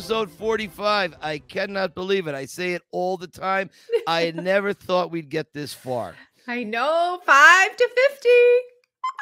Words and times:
episode 0.00 0.30
45. 0.30 1.14
I 1.20 1.40
cannot 1.40 1.94
believe 1.94 2.26
it. 2.26 2.34
I 2.34 2.46
say 2.46 2.72
it 2.72 2.80
all 2.90 3.18
the 3.18 3.26
time. 3.26 3.68
I 4.06 4.30
never 4.34 4.72
thought 4.72 5.10
we'd 5.10 5.28
get 5.28 5.52
this 5.52 5.74
far. 5.74 6.14
I 6.46 6.64
know, 6.64 7.20
five 7.26 7.76
to 7.76 7.88
50. 8.08 8.28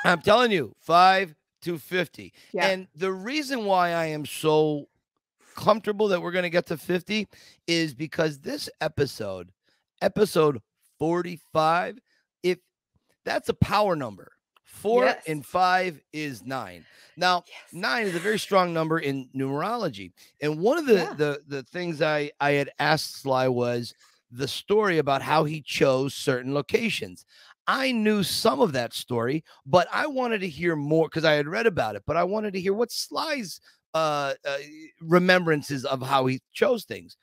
I'm 0.05 0.22
telling 0.22 0.53
you, 0.53 0.77
five 0.78 1.34
to 1.62 1.78
50. 1.78 2.33
Yeah. 2.53 2.69
And 2.69 2.86
the 2.94 3.11
reason 3.11 3.64
why 3.64 3.91
I 3.91 4.06
am 4.06 4.25
so 4.25 4.86
comfortable 5.56 6.06
that 6.08 6.22
we're 6.22 6.30
going 6.30 6.44
to 6.44 6.48
get 6.48 6.66
to 6.66 6.77
50 6.77 7.27
is 7.66 7.92
because 7.92 8.38
this 8.38 8.70
episode, 8.81 9.50
episode 10.00 10.62
45, 11.00 11.98
if 12.44 12.58
that's 13.25 13.48
a 13.48 13.55
power 13.55 13.97
number, 13.97 14.31
four 14.83 15.05
Yes. 15.05 15.23
and 15.27 15.45
five 15.45 16.01
is 16.12 16.45
nine. 16.45 16.84
Now, 17.17 17.45
Yes. 17.48 17.73
nine 17.73 18.07
is 18.07 18.15
a 18.15 18.21
very 18.21 18.39
strong 18.39 18.73
number 18.73 18.98
in 18.98 19.29
numerology. 19.34 20.12
And 20.41 20.61
one 20.61 20.79
of 20.79 20.87
the 20.87 20.95
Yeah. 20.95 21.15
the 21.15 21.43
the 21.47 21.62
things 21.65 22.01
I 22.03 22.31
I 22.41 22.53
had 22.53 22.71
asked 22.79 23.21
Sly 23.23 23.49
was 23.49 23.95
the 24.31 24.49
story 24.49 24.99
about 24.99 25.23
how 25.23 25.45
he 25.45 25.61
chose 25.62 26.15
certain 26.15 26.55
locations. 26.55 27.25
I 27.67 27.93
knew 27.93 28.23
some 28.23 28.61
of 28.61 28.73
that 28.73 28.95
story, 28.95 29.45
but 29.67 29.89
I 29.93 30.06
wanted 30.06 30.41
to 30.41 30.49
hear 30.49 30.75
more 30.77 31.09
because 31.09 31.25
I 31.25 31.33
had 31.33 31.47
read 31.49 31.67
about 31.67 31.97
it. 31.97 32.03
But 32.06 32.17
I 32.17 32.25
wanted 32.25 32.53
to 32.55 32.61
hear 32.61 32.73
what 32.75 32.91
Sly's 32.93 33.61
uh, 33.95 34.34
uh 34.45 34.59
remembrances 35.01 35.84
of 35.84 36.03
how 36.03 36.27
he 36.27 36.41
chose 36.53 36.84
things. 36.84 37.17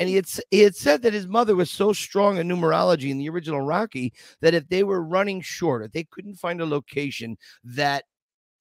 And 0.00 0.08
he 0.08 0.14
had 0.16 0.26
he 0.50 0.60
had 0.60 0.76
said 0.76 1.02
that 1.02 1.12
his 1.12 1.26
mother 1.26 1.56
was 1.56 1.70
so 1.70 1.92
strong 1.92 2.38
in 2.38 2.48
numerology 2.48 3.10
in 3.10 3.18
the 3.18 3.28
original 3.28 3.60
Rocky 3.60 4.12
that 4.40 4.54
if 4.54 4.68
they 4.68 4.84
were 4.84 5.02
running 5.02 5.40
short, 5.40 5.84
if 5.84 5.92
they 5.92 6.04
couldn't 6.04 6.36
find 6.36 6.60
a 6.60 6.66
location 6.66 7.36
that 7.64 8.04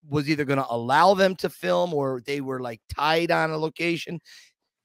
was 0.09 0.29
either 0.29 0.45
going 0.45 0.59
to 0.59 0.65
allow 0.69 1.13
them 1.13 1.35
to 1.35 1.49
film 1.49 1.93
or 1.93 2.21
they 2.25 2.41
were 2.41 2.59
like 2.61 2.81
tied 2.95 3.29
on 3.29 3.51
a 3.51 3.57
location, 3.57 4.19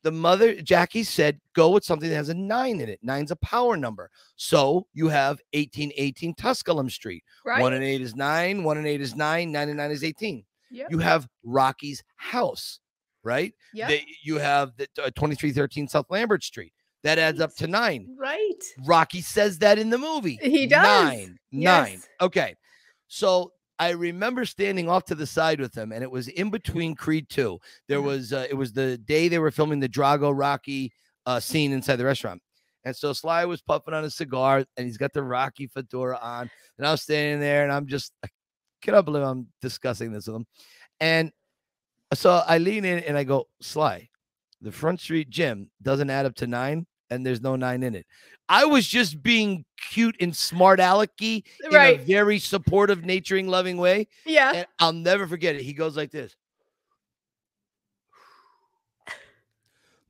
the 0.03 0.11
mother 0.11 0.61
Jackie 0.61 1.05
said, 1.05 1.41
"Go 1.55 1.71
with 1.71 1.85
something 1.85 2.09
that 2.11 2.17
has 2.17 2.29
a 2.29 2.35
nine 2.35 2.81
in 2.81 2.89
it. 2.89 2.99
Nine's 3.03 3.31
a 3.31 3.37
power 3.37 3.77
number. 3.77 4.11
So 4.37 4.87
you 4.95 5.09
have 5.09 5.39
eighteen 5.53 5.93
eighteen 5.97 6.35
Tusculum 6.35 6.91
Street. 6.91 7.23
right? 7.45 7.61
One 7.63 7.73
and 7.73 7.85
eight 7.85 8.01
is 8.01 8.15
nine. 8.17 8.65
One 8.65 8.79
and 8.79 8.87
eight 8.87 9.01
is 9.01 9.15
nine. 9.15 9.53
Nine 9.53 9.69
and 9.69 9.79
nine 9.79 9.91
is 9.93 10.03
eighteen. 10.03 10.45
Yep. 10.73 10.91
You 10.91 10.99
have 10.99 11.29
Rocky's 11.45 12.03
house, 12.17 12.81
right? 13.25 13.53
They, 13.89 14.07
you 14.23 14.39
have 14.39 14.73
the 14.77 14.85
uh, 14.99 15.11
2313 15.15 15.89
South 15.89 16.07
Lambert 16.11 16.43
Street. 16.45 16.73
That 17.05 17.19
adds 17.19 17.41
up 17.41 17.55
to 17.57 17.67
nine. 17.67 18.15
right. 18.19 18.63
Rocky 18.87 19.21
says 19.23 19.59
that 19.59 19.77
in 19.79 19.91
the 19.91 19.99
movie. 19.99 20.39
He 20.41 20.67
does. 20.69 20.83
Nine. 20.85 21.39
Nine. 21.51 22.03
Okay. 22.21 22.55
So 23.09 23.53
I 23.79 23.91
remember 23.91 24.45
standing 24.45 24.89
off 24.89 25.05
to 25.07 25.17
the 25.17 25.27
side 25.27 25.61
with 25.61 25.75
him, 25.77 25.91
and 25.91 26.05
it 26.05 26.11
was 26.11 26.29
in 26.29 26.51
between 26.51 26.95
Creed 26.95 27.29
2. 27.29 27.59
There 27.89 27.99
Mhm. 27.99 28.05
was 28.05 28.33
uh, 28.33 28.47
it 28.49 28.55
was 28.55 28.73
the 28.73 28.99
day 28.99 29.27
they 29.29 29.41
were 29.41 29.51
filming 29.51 29.81
the 29.81 29.89
Drago 29.89 30.33
Rocky 30.37 30.93
uh, 31.27 31.41
scene 31.41 31.73
inside 31.73 31.97
the 31.97 32.05
restaurant. 32.05 32.41
And 32.85 32.95
so 32.97 33.13
Sly 33.13 33.45
was 33.47 33.63
puffing 33.63 33.95
on 33.95 34.05
a 34.05 34.11
cigar 34.11 34.65
and 34.77 34.87
he's 34.87 34.97
got 34.97 35.13
the 35.13 35.23
Rocky 35.23 35.67
fedora 35.69 36.19
on. 36.23 36.51
And 36.79 36.87
I 36.87 36.91
was 36.93 37.03
standing 37.03 37.39
there 37.41 37.63
and 37.65 37.73
I'm 37.73 37.87
just 37.87 38.13
I 38.25 38.29
cannot 38.81 39.05
believe 39.05 39.23
I'm 39.23 39.47
discussing 39.61 40.13
this 40.13 40.27
with 40.27 40.37
him. 40.37 40.47
And 41.01 41.31
so 42.15 42.43
I 42.47 42.59
lean 42.59 42.85
in 42.85 42.99
and 43.01 43.17
I 43.17 43.25
go, 43.25 43.49
Sly, 43.61 44.09
the 44.61 44.73
front 44.73 45.01
street 45.01 45.31
gym 45.31 45.71
doesn't 45.83 46.11
add 46.11 46.27
up 46.27 46.35
to 46.37 46.47
nine, 46.47 46.87
and 47.11 47.27
there's 47.27 47.41
no 47.41 47.57
nine 47.57 47.83
in 47.83 47.95
it. 47.95 48.07
I 48.49 48.65
was 48.65 48.87
just 48.87 49.23
being 49.23 49.65
cute 49.91 50.17
and 50.21 50.37
smart 50.37 50.79
alecky 50.79 51.45
in 51.65 51.75
a 51.75 51.97
very 51.97 52.39
supportive, 52.39 53.05
naturing, 53.05 53.49
loving 53.49 53.77
way. 53.77 54.09
Yeah. 54.27 54.53
And 54.55 54.67
I'll 54.79 54.93
never 54.93 55.27
forget 55.27 55.57
it. 55.57 55.63
He 55.63 55.73
goes 55.73 55.97
like 55.97 56.11
this. 56.11 56.35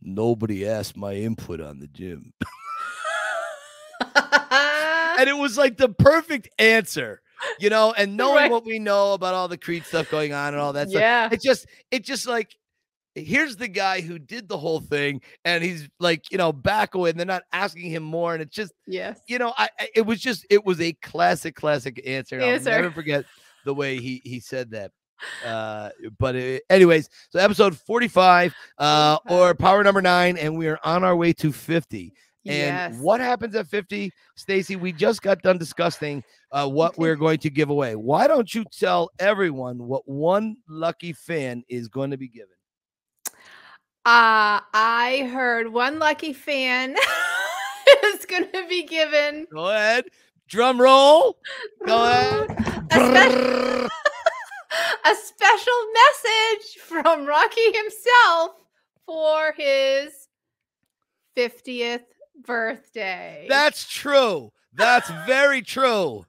Nobody 0.00 0.66
asked 0.66 0.96
my 0.96 1.14
input 1.14 1.60
on 1.60 1.78
the 1.78 1.86
gym. 1.86 2.32
and 4.14 5.28
it 5.28 5.36
was 5.36 5.56
like 5.56 5.76
the 5.76 5.88
perfect 5.88 6.48
answer, 6.58 7.22
you 7.58 7.70
know, 7.70 7.92
and 7.96 8.16
knowing 8.16 8.36
Right. 8.36 8.50
what 8.50 8.64
we 8.64 8.78
know 8.78 9.12
about 9.14 9.34
all 9.34 9.48
the 9.48 9.58
Creed 9.58 9.84
stuff 9.84 10.10
going 10.10 10.32
on 10.32 10.54
and 10.54 10.60
all 10.60 10.72
that 10.74 10.88
stuff. 10.90 11.00
yeah. 11.00 11.28
It 11.30 11.40
just, 11.42 11.66
it 11.90 12.04
just 12.04 12.26
like, 12.26 12.54
here's 13.14 13.56
the 13.56 13.68
guy 13.68 14.00
who 14.00 14.18
did 14.18 14.48
the 14.48 14.56
whole 14.56 14.80
thing, 14.80 15.20
and 15.44 15.62
he's 15.62 15.88
like, 16.00 16.30
you 16.32 16.38
know, 16.38 16.52
back 16.52 16.94
away, 16.94 17.10
and 17.10 17.18
they're 17.18 17.26
not 17.26 17.42
asking 17.52 17.90
him 17.90 18.02
more, 18.02 18.32
and 18.32 18.42
it's 18.42 18.54
just, 18.54 18.72
Yes. 18.86 19.20
you 19.28 19.38
know, 19.38 19.52
I, 19.58 19.68
it 19.94 20.06
was 20.06 20.18
just, 20.20 20.46
it 20.48 20.64
was 20.64 20.80
a 20.80 20.92
classic, 20.94 21.54
classic 21.54 22.00
answer. 22.06 22.40
I'll 22.40 22.58
never 22.60 22.90
forget 22.90 23.24
the 23.64 23.74
way 23.74 23.98
he 23.98 24.20
he 24.24 24.40
said 24.40 24.70
that. 24.70 24.90
Uh, 25.46 25.90
but 26.18 26.34
it, 26.34 26.62
anyways, 26.70 27.08
so 27.30 27.38
episode 27.38 27.76
45, 27.76 28.54
uh, 28.78 29.18
or 29.28 29.54
power 29.54 29.84
number 29.84 30.02
nine, 30.02 30.36
and 30.36 30.56
we 30.56 30.66
are 30.66 30.78
on 30.82 31.04
our 31.04 31.14
way 31.14 31.32
to 31.34 31.52
50. 31.52 32.12
And 32.44 32.94
yes. 32.94 33.00
what 33.00 33.20
happens 33.20 33.54
at 33.54 33.68
50, 33.68 34.12
Stacy? 34.34 34.74
We 34.74 34.92
just 34.92 35.22
got 35.22 35.42
done 35.42 35.58
discussing 35.58 36.24
uh, 36.50 36.68
what 36.68 36.98
we're 36.98 37.14
going 37.14 37.38
to 37.38 37.50
give 37.50 37.70
away. 37.70 37.94
Why 37.94 38.26
don't 38.26 38.52
you 38.52 38.64
tell 38.64 39.10
everyone 39.20 39.78
what 39.78 40.08
one 40.08 40.56
lucky 40.68 41.12
fan 41.12 41.62
is 41.68 41.86
going 41.86 42.10
to 42.10 42.16
be 42.16 42.26
given? 42.26 42.48
Uh, 44.04 44.58
I 44.74 45.30
heard 45.32 45.72
one 45.72 46.00
lucky 46.00 46.32
fan 46.32 46.96
is 48.04 48.26
going 48.26 48.50
to 48.52 48.66
be 48.68 48.82
given 48.84 49.46
Go 49.52 49.68
ahead. 49.68 50.06
Drum 50.48 50.80
roll. 50.80 51.38
Go 51.86 52.04
ahead. 52.04 52.50
a, 52.90 52.94
spec- 52.94 53.90
a 55.04 55.14
special 55.14 55.80
message 55.94 56.82
from 56.82 57.26
Rocky 57.26 57.72
himself 57.72 58.56
for 59.06 59.54
his 59.56 60.28
50th 61.36 62.00
birthday. 62.44 63.46
That's 63.48 63.88
true. 63.88 64.52
That's 64.74 65.10
very 65.26 65.62
true. 65.62 66.24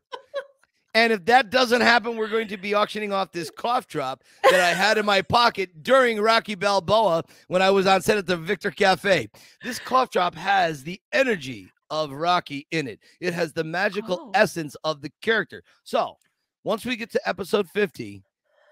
And 0.95 1.11
if 1.11 1.25
that 1.25 1.49
doesn't 1.49 1.81
happen, 1.81 2.17
we're 2.17 2.27
going 2.29 2.49
to 2.49 2.57
be 2.57 2.75
auctioning 2.75 3.11
off 3.11 3.31
this 3.31 3.49
cough 3.49 3.87
drop 3.87 4.23
that 4.43 4.59
I 4.59 4.75
had 4.75 4.99
in 4.99 5.05
my 5.07 5.23
pocket 5.23 5.81
during 5.81 6.21
Rocky 6.21 6.53
Balboa 6.53 7.23
when 7.47 7.63
I 7.63 7.71
was 7.71 7.87
on 7.87 8.01
set 8.03 8.19
at 8.19 8.27
the 8.27 8.37
Victor 8.37 8.69
Cafe. 8.69 9.27
This 9.63 9.79
cough 9.79 10.11
drop 10.11 10.35
has 10.35 10.83
the 10.83 11.01
energy 11.11 11.71
of 11.89 12.11
Rocky 12.11 12.67
in 12.69 12.87
it. 12.87 12.99
It 13.19 13.33
has 13.33 13.53
the 13.53 13.63
magical 13.63 14.19
Oh. 14.21 14.31
essence 14.35 14.75
of 14.83 15.01
the 15.01 15.11
character. 15.23 15.63
So, 15.83 16.17
once 16.63 16.85
we 16.85 16.95
get 16.95 17.09
to 17.13 17.27
episode 17.27 17.67
50, 17.69 18.23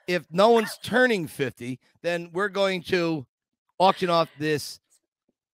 if 0.08 0.24
no 0.30 0.50
one's 0.50 0.78
turning 0.84 1.26
50, 1.26 1.80
then 2.04 2.30
we're 2.34 2.50
going 2.50 2.84
to 2.84 3.26
auction 3.80 4.12
off 4.12 4.30
this 4.38 4.80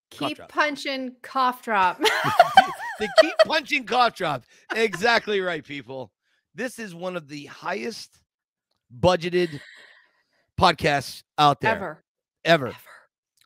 Keep 0.10 0.40
punching 0.50 1.16
cough 1.22 1.62
drop. 1.62 2.00
the 3.00 3.10
keep 3.22 3.34
punching 3.46 3.86
cough 3.86 4.16
drop. 4.16 4.44
Exactly 4.76 5.42
right, 5.42 5.64
people. 5.64 6.12
This 6.56 6.80
is 6.80 6.96
one 6.96 7.16
of 7.16 7.28
the 7.28 7.46
highest 7.46 8.20
budgeted 9.00 9.60
podcasts 10.60 11.24
out 11.38 11.62
there 11.62 11.76
Ever. 11.76 12.04
ever. 12.46 12.68
Ever. 12.68 12.78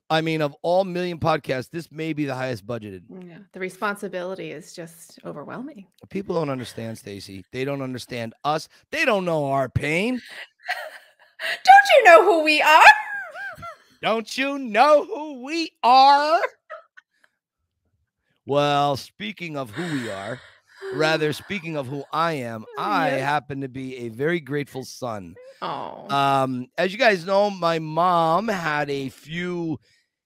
I 0.10 0.20
mean, 0.20 0.42
of 0.42 0.54
all 0.62 0.84
million 0.84 1.20
podcasts, 1.20 1.70
this 1.70 1.90
may 1.90 2.12
be 2.12 2.26
the 2.26 2.36
highest 2.36 2.68
budgeted. 2.68 3.04
Mm, 3.10 3.30
yeah. 3.30 3.38
The 3.54 3.62
responsibility 3.62 4.52
is 4.52 4.74
just 4.74 5.20
overwhelming. 5.26 5.88
People 6.10 6.36
don't 6.36 6.50
understand, 6.50 6.98
Stacy. 6.98 7.46
They 7.54 7.64
don't 7.64 7.82
understand 7.82 8.34
us. 8.44 8.68
They 8.92 9.06
don't 9.06 9.24
know 9.24 9.46
our 9.46 9.70
pain. 9.70 10.22
Don't 11.42 11.90
you 11.98 12.04
know 12.04 12.24
who 12.24 12.44
we 12.44 12.62
are? 12.62 12.84
Don't 14.02 14.36
you 14.38 14.58
know 14.58 15.06
who 15.06 15.44
we 15.44 15.72
are? 15.84 16.40
Well, 18.46 18.98
speaking 18.98 19.58
of 19.58 19.70
who 19.72 19.94
we 19.94 20.10
are, 20.10 20.40
rather 20.96 21.32
speaking 21.34 21.78
of 21.78 21.88
who 21.88 22.04
I 22.12 22.34
am, 22.34 22.66
I 22.78 23.10
Yes. 23.12 23.22
happen 23.24 23.62
to 23.62 23.70
be 23.70 23.98
a 23.98 24.10
very 24.10 24.40
grateful 24.40 24.84
son. 24.84 25.36
Oh. 25.62 26.08
Um, 26.10 26.68
as 26.78 26.92
you 26.92 26.98
guys 26.98 27.26
know, 27.26 27.50
my 27.52 27.78
mom 27.78 28.48
had 28.48 28.90
a 28.90 29.10
few 29.10 29.80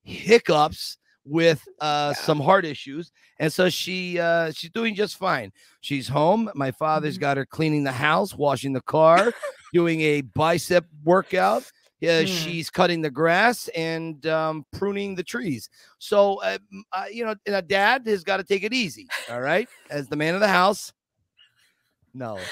hiccups 0.03 0.97
with 1.27 1.67
uh 1.81 2.13
Yeah. 2.15 2.23
some 2.25 2.39
heart 2.39 2.65
issues, 2.65 3.11
and 3.39 3.51
so 3.51 3.67
she 3.69 4.19
uh 4.19 4.51
she's 4.51 4.69
doing 4.69 4.93
just 4.95 5.17
fine. 5.17 5.51
She's 5.81 6.07
home. 6.07 6.49
My 6.55 6.71
father's 6.71 7.17
Mhm. 7.17 7.21
got 7.21 7.37
her 7.37 7.45
cleaning 7.47 7.83
the 7.83 7.91
house, 7.91 8.33
washing 8.35 8.73
the 8.73 8.81
car, 8.81 9.33
doing 9.73 10.01
a 10.01 10.21
bicep 10.21 10.85
workout. 11.03 11.63
Yeah, 12.01 12.23
Mm. 12.23 12.27
she's 12.27 12.69
cutting 12.69 13.01
the 13.01 13.09
grass 13.09 13.67
and 13.69 14.25
um, 14.27 14.65
pruning 14.71 15.15
the 15.15 15.23
trees. 15.23 15.69
So, 15.97 16.41
uh, 16.41 16.57
uh, 16.91 17.05
you 17.11 17.25
know, 17.25 17.35
and 17.45 17.55
a 17.55 17.61
dad 17.61 18.05
has 18.07 18.23
got 18.23 18.37
to 18.37 18.43
take 18.43 18.63
it 18.63 18.73
easy. 18.73 19.07
All 19.29 19.41
right, 19.41 19.67
as 19.89 20.07
the 20.07 20.15
man 20.15 20.33
of 20.35 20.41
the 20.41 20.47
house. 20.47 20.91
No, 22.13 22.51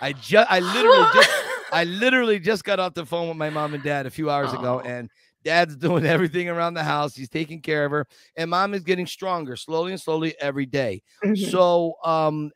I 0.00 0.12
just, 0.12 0.50
I 0.50 0.60
literally 0.60 1.08
just 1.14 1.30
I 1.72 1.84
literally 1.84 2.38
just 2.38 2.64
got 2.64 2.78
off 2.80 2.94
the 2.94 3.06
phone 3.06 3.28
with 3.28 3.36
my 3.36 3.50
mom 3.50 3.74
and 3.74 3.82
dad 3.82 4.06
a 4.06 4.10
few 4.10 4.30
hours 4.30 4.52
ago, 4.52 4.80
and 4.80 5.10
dad's 5.44 5.76
doing 5.78 6.04
everything 6.06 6.48
around 6.48 6.74
the 6.74 6.82
house. 6.82 7.14
He's 7.14 7.28
taking 7.28 7.60
care 7.60 7.84
of 7.84 7.90
her, 7.92 8.06
and 8.36 8.50
mom 8.50 8.74
is 8.74 8.82
getting 8.84 9.06
stronger 9.06 9.56
slowly 9.56 9.92
and 9.92 10.00
slowly 10.00 10.34
every 10.40 10.66
day. 10.66 11.02
Mhm. 11.24 11.36
So, 11.50 11.94
um, 12.04 12.50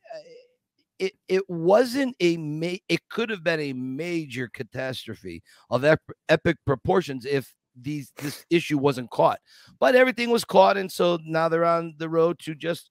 it 1.02 1.14
it 1.28 1.42
wasn't 1.50 2.14
a 2.20 2.36
ma- 2.36 2.78
it 2.88 3.00
could 3.10 3.28
have 3.28 3.42
been 3.42 3.58
a 3.58 3.72
major 3.72 4.48
catastrophe 4.48 5.42
of 5.68 5.84
ep- 5.84 6.00
epic 6.28 6.56
proportions 6.64 7.26
if 7.26 7.52
these 7.74 8.12
this 8.18 8.46
issue 8.50 8.78
wasn't 8.78 9.10
caught. 9.10 9.40
But 9.80 9.96
everything 9.96 10.30
was 10.30 10.44
caught, 10.44 10.76
and 10.76 10.90
so 10.90 11.18
now 11.24 11.48
they're 11.48 11.64
on 11.64 11.94
the 11.98 12.08
road 12.08 12.38
to 12.40 12.54
just 12.54 12.90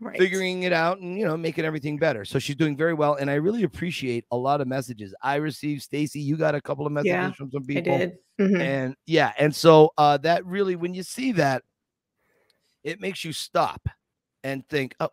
Right. 0.00 0.18
figuring 0.18 0.64
it 0.64 0.72
out 0.72 0.98
and 0.98 1.16
you 1.16 1.24
know 1.24 1.36
making 1.36 1.64
everything 1.64 1.96
better. 1.96 2.24
So 2.24 2.40
she's 2.40 2.56
doing 2.56 2.76
very 2.76 2.94
well, 2.94 3.14
and 3.14 3.30
I 3.30 3.34
really 3.34 3.62
appreciate 3.62 4.24
a 4.32 4.36
lot 4.36 4.60
of 4.60 4.66
messages 4.66 5.14
I 5.22 5.36
received. 5.36 5.82
Stacy, 5.82 6.18
you 6.18 6.36
got 6.36 6.56
a 6.56 6.60
couple 6.60 6.84
of 6.86 6.92
messages 6.92 7.14
Yeah, 7.14 7.32
from 7.34 7.52
some 7.52 7.64
people 7.64 7.94
I 7.94 7.98
did. 7.98 8.18
Mhm. 8.40 8.60
and 8.60 8.96
yeah, 9.06 9.32
and 9.38 9.54
so 9.54 9.92
uh, 9.96 10.16
that 10.18 10.44
really, 10.44 10.74
when 10.74 10.94
you 10.94 11.04
see 11.04 11.30
that, 11.32 11.62
it 12.82 13.00
makes 13.00 13.24
you 13.24 13.32
stop 13.32 13.86
and 14.42 14.66
think, 14.68 14.96
oh. 14.98 15.10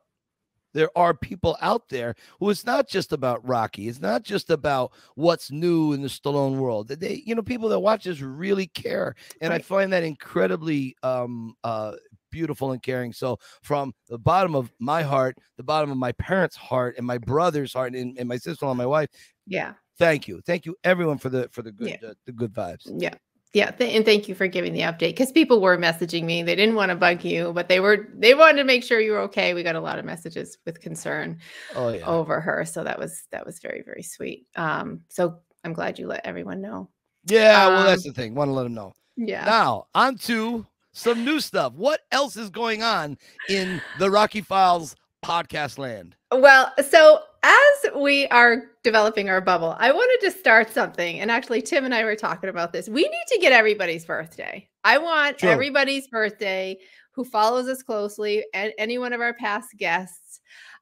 There 0.73 0.89
are 0.97 1.13
people 1.13 1.57
out 1.61 1.89
there 1.89 2.15
who 2.39 2.49
it's 2.49 2.65
not 2.65 2.87
just 2.87 3.11
about 3.13 3.47
Rocky. 3.47 3.87
It's 3.87 3.99
not 4.01 4.23
just 4.23 4.49
about 4.49 4.91
what's 5.15 5.51
new 5.51 5.93
in 5.93 6.01
the 6.01 6.07
Stallone 6.07 6.57
world. 6.57 6.89
They, 6.89 7.23
you 7.25 7.35
know, 7.35 7.41
people 7.41 7.69
that 7.69 7.79
watch 7.79 8.03
this 8.03 8.21
really 8.21 8.67
care, 8.67 9.15
and 9.41 9.51
I 9.53 9.59
find 9.59 9.91
that 9.93 10.03
incredibly 10.03 10.95
um, 11.03 11.55
uh, 11.63 11.93
beautiful 12.31 12.71
and 12.71 12.81
caring. 12.83 13.13
So, 13.13 13.39
from 13.63 13.93
the 14.07 14.17
bottom 14.19 14.55
of 14.55 14.71
my 14.79 15.01
heart, 15.01 15.37
the 15.57 15.63
bottom 15.63 15.91
of 15.91 15.97
my 15.97 16.11
parents' 16.13 16.55
heart, 16.55 16.95
and 16.97 17.05
my 17.05 17.17
brother's 17.17 17.73
heart, 17.73 17.95
and, 17.95 18.17
and 18.17 18.27
my 18.29 18.37
sister-in-law, 18.37 18.71
and 18.71 18.77
my 18.77 18.85
wife, 18.85 19.09
Yeah. 19.47 19.73
thank 19.97 20.27
you, 20.27 20.41
thank 20.45 20.65
you, 20.65 20.75
everyone 20.83 21.17
for 21.17 21.29
the 21.29 21.49
for 21.51 21.61
the 21.63 21.71
good 21.71 21.89
Yeah. 21.89 22.09
uh, 22.09 22.13
the 22.25 22.31
good 22.31 22.53
vibes. 22.53 22.83
Yeah. 22.85 23.15
Yeah. 23.53 23.71
Th- 23.71 23.95
and 23.95 24.05
thank 24.05 24.27
you 24.27 24.35
for 24.35 24.47
giving 24.47 24.73
the 24.73 24.81
update 24.81 25.09
because 25.11 25.31
people 25.31 25.59
were 25.61 25.77
messaging 25.77 26.23
me. 26.25 26.43
They 26.43 26.55
didn't 26.55 26.75
want 26.75 26.89
to 26.89 26.95
bug 26.95 27.23
you, 27.23 27.51
but 27.53 27.67
they 27.67 27.79
were 27.79 28.09
they 28.15 28.33
wanted 28.35 28.57
to 28.57 28.63
make 28.63 28.83
sure 28.83 28.99
you 28.99 29.11
were 29.13 29.21
okay. 29.21 29.53
We 29.53 29.63
got 29.63 29.75
a 29.75 29.79
lot 29.81 29.97
of 29.99 30.05
messages 30.05 30.57
with 30.65 30.79
concern 30.81 31.39
Oh 31.75 31.89
yeah, 31.89 32.05
over 32.05 32.39
her. 32.41 32.63
So 32.65 32.83
that 32.83 32.99
was 32.99 33.23
that 33.31 33.45
was 33.45 33.59
very, 33.59 33.81
very 33.81 34.03
sweet. 34.03 34.45
Um, 34.55 35.01
so 35.09 35.39
I'm 35.63 35.73
glad 35.73 35.97
you 35.99 36.07
let 36.07 36.25
everyone 36.25 36.61
know. 36.61 36.89
yeah. 37.25 37.67
Well, 37.67 37.83
that's 37.85 38.05
um, 38.05 38.13
the 38.13 38.21
thing. 38.21 38.35
Want 38.35 38.49
to 38.49 38.53
let 38.53 38.63
them 38.63 38.73
know. 38.75 38.93
Yeah. 39.17 39.45
Now, 39.45 39.87
on 39.95 40.17
to 40.19 40.65
some 40.93 41.25
new 41.25 41.39
stuff. 41.39 41.73
What 41.73 42.01
else 42.11 42.37
is 42.37 42.49
going 42.49 42.83
on 42.83 43.17
in 43.49 43.81
the 43.97 44.09
Rocky 44.09 44.41
Files 44.41 44.95
podcast 45.25 45.77
land? 45.77 46.15
Well, 46.31 46.71
so 46.89 47.21
as 47.43 47.91
we 47.95 48.27
are 48.27 48.63
developing 48.83 49.29
our 49.29 49.41
bubble, 49.41 49.75
I 49.79 49.91
wanted 49.91 50.25
to 50.25 50.37
start 50.37 50.71
something. 50.71 51.19
And 51.19 51.31
actually, 51.31 51.61
Tim 51.61 51.85
and 51.85 51.93
I 51.93 52.03
were 52.03 52.15
talking 52.15 52.49
about 52.49 52.73
this. 52.73 52.89
We 52.89 53.03
need 53.03 53.25
to 53.27 53.39
get 53.39 53.51
everybody's 53.51 54.05
birthday. 54.05 54.67
I 54.83 54.97
want 54.97 55.37
True. 55.39 55.49
everybody's 55.49 56.07
birthday 56.07 56.77
who 57.11 57.23
follows 57.23 57.67
us 57.67 57.83
closely 57.83 58.45
and 58.53 58.73
any 58.77 58.97
one 58.97 59.13
of 59.13 59.21
our 59.21 59.33
past 59.33 59.69
guests. 59.77 60.39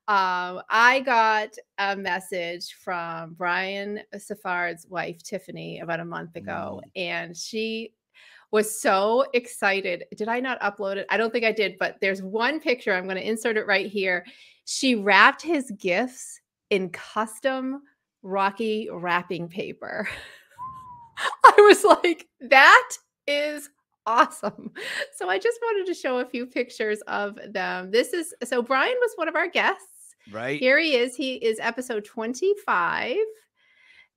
Um, 0.07 0.62
I 0.69 1.01
got 1.06 1.50
a 1.80 1.95
message 1.95 2.74
from 2.81 3.33
Brian 3.33 4.00
Safard's 4.18 4.88
wife, 4.88 5.21
Tiffany, 5.21 5.80
about 5.80 6.00
a 6.00 6.06
month 6.06 6.38
ago, 6.38 6.81
and 6.95 7.36
she 7.36 7.94
was 8.51 8.80
so 8.80 9.25
excited. 9.33 10.06
Did 10.15 10.30
I 10.30 10.39
not 10.39 10.62
upload 10.62 10.95
it? 10.95 11.07
I 11.10 11.18
don't 11.18 11.31
think 11.31 11.44
I 11.44 11.51
did, 11.51 11.75
but 11.77 11.98
there's 12.00 12.21
one 12.21 12.62
picture. 12.62 12.94
I'm 12.94 13.03
going 13.03 13.18
to 13.18 13.27
insert 13.27 13.57
it 13.57 13.68
right 13.68 13.88
here. 13.88 14.25
She 14.63 14.95
wrapped 14.95 15.42
his 15.42 15.71
gifts 15.77 16.39
in 16.69 16.90
custom 16.90 17.81
Rocky 18.24 18.90
wrapping 18.92 19.48
paper. 19.48 20.08
I 21.46 21.54
was 21.58 21.84
like, 21.84 22.28
that 22.42 22.90
is 23.25 23.69
awesome. 24.06 24.72
So 25.16 25.30
I 25.30 25.38
just 25.40 25.60
wanted 25.62 25.86
to 25.88 25.94
show 25.94 26.19
a 26.19 26.25
few 26.25 26.46
pictures 26.46 27.02
of 27.08 27.38
them. 27.50 27.92
This 27.92 28.14
is 28.14 28.34
so 28.44 28.62
Brian 28.62 28.96
was 29.00 29.12
one 29.16 29.28
of 29.28 29.36
our 29.36 29.48
guests. 29.50 30.16
Right? 30.31 30.60
Here 30.60 30.78
he 30.80 30.96
is. 30.96 31.16
He 31.16 31.36
is 31.36 31.60
episode 31.62 32.06
25. 32.06 33.16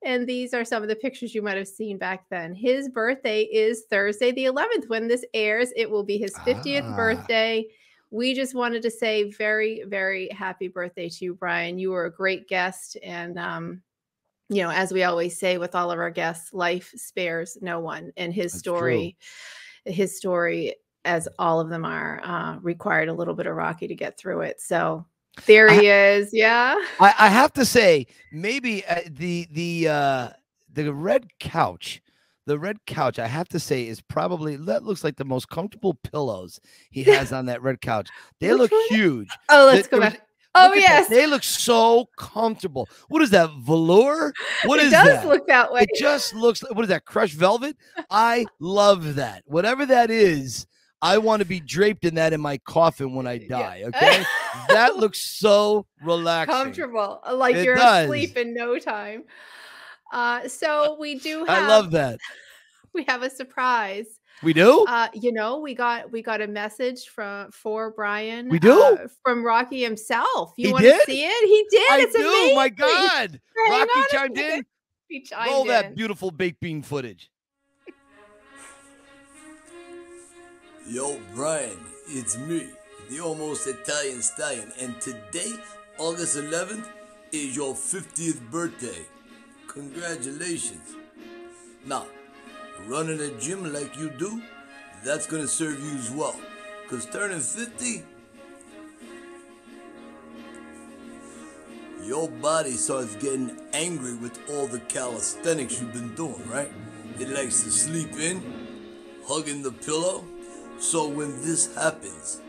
And 0.05 0.27
these 0.27 0.55
are 0.55 0.65
some 0.65 0.83
of 0.83 0.89
the 0.89 0.97
pictures 0.97 1.35
you 1.35 1.43
might 1.43 1.59
have 1.59 1.69
seen 1.69 1.99
back 1.99 2.25
then. 2.31 2.55
His 2.55 2.89
birthday 2.89 3.43
is 3.43 3.85
Thursday, 3.91 4.33
the 4.33 4.47
11th. 4.47 4.89
When 4.89 5.09
this 5.09 5.25
airs, 5.35 5.71
it 5.77 5.91
will 5.91 6.05
be 6.05 6.17
his 6.19 6.35
50th 6.39 6.83
Ah. 6.85 6.97
birthday. 6.97 7.67
We 8.11 8.35
just 8.35 8.55
wanted 8.55 8.83
to 8.83 8.91
say 8.91 9.31
very, 9.31 9.85
very 9.87 10.29
happy 10.31 10.69
birthday 10.69 11.09
to 11.09 11.25
you, 11.25 11.35
Brian. 11.35 11.79
You 11.79 11.91
were 11.93 12.07
a 12.07 12.13
great 12.13 12.49
guest. 12.49 12.97
And, 13.03 13.39
um, 13.39 13.83
you 14.49 14.63
know, 14.63 14.71
as 14.71 14.93
we 14.93 15.05
always 15.05 15.39
say 15.39 15.59
with 15.59 15.75
all 15.77 15.93
of 15.93 15.99
our 16.01 16.11
guests, 16.11 16.53
life 16.53 16.93
spares 16.97 17.57
no 17.61 17.79
one. 17.79 18.13
And 18.17 18.35
his 18.35 18.53
That's 18.53 18.63
true. 18.63 18.73
story, 18.73 19.17
his 19.85 20.17
story, 20.17 20.75
as 21.05 21.29
all 21.39 21.61
of 21.61 21.69
them 21.69 21.85
are, 21.85 22.21
uh, 22.25 22.59
required 22.61 23.09
a 23.09 23.15
little 23.15 23.35
bit 23.35 23.47
of 23.47 23.55
Rocky 23.55 23.87
to 23.87 23.95
get 23.95 24.19
through 24.19 24.41
it. 24.41 24.61
So 24.61 25.07
there 25.47 25.71
I- 25.71 25.75
he 25.79 25.87
is. 25.89 26.35
Yeah. 26.35 26.75
I, 26.99 27.15
I 27.17 27.29
have 27.29 27.53
to 27.55 27.65
say, 27.65 28.09
maybe 28.33 28.85
uh, 28.87 29.03
the 29.09 29.47
the 29.53 29.89
uh 29.89 30.29
the 30.73 30.93
red 30.93 31.29
couch, 31.39 32.03
the 32.51 32.59
red 32.59 32.85
couch, 32.85 33.21
I 33.21 33.29
have 33.29 33.47
to 33.51 33.61
say, 33.61 33.87
is 33.87 34.01
probably 34.01 34.57
that 34.57 34.83
looks 34.83 35.05
like 35.05 35.15
the 35.17 35.25
most 35.25 35.49
comfortable 35.49 35.95
pillows 35.95 36.61
he 36.91 37.03
has 37.15 37.33
on 37.33 37.47
that 37.47 37.63
red 37.63 37.81
couch. 37.81 38.09
They 38.41 38.53
look 38.53 38.73
huge. 38.89 39.29
Oh, 39.49 39.67
let's 39.73 39.87
There 39.87 40.01
go 40.01 40.07
back. 40.07 40.21
Oh, 40.57 40.71
that. 40.71 40.77
yes. 40.77 41.09
They 41.09 41.29
look 41.29 41.45
so 41.45 42.09
comfortable. 42.19 42.89
What 43.09 43.23
is 43.23 43.31
that? 43.31 43.51
Velour? 43.61 44.33
What 44.65 44.81
it 44.81 44.87
is 44.87 44.91
does 44.91 45.07
that? 45.07 45.29
look 45.29 45.47
that 45.47 45.73
way. 45.73 45.83
It 45.83 45.91
just 45.97 46.35
looks 46.35 46.61
what 46.73 46.83
is 46.83 46.89
that? 46.89 47.05
Crushed 47.05 47.35
velvet? 47.37 47.77
I 48.11 48.47
love 48.59 49.15
that. 49.15 49.45
Whatever 49.47 49.87
that 49.87 50.11
is, 50.11 50.67
I 51.01 51.19
want 51.19 51.39
to 51.41 51.47
be 51.47 51.61
draped 51.61 52.05
in 52.05 52.17
that 52.17 52.33
in 52.33 52.41
my 52.41 52.59
coffin 52.59 53.15
when 53.15 53.29
I 53.29 53.39
die. 53.39 53.85
Okay. 53.87 54.25
that 54.71 54.97
looks 54.99 55.21
so 55.21 55.87
relaxing. 56.03 56.53
comfortable. 56.53 57.21
uh, 57.25 57.33
Like 57.37 57.55
It 57.55 57.65
you're 57.65 57.77
does. 57.77 58.07
asleep 58.07 58.37
in 58.37 58.53
no 58.53 58.77
time. 58.81 59.23
Uh, 60.13 60.49
so 60.49 60.97
we 60.99 61.15
do 61.21 61.45
have 61.45 61.49
I 61.63 61.69
love 61.69 61.93
that. 61.93 62.19
we 62.95 63.05
have 63.09 63.23
a 63.23 63.31
surprise. 63.31 64.07
We 64.43 64.53
do? 64.53 64.85
Uh, 64.89 65.09
you 65.13 65.33
know, 65.33 65.59
we 65.59 65.75
got 65.75 66.11
we 66.11 66.23
got 66.23 66.41
a 66.41 66.47
message 66.47 67.09
from 67.09 67.51
for 67.53 67.91
Brian. 67.91 68.49
We 68.49 68.59
do? 68.59 68.81
uh, 68.83 69.07
from 69.23 69.45
Rocky 69.45 69.83
himself. 69.83 70.55
You 70.57 70.73
want 70.73 70.85
to 70.85 71.01
see 71.05 71.25
it? 71.25 71.47
He 71.47 71.67
did. 71.71 71.91
I 71.91 72.01
it's 72.01 72.15
do. 72.17 72.27
amazing. 72.27 72.57
My 72.57 72.69
God. 72.71 73.41
Hang 73.67 73.81
Rocky 73.81 73.91
on 74.01 74.07
chimed 74.11 74.39
in. 74.39 74.45
second. 74.45 74.67
He 75.09 75.23
chimed 75.23 75.51
Roll 75.51 75.65
that 75.67 75.95
beautiful 75.95 76.31
baked 76.31 76.61
bean 76.61 76.83
footage. 76.83 77.31
Yo, 80.87 81.21
Brian, 81.35 81.79
it's 82.09 82.37
me, 82.39 82.69
the 83.11 83.21
almost 83.21 83.67
Italian 83.67 84.23
stallion, 84.23 84.73
and 84.81 85.01
today, 85.01 85.53
August 85.99 86.37
11th, 86.37 86.85
is 87.33 87.55
your 87.55 87.75
50th 87.75 88.41
birthday. 88.51 89.05
Congratulations. 89.69 90.97
Now, 91.87 92.07
running 92.87 93.21
a 93.21 93.31
gym 93.39 93.73
like 93.73 93.97
you 93.97 94.11
do, 94.11 94.43
that's 95.05 95.27
gonna 95.27 95.49
serve 95.49 95.83
you 95.83 95.99
as 95.99 96.11
well. 96.11 96.37
Cause 96.89 97.07
turning 97.07 97.41
50, 97.41 98.03
your 102.05 102.29
body 102.29 102.73
starts 102.73 103.15
getting 103.17 103.61
angry 103.73 104.15
with 104.15 104.39
all 104.51 104.67
the 104.67 104.81
calisthenics 104.81 105.81
you've 105.81 105.93
been 105.93 106.15
doing, 106.15 106.43
right? 106.49 106.73
It 107.19 107.29
likes 107.29 107.63
to 107.63 107.71
sleep 107.71 108.15
in, 108.17 108.43
hugging 109.27 109.63
the 109.63 109.73
pillow. 109.73 110.25
So 110.79 111.07
when 111.09 111.43
this 111.43 111.75
happens, 111.75 112.41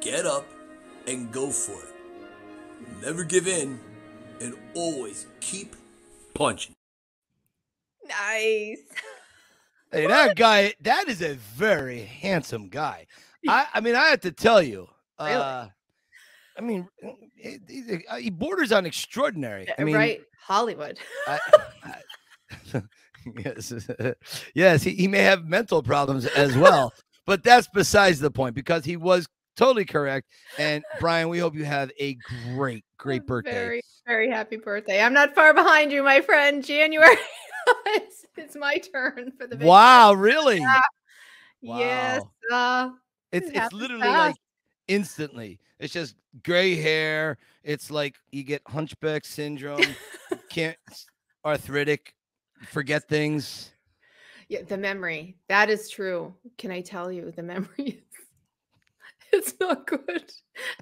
get 0.00 0.26
up 0.26 0.46
and 1.06 1.32
go 1.32 1.50
for 1.50 1.80
it. 1.80 1.94
Never 3.00 3.24
give 3.24 3.46
in 3.46 3.78
and 4.40 4.54
always 4.74 5.26
keep 5.40 5.76
punching. 6.34 6.74
Nice. 8.08 8.78
Hey, 9.92 10.06
that 10.06 10.36
guy, 10.36 10.74
that 10.80 11.08
is 11.08 11.20
a 11.20 11.34
very 11.34 12.00
handsome 12.00 12.68
guy. 12.68 13.06
I, 13.46 13.66
I 13.74 13.80
mean, 13.80 13.94
I 13.94 14.06
have 14.08 14.20
to 14.20 14.32
tell 14.32 14.62
you, 14.62 14.88
uh, 15.18 15.66
I 16.56 16.60
mean, 16.60 16.88
uh, 17.04 18.16
he 18.16 18.30
borders 18.30 18.72
on 18.72 18.86
extraordinary. 18.86 19.68
I 19.78 19.84
mean, 19.84 19.94
right. 19.94 20.20
Hollywood. 20.40 20.98
I, 21.26 21.38
I- 21.84 22.82
yes, 23.44 23.72
yes, 24.54 24.82
he, 24.82 24.90
he 24.90 25.08
may 25.08 25.22
have 25.22 25.44
mental 25.44 25.82
problems 25.82 26.26
as 26.26 26.56
well, 26.56 26.92
but 27.26 27.42
that's 27.44 27.68
besides 27.68 28.18
the 28.18 28.30
point 28.30 28.54
because 28.54 28.84
he 28.84 28.96
was 28.96 29.28
totally 29.56 29.84
correct. 29.84 30.26
And 30.58 30.82
Brian, 31.00 31.28
we 31.28 31.38
hope 31.38 31.54
you 31.54 31.64
have 31.64 31.90
a 32.00 32.16
great, 32.54 32.84
great 32.98 33.26
birthday. 33.26 33.52
Very, 33.52 33.82
very 34.06 34.30
happy 34.30 34.56
birthday. 34.56 35.02
I'm 35.02 35.12
not 35.12 35.34
far 35.34 35.54
behind 35.54 35.92
you, 35.92 36.02
my 36.02 36.20
friend. 36.20 36.64
January. 36.64 37.16
it's, 37.86 38.26
it's 38.36 38.56
my 38.56 38.78
turn 38.78 39.32
for 39.38 39.46
the 39.46 39.56
big 39.56 39.66
Wow, 39.66 40.14
really? 40.14 40.60
Yeah. 40.60 40.80
Yes. 41.60 42.22
Uh, 42.50 42.90
It's 43.30 43.48
It 43.50 43.56
it's 43.56 43.72
literally 43.72 44.02
fast. 44.02 44.18
like 44.18 44.36
instantly. 44.88 45.60
It's 45.78 45.92
just 45.92 46.16
gray 46.44 46.74
hair. 46.76 47.38
It's 47.62 47.90
like 47.90 48.16
you 48.30 48.42
get 48.42 48.62
hunchback 48.66 49.24
syndrome, 49.24 49.96
can't 50.48 50.76
arthritic, 51.44 52.14
forget 52.66 53.08
things. 53.08 53.70
yeah, 54.48 54.62
the 54.62 54.76
memory. 54.76 55.36
That 55.48 55.70
is 55.70 55.88
true. 55.88 56.34
Can 56.58 56.70
I 56.70 56.80
tell 56.80 57.10
you 57.12 57.30
the 57.30 57.42
memory 57.52 58.02
it's 59.32 59.54
not 59.58 59.86
good. 59.86 60.30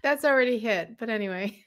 That's 0.02 0.24
already 0.24 0.58
hit. 0.58 0.98
But 0.98 1.08
anyway. 1.08 1.64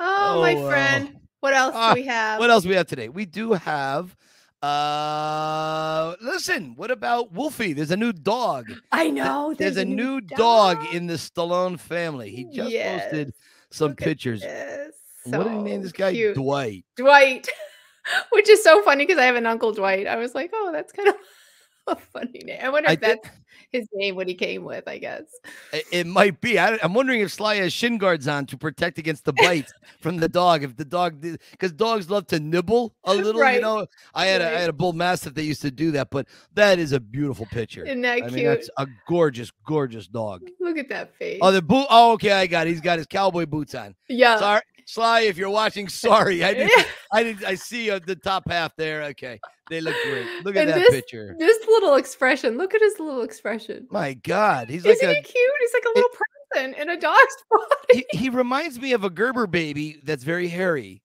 oh, 0.00 0.40
my 0.40 0.54
Oh, 0.54 0.62
wow. 0.62 0.68
friend. 0.68 1.20
What 1.44 1.52
else 1.52 1.74
Ah, 1.76 1.92
do 1.92 2.00
we 2.00 2.06
have? 2.06 2.38
What 2.40 2.48
else 2.48 2.64
we 2.64 2.74
have 2.74 2.86
today? 2.86 3.10
We 3.10 3.26
do 3.26 3.52
have 3.52 4.16
Uh, 4.62 6.14
listen. 6.22 6.72
What 6.76 6.90
about 6.90 7.32
Wolfie? 7.32 7.74
There's 7.74 7.90
a 7.90 7.98
new 7.98 8.14
dog. 8.14 8.72
I 8.90 9.10
know. 9.10 9.54
There's, 9.58 9.76
a, 9.76 9.84
new 9.84 10.22
dog. 10.22 10.78
in 10.94 11.06
the 11.06 11.14
Stallone 11.14 11.78
family. 11.78 12.30
He 12.30 12.44
just 12.44 12.70
Yes. 12.70 13.02
posted 13.02 13.34
some 13.70 13.88
Look 13.90 13.98
pictures. 13.98 14.40
this. 14.40 14.94
what 15.24 15.44
did 15.44 15.52
he 15.52 15.58
name 15.58 15.82
this 15.82 15.92
guy? 15.92 16.12
cute. 16.12 16.34
Dwight. 16.34 16.86
Dwight, 16.96 17.46
which 18.32 18.48
is 18.48 18.64
so 18.64 18.80
funny 18.82 19.04
because 19.04 19.18
I 19.18 19.24
have 19.26 19.36
an 19.36 19.44
uncle 19.44 19.72
Dwight. 19.72 20.06
I 20.06 20.16
was 20.16 20.34
like, 20.34 20.50
oh, 20.54 20.70
that's 20.72 20.92
kind 20.92 21.08
of 21.10 21.14
a 21.88 21.96
funny 21.96 22.40
name. 22.42 22.60
I 22.62 22.70
wonder 22.70 22.90
if 22.90 23.00
think- 23.00 23.22
that's 23.22 23.36
his 23.74 23.88
name 23.92 24.16
what 24.16 24.28
he 24.28 24.34
came 24.34 24.64
with. 24.64 24.88
I 24.88 24.98
guess. 24.98 25.24
It, 25.72 25.84
it 25.92 26.06
might 26.06 26.40
be. 26.40 26.58
I, 26.58 26.76
am 26.82 26.94
wondering 26.94 27.20
if 27.20 27.32
Sly 27.32 27.56
has 27.56 27.72
shin 27.72 27.98
guards 27.98 28.26
on 28.26 28.46
to 28.46 28.56
protect 28.56 28.98
against 28.98 29.24
the 29.24 29.32
bites 29.32 29.72
from 30.00 30.16
the 30.16 30.28
dog. 30.28 30.62
If 30.62 30.76
the 30.76 30.84
dog, 30.84 31.20
because 31.50 31.72
dogs 31.72 32.08
love 32.08 32.26
to 32.28 32.40
nibble 32.40 32.94
a 33.04 33.14
little, 33.14 33.44
you 33.50 33.60
know. 33.60 33.86
I 34.14 34.26
had 34.26 34.40
a, 34.40 34.46
I 34.46 34.60
had 34.60 34.70
a 34.70 34.72
bull 34.72 34.92
mastiff 34.92 35.34
that 35.34 35.44
used 35.44 35.62
to 35.62 35.70
do 35.70 35.90
that, 35.92 36.10
but 36.10 36.26
that 36.54 36.78
is 36.78 36.92
a 36.92 37.00
beautiful 37.00 37.46
picture. 37.46 37.84
Isn't 37.84 38.02
that 38.02 38.12
I 38.12 38.20
cute? 38.20 38.32
mean, 38.32 38.44
that's 38.46 38.70
a 38.78 38.86
gorgeous, 39.08 39.52
gorgeous 39.66 40.06
dog. 40.06 40.48
Look 40.60 40.78
at 40.78 40.88
that 40.88 41.10
oh, 41.12 41.18
face. 41.18 41.38
Oh, 41.42 41.52
the 41.52 41.62
boot. 41.62 41.86
Oh, 41.90 42.12
okay, 42.12 42.32
I 42.32 42.46
got. 42.46 42.66
It. 42.66 42.70
He's 42.70 42.80
got 42.80 42.98
his 42.98 43.06
cowboy 43.06 43.46
boots 43.46 43.74
on. 43.74 43.94
yeah. 44.08 44.38
Sorry, 44.38 44.62
Sly, 44.86 45.20
if 45.22 45.36
you're 45.36 45.50
watching, 45.50 45.88
sorry. 45.88 46.44
I 46.44 46.54
did. 46.54 46.70
Yeah. 46.76 46.84
I 47.12 47.22
did. 47.22 47.44
I 47.44 47.54
see 47.54 47.90
uh, 47.90 48.00
the 48.04 48.16
top 48.16 48.48
half 48.50 48.74
there. 48.76 49.02
Okay, 49.04 49.40
they 49.70 49.80
look 49.80 49.94
great. 50.04 50.26
Look 50.44 50.56
at 50.56 50.62
And 50.62 50.70
that 50.70 50.78
this- 50.78 50.90
picture. 50.90 51.34
This 51.38 51.58
little 51.66 51.94
expression. 51.94 52.56
Look 52.58 52.74
at 52.74 52.80
his 52.82 52.98
little 52.98 53.22
expression. 53.22 53.86
My 53.90 54.14
God, 54.14 54.68
he's 54.68 54.84
like 54.84 54.94
Isn't 54.94 55.08
a. 55.10 55.14
he 55.14 55.22
cute? 55.22 55.52
He's 55.60 55.72
like 55.74 55.84
a 55.84 55.92
little 55.98 56.10
person 56.10 56.74
in 56.80 56.90
a 56.90 57.00
dog's 57.00 57.36
body. 57.50 58.04
he, 58.12 58.18
he 58.18 58.28
reminds 58.28 58.78
me 58.78 58.92
of 58.92 59.04
a 59.04 59.10
Gerber 59.10 59.46
baby 59.46 60.00
that's 60.04 60.24
very 60.24 60.48
hairy. 60.48 61.02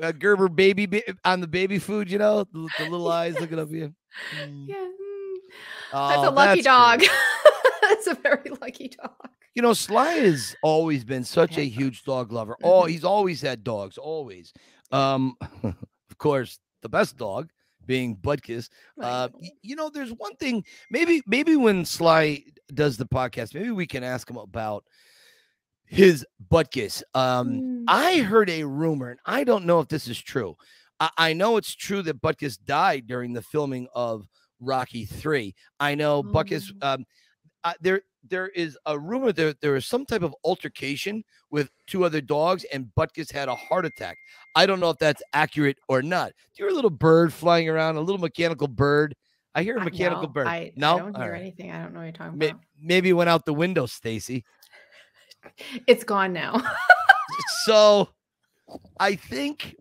A 0.00 0.12
Gerber 0.12 0.48
baby 0.48 0.86
ba- 0.86 1.02
on 1.24 1.40
the 1.40 1.48
baby 1.48 1.78
food, 1.78 2.10
you 2.10 2.18
know, 2.18 2.44
the, 2.52 2.68
the 2.78 2.84
little 2.88 3.08
eyes 3.10 3.38
looking 3.40 3.58
up 3.58 3.68
at 3.68 3.74
you. 3.74 3.94
Mm. 4.40 4.68
Yeah. 4.68 4.88
Oh, 5.92 6.08
That's 6.08 6.22
a 6.24 6.30
lucky 6.30 6.60
that's 6.60 6.64
dog. 6.66 7.02
that's 7.80 8.06
a 8.08 8.14
very 8.14 8.50
lucky 8.60 8.88
dog. 8.88 9.30
You 9.54 9.62
know, 9.62 9.72
Sly 9.72 10.12
has 10.14 10.54
always 10.62 11.04
been 11.04 11.24
such 11.24 11.58
a 11.58 11.64
huge 11.64 12.04
dog 12.04 12.32
lover. 12.32 12.56
Oh, 12.62 12.84
he's 12.84 13.04
always 13.04 13.40
had 13.40 13.64
dogs, 13.64 13.98
always. 13.98 14.52
Um, 14.92 15.36
of 15.62 16.18
course, 16.18 16.58
the 16.82 16.88
best 16.88 17.16
dog 17.16 17.50
being 17.84 18.16
Butkus. 18.16 18.68
Uh, 19.00 19.28
you 19.62 19.74
know, 19.74 19.90
there's 19.90 20.10
one 20.12 20.36
thing. 20.36 20.64
Maybe, 20.90 21.22
maybe 21.26 21.56
when 21.56 21.84
Sly 21.84 22.44
does 22.72 22.96
the 22.96 23.06
podcast, 23.06 23.54
maybe 23.54 23.70
we 23.70 23.86
can 23.86 24.04
ask 24.04 24.30
him 24.30 24.36
about 24.36 24.84
his 25.86 26.24
Butkus. 26.50 27.02
Um, 27.14 27.48
Mm. 27.48 27.84
I 27.88 28.18
heard 28.18 28.50
a 28.50 28.64
rumor, 28.64 29.10
and 29.10 29.20
I 29.24 29.42
don't 29.44 29.64
know 29.64 29.80
if 29.80 29.88
this 29.88 30.06
is 30.06 30.20
true. 30.20 30.56
I, 31.00 31.10
I 31.16 31.32
know 31.32 31.56
it's 31.56 31.74
true 31.74 32.02
that 32.02 32.20
Butkus 32.20 32.62
died 32.62 33.06
during 33.06 33.32
the 33.32 33.42
filming 33.42 33.88
of 33.94 34.26
Rocky 34.60 35.06
Three. 35.06 35.54
I 35.80 35.94
know 35.94 36.22
Butkus. 36.22 36.70
Oh. 36.82 36.94
Um, 36.94 37.06
uh, 37.64 37.72
there, 37.80 38.02
there 38.28 38.48
is 38.48 38.78
a 38.86 38.98
rumor 38.98 39.32
that 39.32 39.60
there 39.60 39.72
was 39.72 39.86
some 39.86 40.04
type 40.06 40.22
of 40.22 40.34
altercation 40.44 41.24
with 41.50 41.70
two 41.86 42.04
other 42.04 42.20
dogs, 42.20 42.64
and 42.72 42.90
Butkus 42.96 43.32
had 43.32 43.48
a 43.48 43.54
heart 43.54 43.84
attack. 43.86 44.18
I 44.54 44.66
don't 44.66 44.80
know 44.80 44.90
if 44.90 44.98
that's 44.98 45.22
accurate 45.32 45.78
or 45.88 46.02
not. 46.02 46.28
Do 46.28 46.34
you 46.62 46.64
hear 46.66 46.72
a 46.72 46.74
little 46.76 46.90
bird 46.90 47.32
flying 47.32 47.68
around? 47.68 47.96
A 47.96 48.00
little 48.00 48.20
mechanical 48.20 48.68
bird. 48.68 49.14
I 49.54 49.62
hear 49.62 49.76
a 49.78 49.84
mechanical 49.84 50.28
bird. 50.28 50.46
I, 50.46 50.72
no, 50.76 50.94
I 50.94 50.98
don't 50.98 51.16
All 51.16 51.22
hear 51.22 51.32
right. 51.32 51.40
anything. 51.40 51.70
I 51.72 51.82
don't 51.82 51.92
know 51.92 52.00
what 52.00 52.04
you're 52.04 52.12
talking 52.12 52.34
about. 52.42 52.60
maybe 52.80 53.08
it 53.08 53.14
went 53.14 53.30
out 53.30 53.44
the 53.44 53.54
window, 53.54 53.86
Stacy. 53.86 54.44
It's 55.86 56.04
gone 56.04 56.32
now. 56.32 56.60
so 57.64 58.08
I 59.00 59.14
think 59.14 59.76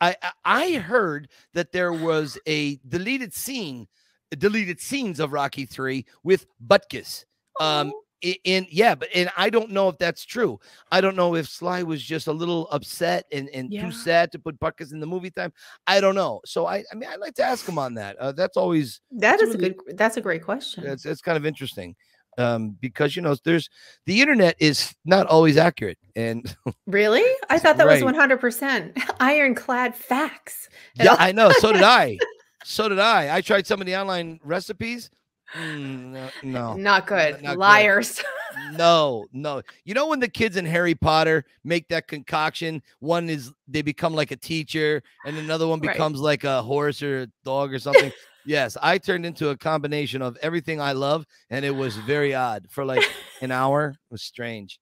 I 0.00 0.16
I- 0.22 0.32
I 0.44 0.72
heard 0.78 1.28
that 1.52 1.72
there 1.72 1.92
was 1.92 2.38
a 2.46 2.76
deleted 2.88 3.34
scene, 3.34 3.86
deleted 4.30 4.80
scenes 4.80 5.20
of 5.20 5.32
Rocky 5.32 5.66
Three 5.66 6.06
with 6.22 6.46
Butkus. 6.66 7.24
Um, 7.60 7.92
Oh, 7.94 8.02
in 8.44 8.66
yeah, 8.70 8.94
but 8.94 9.08
and 9.14 9.30
I 9.36 9.48
don't 9.48 9.70
know 9.70 9.88
if 9.88 9.96
that's 9.96 10.26
true. 10.26 10.60
I 10.92 11.00
don't 11.00 11.16
know 11.16 11.36
if 11.36 11.48
Sly 11.48 11.82
was 11.82 12.02
just 12.02 12.26
a 12.26 12.32
little 12.32 12.68
upset 12.70 13.24
and, 13.32 13.48
and 13.54 13.72
Yeah. 13.72 13.80
too 13.86 13.90
sad 13.92 14.30
to 14.32 14.38
put 14.38 14.60
Butkus 14.60 14.92
in 14.92 15.00
the 15.00 15.06
movie 15.06 15.30
time. 15.30 15.54
I 15.86 16.02
don't 16.02 16.14
know. 16.14 16.42
So 16.44 16.66
I 16.66 16.84
I 16.92 16.94
mean 16.96 17.08
I'd 17.08 17.20
like 17.20 17.34
to 17.36 17.42
ask 17.42 17.66
him 17.66 17.78
on 17.78 17.94
that. 17.94 18.16
Uh, 18.18 18.32
that's 18.32 18.58
always 18.58 19.00
that 19.12 19.38
That's 19.38 19.42
is 19.42 19.54
a 19.54 19.58
good. 19.58 19.74
That's 19.96 20.18
a 20.18 20.20
great 20.20 20.42
question. 20.44 20.84
That's 20.84 21.06
it's 21.06 21.22
kind 21.22 21.38
of 21.38 21.46
interesting. 21.46 21.96
Um, 22.36 22.76
because 22.80 23.16
you 23.16 23.22
know 23.22 23.34
there's 23.42 23.70
the 24.04 24.20
internet 24.20 24.54
is 24.58 24.94
not 25.06 25.26
always 25.26 25.56
accurate 25.56 25.98
and 26.14 26.54
Really? 26.86 27.24
I 27.48 27.58
thought 27.58 27.78
that 27.78 27.86
Right. 27.86 28.04
was 28.04 28.14
100% 28.14 29.00
ironclad 29.20 29.94
facts. 29.94 30.68
Yeah, 30.94 31.16
I 31.18 31.32
know. 31.32 31.52
So 31.52 31.72
did 31.72 31.82
I. 31.82 32.18
So 32.64 32.88
did 32.88 32.98
I. 32.98 33.34
I 33.36 33.40
tried 33.40 33.66
some 33.66 33.80
of 33.80 33.86
the 33.86 33.96
online 33.96 34.40
recipes. 34.44 35.10
Mm, 35.56 36.12
no, 36.12 36.30
no, 36.42 36.74
Not 36.76 37.06
good. 37.06 37.42
not 37.42 37.50
good. 37.52 37.58
Liars. 37.58 38.22
no, 38.72 39.26
no. 39.32 39.62
You 39.84 39.94
know 39.94 40.06
when 40.06 40.20
the 40.20 40.28
kids 40.28 40.56
in 40.56 40.64
Harry 40.64 40.94
Potter 40.94 41.44
make 41.64 41.88
that 41.88 42.06
concoction? 42.06 42.82
One 43.00 43.28
is 43.28 43.52
they 43.66 43.82
become 43.82 44.14
like 44.14 44.30
a 44.30 44.36
teacher, 44.36 45.02
and 45.24 45.36
another 45.36 45.66
one 45.66 45.80
Right. 45.80 45.92
becomes 45.92 46.20
like 46.20 46.44
a 46.44 46.62
horse 46.62 47.02
or 47.02 47.22
a 47.22 47.26
dog 47.44 47.72
or 47.74 47.78
something. 47.78 48.12
yes, 48.46 48.76
I 48.80 48.98
turned 48.98 49.26
into 49.26 49.48
a 49.48 49.56
combination 49.56 50.22
of 50.22 50.36
everything 50.42 50.80
I 50.80 50.92
love, 50.92 51.26
and 51.50 51.64
it 51.64 51.74
was 51.74 51.96
very 51.96 52.34
odd 52.34 52.66
for 52.70 52.84
like 52.84 53.04
an 53.40 53.50
hour. 53.50 53.88
It 53.90 54.12
was 54.12 54.22
strange, 54.22 54.78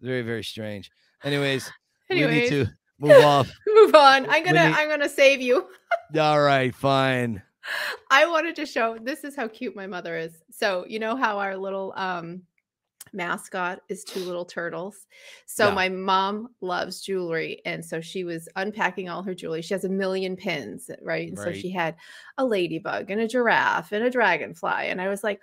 very 0.00 0.22
very 0.22 0.42
strange. 0.44 0.90
Anyways, 1.22 1.70
we 2.10 2.26
need 2.26 2.48
to 2.48 2.66
move 2.98 3.24
off. 3.24 3.50
move 3.68 3.94
on. 3.94 4.28
I'm 4.28 4.44
gonna 4.44 4.68
need- 4.68 4.74
I'm 4.76 4.88
gonna 4.88 5.08
save 5.08 5.40
you. 5.40 5.68
All 6.18 6.40
right, 6.40 6.74
fine. 6.74 7.42
I 8.10 8.26
wanted 8.26 8.56
to 8.56 8.66
show 8.66 8.98
this 9.00 9.24
is 9.24 9.36
how 9.36 9.48
cute 9.48 9.76
my 9.76 9.86
mother 9.86 10.16
is. 10.16 10.42
So 10.50 10.84
you 10.88 10.98
know 10.98 11.16
how 11.16 11.38
our 11.38 11.56
little 11.56 11.92
um 11.96 12.42
mascot 13.14 13.80
is 13.88 14.04
two 14.04 14.20
little 14.20 14.44
turtles. 14.44 15.06
So 15.46 15.68
Yeah. 15.68 15.74
my 15.74 15.88
mom 15.88 16.48
loves 16.60 17.00
jewelry 17.00 17.62
and 17.64 17.82
so 17.84 18.00
she 18.02 18.24
was 18.24 18.48
unpacking 18.56 19.08
all 19.08 19.22
her 19.22 19.34
jewelry. 19.34 19.62
She 19.62 19.72
has 19.72 19.84
a 19.84 19.88
million 19.88 20.36
pins, 20.36 20.90
right? 21.00 21.28
And 21.28 21.38
so 21.38 21.52
she 21.54 21.70
had 21.70 21.96
a 22.36 22.44
ladybug 22.44 23.10
and 23.10 23.20
a 23.20 23.26
giraffe 23.28 23.92
and 23.92 24.04
a 24.04 24.10
dragonfly 24.10 24.88
and 24.88 25.00
I 25.00 25.08
was 25.08 25.24
like, 25.24 25.40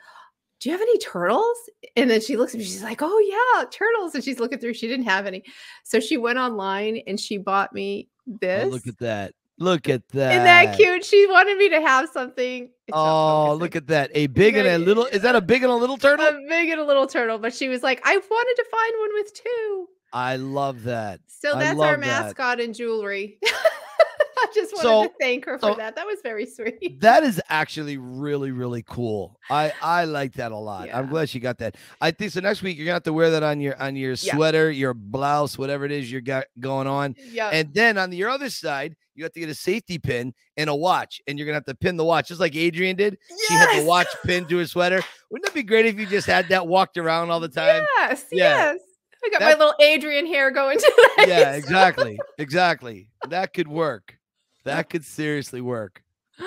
"Do 0.59 0.69
you 0.69 0.73
have 0.73 0.81
any 0.81 0.97
turtles?" 0.99 1.57
And 1.95 2.09
then 2.09 2.21
she 2.21 2.37
looks 2.37 2.53
at 2.53 2.59
me 2.59 2.65
she's 2.65 2.83
like, 2.83 3.01
"Oh 3.01 3.19
yeah, 3.19 3.65
turtles." 3.71 4.13
And 4.15 4.23
she's 4.23 4.39
looking 4.39 4.59
through 4.59 4.73
she 4.75 4.87
didn't 4.87 5.05
have 5.05 5.25
any. 5.25 5.43
So 5.83 5.99
she 5.99 6.17
went 6.17 6.37
online 6.37 7.01
and 7.07 7.19
she 7.19 7.37
bought 7.37 7.73
me 7.73 8.09
this. 8.27 8.65
Oh, 8.65 8.69
look 8.69 8.87
at 8.87 8.97
that. 8.99 9.33
Look 9.57 9.87
at 9.87 10.07
that. 10.09 10.31
Isn't 10.33 10.43
that 10.43 10.75
cute? 10.75 11.05
She 11.05 11.27
wanted 11.27 11.57
me 11.57 11.69
to 11.69 11.81
have 11.81 12.09
something. 12.09 12.63
It's 12.87 12.93
Oh, 12.97 13.55
look 13.59 13.75
at 13.75 13.87
that. 13.87 14.11
A 14.13 14.27
big 14.27 14.57
and 14.57 14.67
a 14.67 14.77
little. 14.77 15.05
Is 15.05 15.21
that 15.21 15.35
a 15.35 15.41
big 15.41 15.63
and 15.63 15.71
a 15.71 15.75
little 15.75 15.97
turtle? 16.05 16.25
a 16.25 16.33
big 16.49 16.69
and 16.69 16.79
a 16.79 16.83
little 16.83 17.07
turtle, 17.07 17.37
but 17.39 17.53
she 17.53 17.69
was 17.69 17.81
like, 17.81 18.01
I 18.03 18.17
wanted 18.17 18.55
to 18.63 18.65
find 18.69 18.93
one 18.99 19.09
with 19.13 19.33
two. 19.33 19.87
I 20.11 20.35
love 20.35 20.83
that. 20.83 21.21
So 21.27 21.53
that's 21.53 21.71
our 21.79 21.91
love 21.91 22.01
that. 22.01 22.23
mascot 22.23 22.59
and 22.59 22.73
jewelry. 22.75 23.39
I 24.37 24.47
just 24.53 24.73
wanted 24.73 24.83
So- 24.83 25.03
to 25.07 25.13
thank 25.19 25.45
her 25.45 25.57
for 25.57 25.71
so- 25.71 25.75
that. 25.75 25.95
That 25.95 26.05
was 26.05 26.19
very 26.23 26.45
sweet. 26.45 26.99
That 27.01 27.23
is 27.23 27.41
actually 27.49 27.97
really, 27.97 28.51
really 28.51 28.83
cool. 28.83 29.39
I 29.49 29.73
I 29.81 30.05
like 30.05 30.33
that 30.33 30.51
a 30.51 30.57
lot. 30.57 30.89
I'm 30.93 31.07
glad 31.07 31.29
she 31.29 31.39
got 31.39 31.57
that. 31.59 31.75
I 32.01 32.11
think 32.11 32.31
so. 32.31 32.39
Next 32.41 32.61
week 32.61 32.77
you're 32.77 32.85
gonna 32.85 32.95
have 32.95 33.03
to 33.03 33.13
wear 33.13 33.29
that 33.31 33.43
on 33.43 33.59
your 33.61 33.81
on 33.81 33.95
your 33.95 34.11
Yeah. 34.11 34.33
sweater, 34.35 34.71
your 34.71 34.93
blouse, 34.93 35.57
whatever 35.57 35.85
it 35.85 35.91
is 35.91 36.11
you 36.11 36.21
got 36.21 36.45
going 36.59 36.87
on. 36.87 37.15
Yeah. 37.31 37.49
And 37.49 37.73
then 37.73 37.97
on 37.97 38.11
your 38.11 38.29
other 38.29 38.49
side, 38.49 38.95
you 39.13 39.23
have 39.23 39.31
to 39.33 39.39
get 39.39 39.49
a 39.49 39.55
safety 39.55 39.97
pin 39.97 40.33
and 40.57 40.69
a 40.69 40.75
watch, 40.75 41.21
and 41.27 41.37
you're 41.39 41.45
gonna 41.45 41.55
have 41.55 41.65
to 41.65 41.75
pin 41.75 41.95
the 41.97 42.03
watch 42.05 42.27
just 42.27 42.39
like 42.41 42.55
Adrian 42.55 42.95
did. 42.95 43.17
She 43.47 43.53
had 43.53 43.81
the 43.81 43.85
watch 43.85 44.07
pinned 44.25 44.49
to 44.49 44.57
her 44.57 44.65
sweater. 44.67 45.01
Wouldn't 45.31 45.47
it 45.49 45.53
be 45.53 45.63
great 45.63 45.85
if 45.85 45.97
you 45.99 46.05
just 46.05 46.27
had 46.27 46.49
that 46.49 46.67
walked 46.67 46.97
around 46.97 47.29
all 47.31 47.39
the 47.39 47.47
time? 47.49 47.85
Yes, 47.97 48.25
Yeah. 48.31 48.73
yes. 48.73 48.79
I 49.23 49.29
got 49.29 49.41
my 49.41 49.49
little 49.53 49.73
Adrian 49.79 50.27
hair 50.27 50.51
going 50.51 50.77
to 50.77 51.09
yeah, 51.27 51.53
exactly. 51.55 52.19
Exactly. 52.37 53.09
That 53.29 53.53
could 53.53 53.67
work. 53.67 54.17
That 54.65 54.89
could 54.89 55.05
seriously 55.05 55.61
work. 55.61 56.03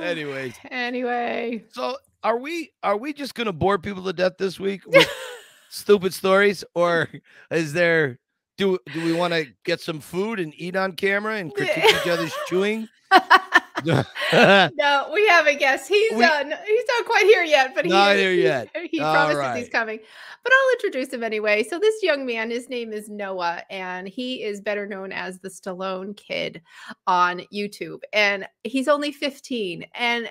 Anyways, 0.00 0.54
Anyway. 0.70 1.64
so 1.72 1.96
are 2.22 2.38
we 2.38 2.72
are 2.82 2.96
we 2.96 3.12
just 3.12 3.34
gonna 3.34 3.52
bore 3.52 3.78
people 3.78 4.04
to 4.04 4.12
death 4.12 4.34
this 4.38 4.58
week 4.60 4.82
with 4.86 5.08
stupid 5.70 6.12
stories, 6.14 6.64
or 6.74 7.08
is 7.50 7.72
there 7.72 8.18
do 8.58 8.78
do 8.92 9.04
we 9.04 9.12
want 9.12 9.32
to 9.32 9.46
get 9.64 9.80
some 9.80 10.00
food 10.00 10.40
and 10.40 10.52
eat 10.56 10.76
on 10.76 10.92
camera 10.92 11.36
and 11.36 11.54
critique 11.54 11.84
each 11.84 12.08
other's 12.08 12.34
chewing? 12.46 12.88
no, 14.76 15.10
we 15.12 15.26
have 15.28 15.46
a 15.46 15.54
guest. 15.54 15.88
He's 15.88 16.12
We- 16.12 16.24
uh, 16.24 16.44
he's 16.44 16.84
not 16.88 17.06
quite 17.06 17.24
here 17.24 17.42
yet, 17.42 17.74
but 17.74 17.84
he 17.84 17.90
Not 17.90 18.16
here 18.16 18.32
he- 18.32 18.42
yet. 18.42 18.68
He 18.90 19.00
All 19.00 19.12
promises 19.14 19.38
right. 19.38 19.58
he's 19.58 19.68
coming. 19.68 19.98
But 20.42 20.52
I'll 20.54 20.72
introduce 20.72 21.12
him 21.12 21.22
anyway. 21.22 21.62
So 21.64 21.78
this 21.78 22.02
young 22.02 22.24
man, 22.24 22.50
his 22.50 22.68
name 22.70 22.92
is 22.94 23.08
Noah, 23.10 23.62
and 23.70 24.08
he 24.08 24.42
is 24.42 24.60
better 24.62 24.86
known 24.86 25.12
as 25.12 25.38
the 25.38 25.50
Stallone 25.50 26.16
Kid 26.16 26.62
on 27.06 27.42
YouTube. 27.52 28.00
And 28.14 28.48
he's 28.64 28.88
only 28.88 29.12
15. 29.12 29.84
And 29.94 30.30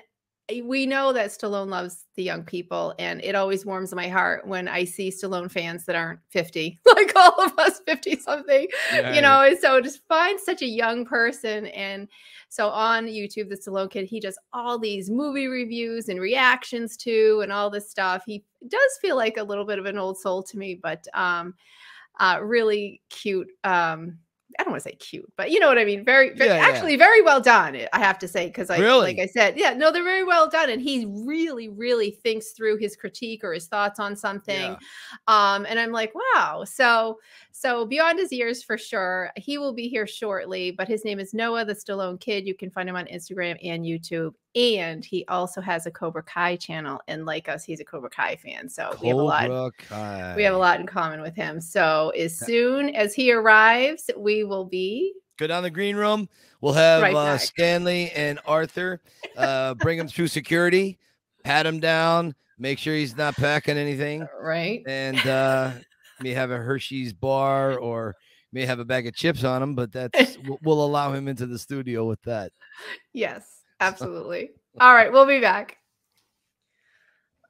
we 0.64 0.86
know 0.86 1.12
that 1.12 1.30
Stallone 1.30 1.68
loves 1.68 2.04
the 2.16 2.22
young 2.22 2.44
people, 2.44 2.94
and 2.98 3.22
it 3.22 3.34
always 3.34 3.64
warms 3.64 3.94
my 3.94 4.08
heart 4.08 4.46
when 4.46 4.68
I 4.68 4.84
see 4.84 5.10
Stallone 5.10 5.50
fans 5.50 5.84
that 5.86 5.96
aren't 5.96 6.20
50, 6.30 6.80
like 6.86 7.12
all 7.16 7.44
of 7.44 7.58
us 7.58 7.80
50 7.86 8.18
something, 8.20 8.66
Yeah, 8.92 9.14
you 9.14 9.22
know. 9.22 9.42
And 9.42 9.58
so 9.58 9.80
just 9.80 10.06
find 10.08 10.38
such 10.38 10.62
a 10.62 10.66
young 10.66 11.04
person. 11.04 11.66
And 11.66 12.08
so 12.48 12.68
on 12.68 13.06
YouTube, 13.06 13.48
the 13.48 13.56
Stallone 13.56 13.90
kid, 13.90 14.06
he 14.06 14.20
does 14.20 14.38
all 14.52 14.78
these 14.78 15.10
movie 15.10 15.46
reviews 15.46 16.08
and 16.08 16.20
reactions 16.20 16.96
to 16.98 17.40
and 17.42 17.52
all 17.52 17.70
this 17.70 17.90
stuff. 17.90 18.22
He 18.26 18.44
does 18.66 18.98
feel 19.00 19.16
like 19.16 19.36
a 19.36 19.44
little 19.44 19.64
bit 19.64 19.78
of 19.78 19.86
an 19.86 19.98
old 19.98 20.18
soul 20.18 20.42
to 20.42 20.58
me, 20.58 20.78
but 20.82 21.06
um 21.14 21.54
uh 22.18 22.38
really 22.42 23.00
cute 23.08 23.48
um 23.64 24.18
I 24.58 24.64
don't 24.64 24.72
want 24.72 24.82
to 24.82 24.88
say 24.90 24.96
cute, 24.96 25.30
but 25.36 25.50
you 25.50 25.60
know 25.60 25.68
what 25.68 25.78
I 25.78 25.84
mean. 25.84 26.04
Very, 26.04 26.34
very 26.34 26.50
Yeah, 26.50 26.56
yeah. 26.56 26.66
actually 26.66 26.96
very 26.96 27.22
well 27.22 27.40
done. 27.40 27.76
I 27.92 27.98
have 27.98 28.18
to 28.18 28.28
say 28.28 28.46
because 28.46 28.70
I 28.70 28.78
Really? 28.78 29.14
like 29.14 29.18
I 29.18 29.26
said, 29.26 29.58
yeah, 29.58 29.72
no, 29.72 29.92
they're 29.92 30.04
very 30.04 30.24
well 30.24 30.48
done, 30.48 30.70
and 30.70 30.80
he 30.80 31.06
really, 31.24 31.68
really 31.68 32.10
thinks 32.10 32.50
through 32.50 32.78
his 32.78 32.96
critique 32.96 33.44
or 33.44 33.52
his 33.52 33.66
thoughts 33.66 34.00
on 34.00 34.16
something. 34.16 34.76
Um, 35.28 35.66
and 35.68 35.78
I'm 35.78 35.92
like, 35.92 36.12
wow. 36.14 36.64
So, 36.64 37.18
so 37.52 37.84
beyond 37.86 38.18
his 38.18 38.32
years 38.32 38.62
for 38.62 38.78
sure. 38.78 39.30
He 39.36 39.58
will 39.58 39.72
be 39.72 39.88
here 39.88 40.06
shortly, 40.06 40.70
but 40.70 40.88
his 40.88 41.04
name 41.04 41.20
is 41.20 41.34
Noah 41.34 41.64
the 41.64 41.74
Stallone 41.74 42.20
Kid. 42.20 42.46
You 42.46 42.54
can 42.54 42.70
find 42.70 42.88
him 42.88 42.96
on 42.96 43.06
Instagram 43.06 43.56
and 43.62 43.84
YouTube, 43.84 44.34
and 44.54 45.04
he 45.04 45.24
also 45.26 45.60
has 45.60 45.86
a 45.86 45.90
Cobra 45.90 46.22
Kai 46.22 46.56
channel. 46.56 47.00
And 47.08 47.24
like 47.24 47.48
us, 47.48 47.64
he's 47.64 47.80
a 47.80 47.84
Cobra 47.84 48.10
Kai 48.10 48.36
fan, 48.36 48.68
so 48.68 48.96
we 49.00 49.08
have 49.08 49.16
a 49.16 49.22
lot 49.22 49.72
Kai. 49.78 50.34
we 50.36 50.42
have 50.42 50.54
a 50.54 50.58
lot 50.58 50.80
in 50.80 50.86
common 50.86 51.20
with 51.20 51.34
him. 51.34 51.60
So 51.60 52.10
as 52.10 52.36
soon 52.36 52.94
as 52.94 53.14
he 53.14 53.32
arrives, 53.32 54.10
we 54.16 54.44
will 54.44 54.64
be 54.64 55.14
Go 55.38 55.46
down 55.46 55.62
the 55.62 55.70
green 55.70 55.96
room. 55.96 56.28
We'll 56.60 56.74
have 56.74 57.02
Right 57.02 57.14
uh. 57.14 57.38
Stanley 57.38 58.10
and 58.10 58.38
Arthur 58.44 59.00
uh, 59.38 59.72
bring 59.74 59.98
him 59.98 60.06
through 60.06 60.28
security, 60.28 60.98
pat 61.44 61.64
him 61.64 61.80
down, 61.80 62.34
make 62.58 62.78
sure 62.78 62.94
he's 62.94 63.16
not 63.16 63.34
packing 63.36 63.78
anything, 63.78 64.28
right. 64.38 64.82
and 64.86 65.18
uh, 65.26 65.72
may 66.20 66.32
have 66.32 66.50
a 66.50 66.58
Hershey's 66.58 67.14
bar 67.14 67.78
or 67.78 68.16
may 68.52 68.66
have 68.66 68.80
a 68.80 68.84
bag 68.84 69.06
of 69.06 69.14
chips 69.14 69.42
on 69.42 69.62
him. 69.62 69.74
But 69.74 69.92
that's 69.92 70.36
we'll 70.62 70.84
allow 70.84 71.12
him 71.12 71.26
into 71.26 71.46
the 71.46 71.58
studio 71.58 72.06
with 72.06 72.20
that. 72.22 72.52
Yes, 73.14 73.59
absolutely. 73.80 74.50
All 74.78 74.94
right, 74.94 75.12
we'll 75.12 75.26
be 75.26 75.40
back. 75.40 75.76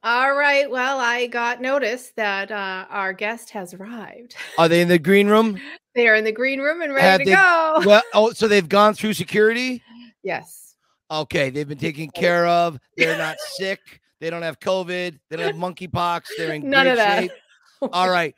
All 0.03 0.33
right. 0.33 0.69
Well, 0.69 0.99
I 0.99 1.27
got 1.27 1.61
notice 1.61 2.11
that 2.17 2.51
uh, 2.51 2.85
our 2.89 3.13
guest 3.13 3.51
has 3.51 3.75
arrived. 3.75 4.35
Are 4.57 4.67
they 4.67 4.81
in 4.81 4.87
the 4.87 4.99
green 4.99 5.27
room? 5.27 5.59
They 5.93 6.07
are 6.07 6.15
in 6.15 6.23
the 6.23 6.31
green 6.31 6.61
room 6.61 6.81
and 6.81 6.93
ready 6.93 7.05
Have 7.05 7.19
to 7.19 7.25
they- 7.25 7.31
go. 7.33 7.81
Well, 7.85 8.01
oh, 8.13 8.31
so 8.31 8.47
they've 8.47 8.69
gone 8.69 8.93
through 8.93 9.11
security. 9.11 9.83
yes. 10.23 10.73
Okay, 11.11 11.49
they've 11.49 11.67
been 11.67 11.77
taken 11.77 12.09
care 12.11 12.47
of. 12.47 12.79
They're 12.95 13.17
not 13.17 13.35
sick. 13.57 13.81
They 14.21 14.29
don't 14.29 14.41
have 14.41 14.57
COVID. 14.61 15.19
They 15.29 15.35
don't 15.35 15.47
have 15.47 15.55
monkeypox. 15.57 16.27
They're 16.37 16.53
in 16.53 16.69
None 16.69 16.85
great 16.85 16.91
of 16.93 16.97
that. 16.97 17.21
shape. 17.23 17.31
All 17.91 18.09
right, 18.09 18.33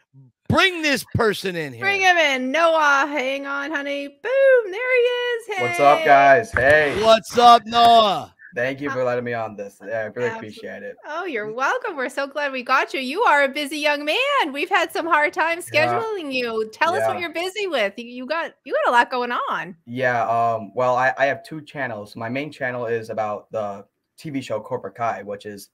bring 0.54 0.82
this 0.82 1.04
person 1.16 1.56
in 1.56 1.74
here. 1.74 1.82
Bring 1.82 2.02
him 2.02 2.18
in. 2.18 2.52
Noah, 2.52 3.06
hang 3.08 3.46
on, 3.46 3.72
honey. 3.72 4.08
Boom. 4.08 4.72
There 4.72 4.72
he 4.72 5.04
is. 5.04 5.62
What's 5.62 5.80
up, 5.80 6.06
guys? 6.06 6.52
Hey, 6.52 7.02
What's 7.04 7.38
up, 7.38 7.66
Noah? 7.66 8.34
thank 8.56 8.80
you 8.80 8.92
for 8.92 9.04
letting 9.04 9.24
me 9.24 9.34
on 9.34 9.56
this. 9.56 9.80
Yeah, 9.82 9.88
I 9.88 9.90
really 9.90 10.06
Absolutely. 10.08 10.36
appreciate 10.38 10.84
it. 10.84 10.96
Oh, 11.08 11.26
you're 11.26 11.52
welcome. 11.52 11.96
We're 11.98 12.10
so 12.10 12.28
glad 12.28 12.52
we 12.52 12.62
got 12.62 12.94
you. 12.94 13.00
You 13.00 13.24
are 13.24 13.44
a 13.44 13.50
busy 13.50 13.80
young 13.80 14.06
man. 14.06 14.54
We've 14.54 14.70
had 14.70 14.92
some 14.92 15.08
hard 15.08 15.34
times 15.34 15.68
Yeah. 15.74 15.88
scheduling 15.88 16.32
you. 16.32 16.70
Tell 16.72 16.94
us 16.94 17.08
what 17.08 17.20
you're 17.20 17.34
busy 17.34 17.68
with. 17.68 17.94
You, 17.98 18.06
you 18.06 18.26
got 18.28 18.54
you 18.64 18.74
got 18.86 18.90
a 18.90 18.96
lot 18.96 19.10
going 19.10 19.32
on. 19.32 19.76
Yeah, 19.86 20.24
um, 20.30 20.72
well, 20.76 20.96
I, 20.96 21.14
I 21.18 21.26
have 21.26 21.44
two 21.44 21.62
channels. 21.62 22.16
My 22.16 22.30
main 22.30 22.52
channel 22.52 22.86
is 22.86 23.10
about 23.10 23.52
the 23.52 23.86
TV 24.20 24.42
show 24.44 24.60
Cobra 24.60 24.92
Kai, 24.92 25.24
which 25.24 25.46
is 25.48 25.70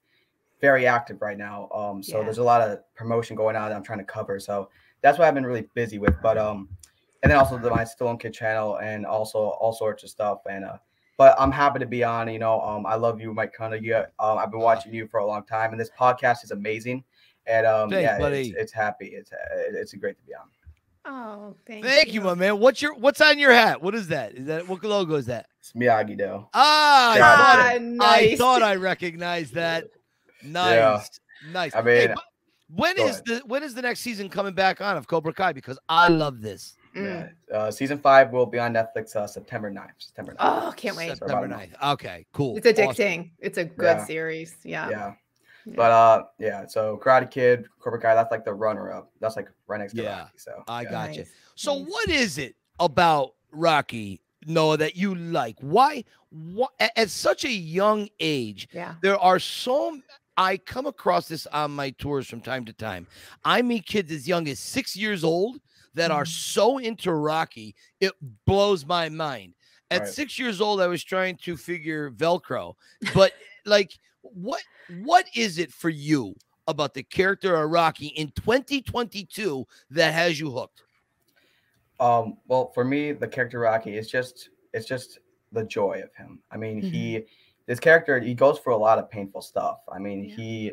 very 0.61 0.85
active 0.87 1.21
right 1.21 1.37
now. 1.37 1.69
Um, 1.73 2.03
so 2.03 2.17
Yeah. 2.19 2.23
there's 2.25 2.37
a 2.37 2.43
lot 2.43 2.61
of 2.61 2.79
promotion 2.95 3.35
going 3.35 3.55
on 3.55 3.69
that 3.69 3.75
I'm 3.75 3.83
trying 3.83 3.99
to 3.99 4.05
cover. 4.05 4.39
So 4.39 4.69
that's 5.01 5.17
what 5.17 5.27
I've 5.27 5.33
been 5.33 5.45
really 5.45 5.67
busy 5.73 5.99
with. 5.99 6.15
But 6.21 6.37
um, 6.37 6.69
and 7.23 7.31
then 7.31 7.37
also 7.37 7.57
the 7.57 7.69
my 7.69 7.83
Stallone 7.83 8.19
Kid 8.19 8.33
channel 8.33 8.77
and 8.77 9.05
also 9.05 9.39
all 9.39 9.73
sorts 9.73 10.03
of 10.03 10.09
stuff. 10.09 10.39
And 10.49 10.65
uh, 10.65 10.77
but 11.17 11.35
I'm 11.39 11.51
happy 11.51 11.79
to 11.79 11.85
be 11.85 12.03
on. 12.03 12.31
You 12.31 12.39
know, 12.39 12.61
um, 12.61 12.85
I 12.85 12.95
love 12.95 13.19
you, 13.21 13.33
Mike 13.33 13.53
Cunningham. 13.53 13.83
You, 13.85 13.95
um, 14.25 14.37
I've 14.37 14.51
been 14.51 14.61
watching 14.61 14.93
you 14.93 15.07
for 15.07 15.19
a 15.19 15.25
long 15.25 15.43
time, 15.45 15.71
and 15.71 15.79
this 15.79 15.91
podcast 15.97 16.43
is 16.43 16.51
amazing. 16.51 17.03
And 17.45 17.65
um, 17.65 17.89
Thanks, 17.89 18.03
yeah, 18.03 18.17
buddy. 18.19 18.49
It's, 18.49 18.57
it's 18.57 18.71
happy. 18.71 19.07
It's 19.07 19.31
uh, 19.31 19.35
it's 19.73 19.93
great 19.93 20.17
to 20.17 20.23
be 20.23 20.33
on. 20.33 20.47
Oh, 21.05 21.55
thank, 21.65 21.85
Thank 21.85 22.13
you, 22.13 22.21
my 22.21 22.35
man. 22.35 22.59
What's 22.59 22.81
your 22.81 22.93
what's 22.93 23.21
on 23.21 23.39
your 23.39 23.51
hat? 23.51 23.81
What 23.81 23.95
is 23.95 24.09
that? 24.09 24.33
Is 24.35 24.45
that 24.47 24.67
what 24.67 24.83
logo 24.83 25.15
is 25.15 25.25
that? 25.27 25.47
It's 25.59 25.71
Miyagi 25.73 26.17
Do. 26.17 26.47
Ah, 26.53 27.11
I 27.13 27.17
Yeah, 27.17 27.35
thought, 27.35 27.59
Ah, 27.59 27.69
I 27.71 27.77
nice. 27.79 28.37
thought 28.37 28.61
I 28.61 28.75
recognized 28.75 29.53
that. 29.55 29.85
Nice, 30.43 30.73
Yeah. 30.75 31.01
nice. 31.51 31.75
I 31.75 31.81
mean, 31.81 32.11
but 32.15 32.23
when 32.73 32.95
go 32.97 33.05
is 33.05 33.11
ahead. 33.15 33.25
the 33.25 33.41
when 33.45 33.63
is 33.63 33.73
the 33.75 33.81
next 33.81 33.99
season 34.01 34.29
coming 34.29 34.53
back 34.53 34.81
on 34.81 34.97
of 34.97 35.07
Cobra 35.07 35.33
Kai? 35.33 35.53
Because 35.53 35.79
I 35.89 36.07
love 36.07 36.41
this. 36.41 36.75
Mm. 36.95 37.31
Yeah. 37.49 37.55
Uh, 37.57 37.71
season 37.71 37.99
five 37.99 38.31
will 38.31 38.45
be 38.47 38.57
on 38.59 38.73
Netflix 38.73 39.15
uh, 39.15 39.27
September 39.27 39.71
9th. 39.71 39.89
September 39.99 40.33
9th. 40.33 40.37
Oh, 40.39 40.73
can't 40.75 40.95
wait. 40.97 41.09
September 41.09 41.45
about 41.45 41.59
9th. 41.59 41.93
Okay, 41.93 42.25
cool. 42.33 42.57
It's 42.57 42.65
addicting. 42.67 43.19
Awesome. 43.19 43.31
It's 43.39 43.57
a 43.59 43.65
good 43.65 43.97
Yeah. 43.97 44.05
series. 44.05 44.55
Yeah. 44.63 44.89
yeah. 44.89 45.13
Yeah. 45.65 45.73
But 45.75 45.91
uh, 45.91 46.23
yeah. 46.39 46.65
So 46.67 46.99
Karate 47.03 47.29
Kid, 47.29 47.67
Cobra 47.79 47.99
Kai. 48.01 48.15
That's 48.15 48.31
like 48.31 48.43
the 48.45 48.53
runner-up. 48.53 49.11
That's 49.19 49.35
like 49.35 49.49
right 49.67 49.79
next 49.79 49.93
to 49.93 50.01
Yeah. 50.01 50.19
Rocky. 50.21 50.31
So 50.37 50.63
I 50.67 50.81
yeah. 50.83 50.89
got 50.91 51.11
you. 51.13 51.19
Nice, 51.19 51.31
So 51.55 51.77
nice. 51.79 51.87
what 51.89 52.09
is 52.09 52.37
it 52.39 52.55
about 52.79 53.33
Rocky, 53.51 54.21
Noah, 54.47 54.77
that 54.77 54.95
you 54.95 55.13
like? 55.13 55.57
Why, 55.59 56.03
why 56.31 56.67
at, 56.79 56.91
at 56.97 57.09
such 57.11 57.45
a 57.45 57.51
young 57.51 58.09
age, 58.19 58.67
Yeah. 58.73 58.95
there 59.03 59.19
are 59.19 59.37
so 59.37 59.99
I 60.39 60.55
come 60.55 60.85
across 60.85 61.27
this 61.27 61.45
on 61.47 61.71
my 61.71 61.89
tours 61.89 62.27
from 62.29 62.39
time 62.39 62.63
to 62.63 62.71
time. 62.73 63.07
I 63.43 63.61
meet 63.61 63.85
kids 63.85 64.09
as 64.09 64.25
young 64.25 64.47
as 64.47 64.57
six 64.57 64.95
years 64.95 65.21
old 65.25 65.59
that 65.95 66.11
are 66.11 66.23
Mhm. 66.23 66.27
so 66.27 66.77
into 66.77 67.11
Rocky, 67.13 67.75
it 67.99 68.13
blows 68.45 68.85
my 68.85 69.09
mind. 69.09 69.53
At 69.91 70.01
Right. 70.03 70.07
six 70.07 70.39
years 70.39 70.61
old, 70.61 70.79
I 70.79 70.87
was 70.87 71.03
trying 71.03 71.35
to 71.37 71.57
figure 71.57 72.09
Velcro, 72.11 72.75
but 73.13 73.33
like, 73.65 73.99
what 74.21 74.63
what 74.87 75.27
is 75.35 75.59
it 75.59 75.71
for 75.73 75.89
you 75.89 76.33
about 76.67 76.93
the 76.93 77.03
character 77.03 77.55
of 77.55 77.69
Rocky 77.69 78.07
in 78.07 78.31
2022 78.31 79.67
that 79.91 80.13
has 80.13 80.39
you 80.39 80.51
hooked? 80.51 80.83
Um, 81.99 82.37
well, 82.47 82.71
for 82.71 82.85
me, 82.85 83.11
the 83.11 83.27
character 83.27 83.59
Rocky 83.59 83.97
is 83.97 84.09
just 84.09 84.49
it's 84.73 84.85
just 84.87 85.19
the 85.51 85.65
joy 85.65 86.01
of 86.01 86.15
him. 86.15 86.41
I 86.49 86.55
mean, 86.57 86.81
Mhm. 86.81 86.91
he 86.91 87.25
this 87.69 87.79
character 87.79 88.19
he 88.19 88.33
goes 88.33 88.57
through 88.57 88.75
a 88.75 88.83
lot 88.89 88.97
of 88.97 89.11
painful 89.11 89.43
stuff. 89.43 89.81
I 89.93 89.99
mean, 89.99 90.23
Yeah. 90.23 90.35
he 90.35 90.71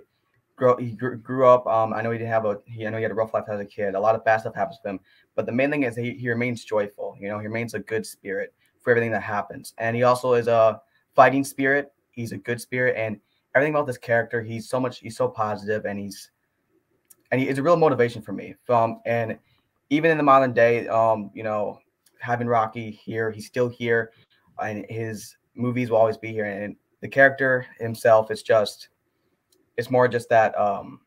grew 0.56 0.76
he 0.78 0.92
grew, 0.92 1.18
grew 1.18 1.46
up. 1.46 1.66
Um, 1.66 1.92
I 1.92 2.00
know 2.00 2.10
he 2.10 2.16
didn't 2.16 2.30
have 2.30 2.46
a 2.46 2.58
he 2.64 2.86
I 2.86 2.90
know 2.90 2.96
he 2.96 3.02
had 3.02 3.12
a 3.12 3.14
rough 3.14 3.34
life 3.34 3.44
as 3.48 3.60
a 3.60 3.66
kid. 3.66 3.94
A 3.94 4.00
lot 4.00 4.14
of 4.14 4.24
bad 4.24 4.40
stuff 4.40 4.54
happens 4.54 4.80
to 4.80 4.88
him, 4.88 5.00
but 5.34 5.44
the 5.44 5.52
main 5.52 5.70
thing 5.70 5.82
is 5.82 5.94
he, 5.94 6.12
he 6.12 6.30
remains 6.30 6.64
joyful. 6.64 7.14
You 7.20 7.28
know, 7.28 7.38
he 7.38 7.46
remains 7.46 7.74
a 7.74 7.80
good 7.80 8.06
spirit 8.06 8.54
for 8.80 8.90
everything 8.92 9.10
that 9.12 9.22
happens, 9.22 9.74
and 9.76 9.94
he 9.94 10.04
also 10.04 10.32
is 10.32 10.48
a 10.48 10.80
fighting 11.14 11.44
spirit. 11.44 11.92
He's 12.12 12.32
a 12.32 12.38
good 12.38 12.62
spirit, 12.62 12.96
and 12.96 13.20
everything 13.54 13.74
about 13.74 13.86
this 13.86 13.98
character, 13.98 14.42
he's 14.42 14.66
so 14.66 14.80
much 14.80 15.00
he's 15.00 15.18
so 15.18 15.28
positive, 15.28 15.84
and 15.84 15.98
he's 15.98 16.30
and 17.30 17.38
he 17.38 17.46
is 17.46 17.58
a 17.58 17.62
real 17.62 17.76
motivation 17.76 18.22
for 18.22 18.32
me. 18.32 18.54
From 18.64 19.02
and 19.04 19.38
even 19.90 20.10
in 20.10 20.16
the 20.16 20.22
modern 20.22 20.54
day, 20.54 20.88
um, 20.88 21.30
you 21.34 21.42
know, 21.42 21.78
having 22.20 22.46
Rocky 22.46 22.90
here, 22.90 23.30
he's 23.30 23.46
still 23.46 23.68
here, 23.68 24.12
and 24.62 24.86
his 24.88 25.36
movies 25.54 25.90
will 25.90 25.98
always 25.98 26.16
be 26.16 26.32
here. 26.32 26.46
And 26.46 26.76
the 27.00 27.08
character 27.08 27.66
himself 27.78 28.30
is 28.30 28.42
just, 28.42 28.88
it's 29.76 29.90
more 29.90 30.08
just 30.08 30.28
that 30.30 30.58
um, 30.58 31.00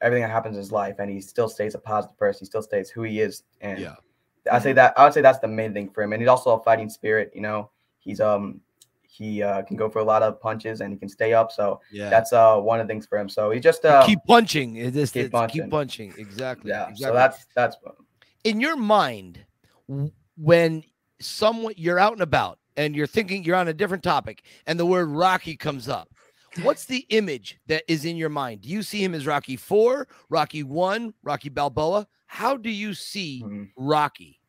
everything 0.00 0.22
that 0.22 0.30
happens 0.30 0.56
in 0.56 0.60
his 0.60 0.72
life, 0.72 0.96
and 0.98 1.10
he 1.10 1.20
still 1.20 1.48
stays 1.48 1.74
a 1.74 1.78
positive 1.78 2.16
person. 2.18 2.40
He 2.40 2.46
still 2.46 2.62
stays 2.62 2.90
who 2.90 3.02
he 3.02 3.20
is, 3.20 3.44
and 3.60 3.80
yeah 3.80 3.94
I 4.50 4.58
say 4.58 4.72
that 4.74 4.94
I 4.96 5.04
would 5.04 5.14
say 5.14 5.20
that's 5.20 5.38
the 5.38 5.48
main 5.48 5.72
thing 5.72 5.90
for 5.90 6.02
him. 6.02 6.12
And 6.12 6.22
he's 6.22 6.28
also 6.28 6.50
a 6.50 6.62
fighting 6.62 6.88
spirit. 6.88 7.32
You 7.34 7.40
know, 7.42 7.70
he's 7.98 8.20
um 8.20 8.60
he 9.02 9.42
uh, 9.42 9.62
can 9.62 9.76
go 9.76 9.88
for 9.88 10.00
a 10.00 10.04
lot 10.04 10.22
of 10.22 10.40
punches 10.40 10.80
and 10.82 10.92
he 10.92 10.98
can 10.98 11.08
stay 11.08 11.32
up. 11.32 11.50
So 11.50 11.80
Yeah. 11.90 12.10
that's 12.10 12.32
uh 12.32 12.58
one 12.58 12.80
of 12.80 12.86
the 12.86 12.92
things 12.92 13.06
for 13.06 13.18
him. 13.18 13.28
So 13.28 13.50
he 13.50 13.60
just 13.60 13.84
uh 13.84 14.04
keep 14.06 14.20
punching. 14.26 14.76
It 14.76 14.96
is 14.96 15.10
keep 15.10 15.26
it's 15.26 15.30
keep 15.30 15.32
punching. 15.32 15.70
punching. 15.70 16.14
Exactly. 16.18 16.70
yeah. 16.70 16.88
Exactly. 16.88 17.04
So 17.06 17.14
that's 17.14 17.46
that's 17.54 17.76
in 18.44 18.60
your 18.60 18.76
mind 18.76 19.44
when 20.36 20.84
someone 21.20 21.74
you're 21.76 21.98
out 21.98 22.12
and 22.12 22.22
about 22.22 22.58
and 22.76 22.94
you're 22.94 23.06
thinking 23.06 23.44
you're 23.44 23.56
on 23.56 23.68
a 23.68 23.74
different 23.74 24.02
topic 24.02 24.42
and 24.66 24.78
the 24.78 24.86
word 24.86 25.06
Rocky 25.06 25.56
comes 25.56 25.88
up. 25.88 26.08
What's 26.62 26.86
the 26.86 27.06
image 27.10 27.58
that 27.66 27.84
is 27.86 28.04
in 28.04 28.16
your 28.16 28.30
mind? 28.30 28.62
Do 28.62 28.68
you 28.68 28.82
see 28.82 29.04
him 29.04 29.14
as 29.14 29.26
Rocky 29.26 29.56
4, 29.56 30.08
Rocky 30.30 30.62
1, 30.62 31.12
Rocky 31.22 31.48
Balboa? 31.50 32.06
How 32.26 32.56
do 32.56 32.70
you 32.70 32.94
see 32.94 33.42
mhm. 33.44 33.70
Rocky? 33.76 34.40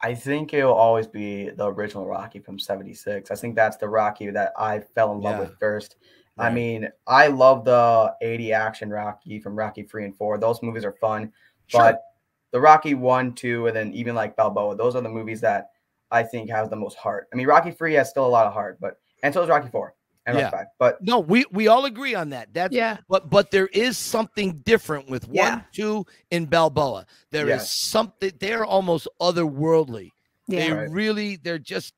I 0.00 0.14
think 0.14 0.52
it 0.52 0.64
will 0.64 0.74
always 0.74 1.06
be 1.06 1.48
the 1.50 1.72
original 1.72 2.06
Rocky 2.06 2.38
from 2.38 2.58
'76. 2.58 3.30
I 3.30 3.34
think 3.34 3.54
that's 3.54 3.78
the 3.78 3.88
Rocky 3.88 4.28
that 4.30 4.52
I 4.58 4.80
fell 4.80 5.12
in 5.12 5.20
love 5.22 5.36
Yeah. 5.36 5.40
with 5.40 5.58
first. 5.58 5.96
I 6.36 6.50
mean, 6.50 6.88
I 7.06 7.28
love 7.28 7.64
the 7.64 8.12
'80 8.20 8.52
action 8.52 8.90
Rocky 8.90 9.38
from 9.38 9.56
Rocky 9.56 9.84
three 9.84 10.04
and 10.04 10.14
four. 10.14 10.36
Those 10.36 10.60
movies 10.62 10.84
are 10.84 10.92
fun, 10.92 11.32
Sure. 11.68 11.80
but 11.80 12.02
the 12.50 12.60
Rocky 12.60 12.94
one, 12.94 13.34
two, 13.34 13.68
and 13.68 13.74
then 13.74 13.92
even 13.94 14.14
like 14.14 14.36
Balboa, 14.36 14.76
those 14.76 14.94
are 14.96 15.00
the 15.00 15.08
movies 15.08 15.40
that 15.42 15.70
I 16.10 16.22
think 16.22 16.50
has 16.50 16.68
the 16.70 16.76
most 16.76 16.96
heart. 16.96 17.28
I 17.32 17.36
mean, 17.36 17.46
Rocky 17.46 17.70
three 17.70 17.94
has 17.94 18.10
still 18.10 18.26
a 18.26 18.28
lot 18.28 18.46
of 18.46 18.52
heart, 18.52 18.78
but 18.80 18.98
and 19.22 19.32
so 19.34 19.42
is 19.42 19.48
Rocky 19.48 19.68
four. 19.68 19.94
and 20.26 20.36
Yeah. 20.38 20.44
Rock 20.44 20.52
Five. 20.52 20.66
But 20.78 21.02
No, 21.02 21.18
we 21.20 21.44
we 21.52 21.68
all 21.68 21.84
agree 21.84 22.14
on 22.14 22.30
that. 22.30 22.52
That's 22.54 22.74
Yeah. 22.74 22.96
but 23.08 23.28
but 23.30 23.50
there 23.50 23.66
is 23.68 23.98
something 23.98 24.58
different 24.64 25.08
with 25.10 25.26
one, 25.26 25.34
Yeah. 25.36 25.60
two 25.72 26.06
in 26.30 26.46
Balboa. 26.46 27.06
There 27.30 27.44
is 27.46 27.60
Yes. 27.62 27.72
something 27.74 28.32
they're 28.40 28.64
almost 28.64 29.06
otherworldly. 29.20 30.10
They 30.48 30.72
Right. 30.72 30.88
really 30.90 31.36
they're 31.36 31.58
just 31.58 31.94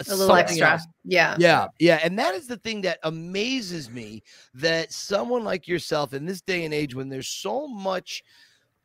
A 0.00 0.10
little 0.10 0.26
something 0.26 0.44
extra. 0.46 0.70
else. 0.72 0.86
Yeah. 1.04 1.36
Yeah, 1.38 1.68
yeah, 1.78 2.00
and 2.02 2.18
that 2.18 2.34
is 2.34 2.46
the 2.46 2.58
thing 2.58 2.82
that 2.82 2.98
amazes 3.02 3.88
me 3.90 4.22
that 4.54 4.92
someone 4.92 5.42
like 5.42 5.66
yourself 5.66 6.12
in 6.12 6.26
this 6.26 6.42
day 6.42 6.64
and 6.66 6.74
age 6.74 6.94
when 6.94 7.08
there's 7.08 7.28
so 7.28 7.66
much 7.66 8.22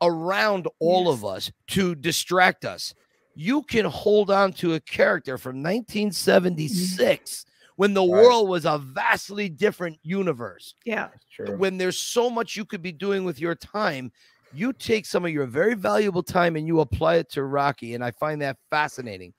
around 0.00 0.66
all 0.78 1.04
Yes. 1.04 1.12
of 1.14 1.24
us 1.24 1.52
to 1.68 1.94
distract 1.94 2.64
us, 2.64 2.94
you 3.34 3.62
can 3.62 3.84
hold 3.84 4.30
on 4.30 4.52
to 4.54 4.74
a 4.74 4.80
character 4.80 5.38
from 5.38 5.62
1976 5.62 7.44
mm-hmm. 7.44 7.72
when 7.76 7.94
the 7.94 8.02
Right. 8.02 8.08
world 8.22 8.48
was 8.48 8.64
a 8.64 8.78
vastly 8.78 9.48
different 9.48 9.98
universe. 10.02 10.74
Yeah. 10.84 11.08
true. 11.30 11.56
When 11.56 11.78
there's 11.78 11.98
so 11.98 12.28
much 12.30 12.56
you 12.56 12.64
could 12.64 12.82
be 12.82 12.92
doing 12.92 13.24
with 13.24 13.40
your 13.40 13.54
time, 13.54 14.12
you 14.52 14.72
take 14.72 15.06
some 15.06 15.24
of 15.24 15.30
your 15.30 15.46
very 15.46 15.74
valuable 15.74 16.22
time 16.22 16.56
and 16.56 16.66
you 16.66 16.80
apply 16.80 17.16
it 17.16 17.30
to 17.30 17.44
Rocky, 17.44 17.94
and 17.94 18.04
I 18.04 18.10
find 18.10 18.42
that 18.42 18.58
fascinating. 18.68 19.32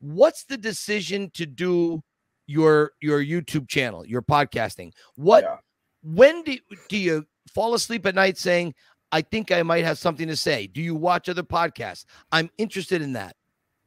What's 0.00 0.44
the 0.44 0.58
decision 0.58 1.30
to 1.34 1.46
do 1.46 2.02
your 2.46 2.92
your 3.00 3.24
YouTube 3.24 3.68
channel, 3.68 4.04
your 4.04 4.20
podcasting? 4.20 4.92
What 5.14 5.44
Yeah. 5.44 5.56
when 6.02 6.42
do 6.42 6.58
do 6.90 6.98
you 6.98 7.24
fall 7.54 7.72
asleep 7.74 8.04
at 8.06 8.14
night 8.14 8.36
saying, 8.36 8.74
I 9.12 9.20
think 9.20 9.52
I 9.52 9.62
might 9.62 9.84
have 9.84 9.98
something 9.98 10.26
to 10.26 10.36
say? 10.36 10.66
Do 10.66 10.80
you 10.80 10.94
watch 10.94 11.28
other 11.28 11.42
podcasts? 11.42 12.06
I'm 12.32 12.50
interested 12.58 13.02
in 13.02 13.12
that. 13.12 13.36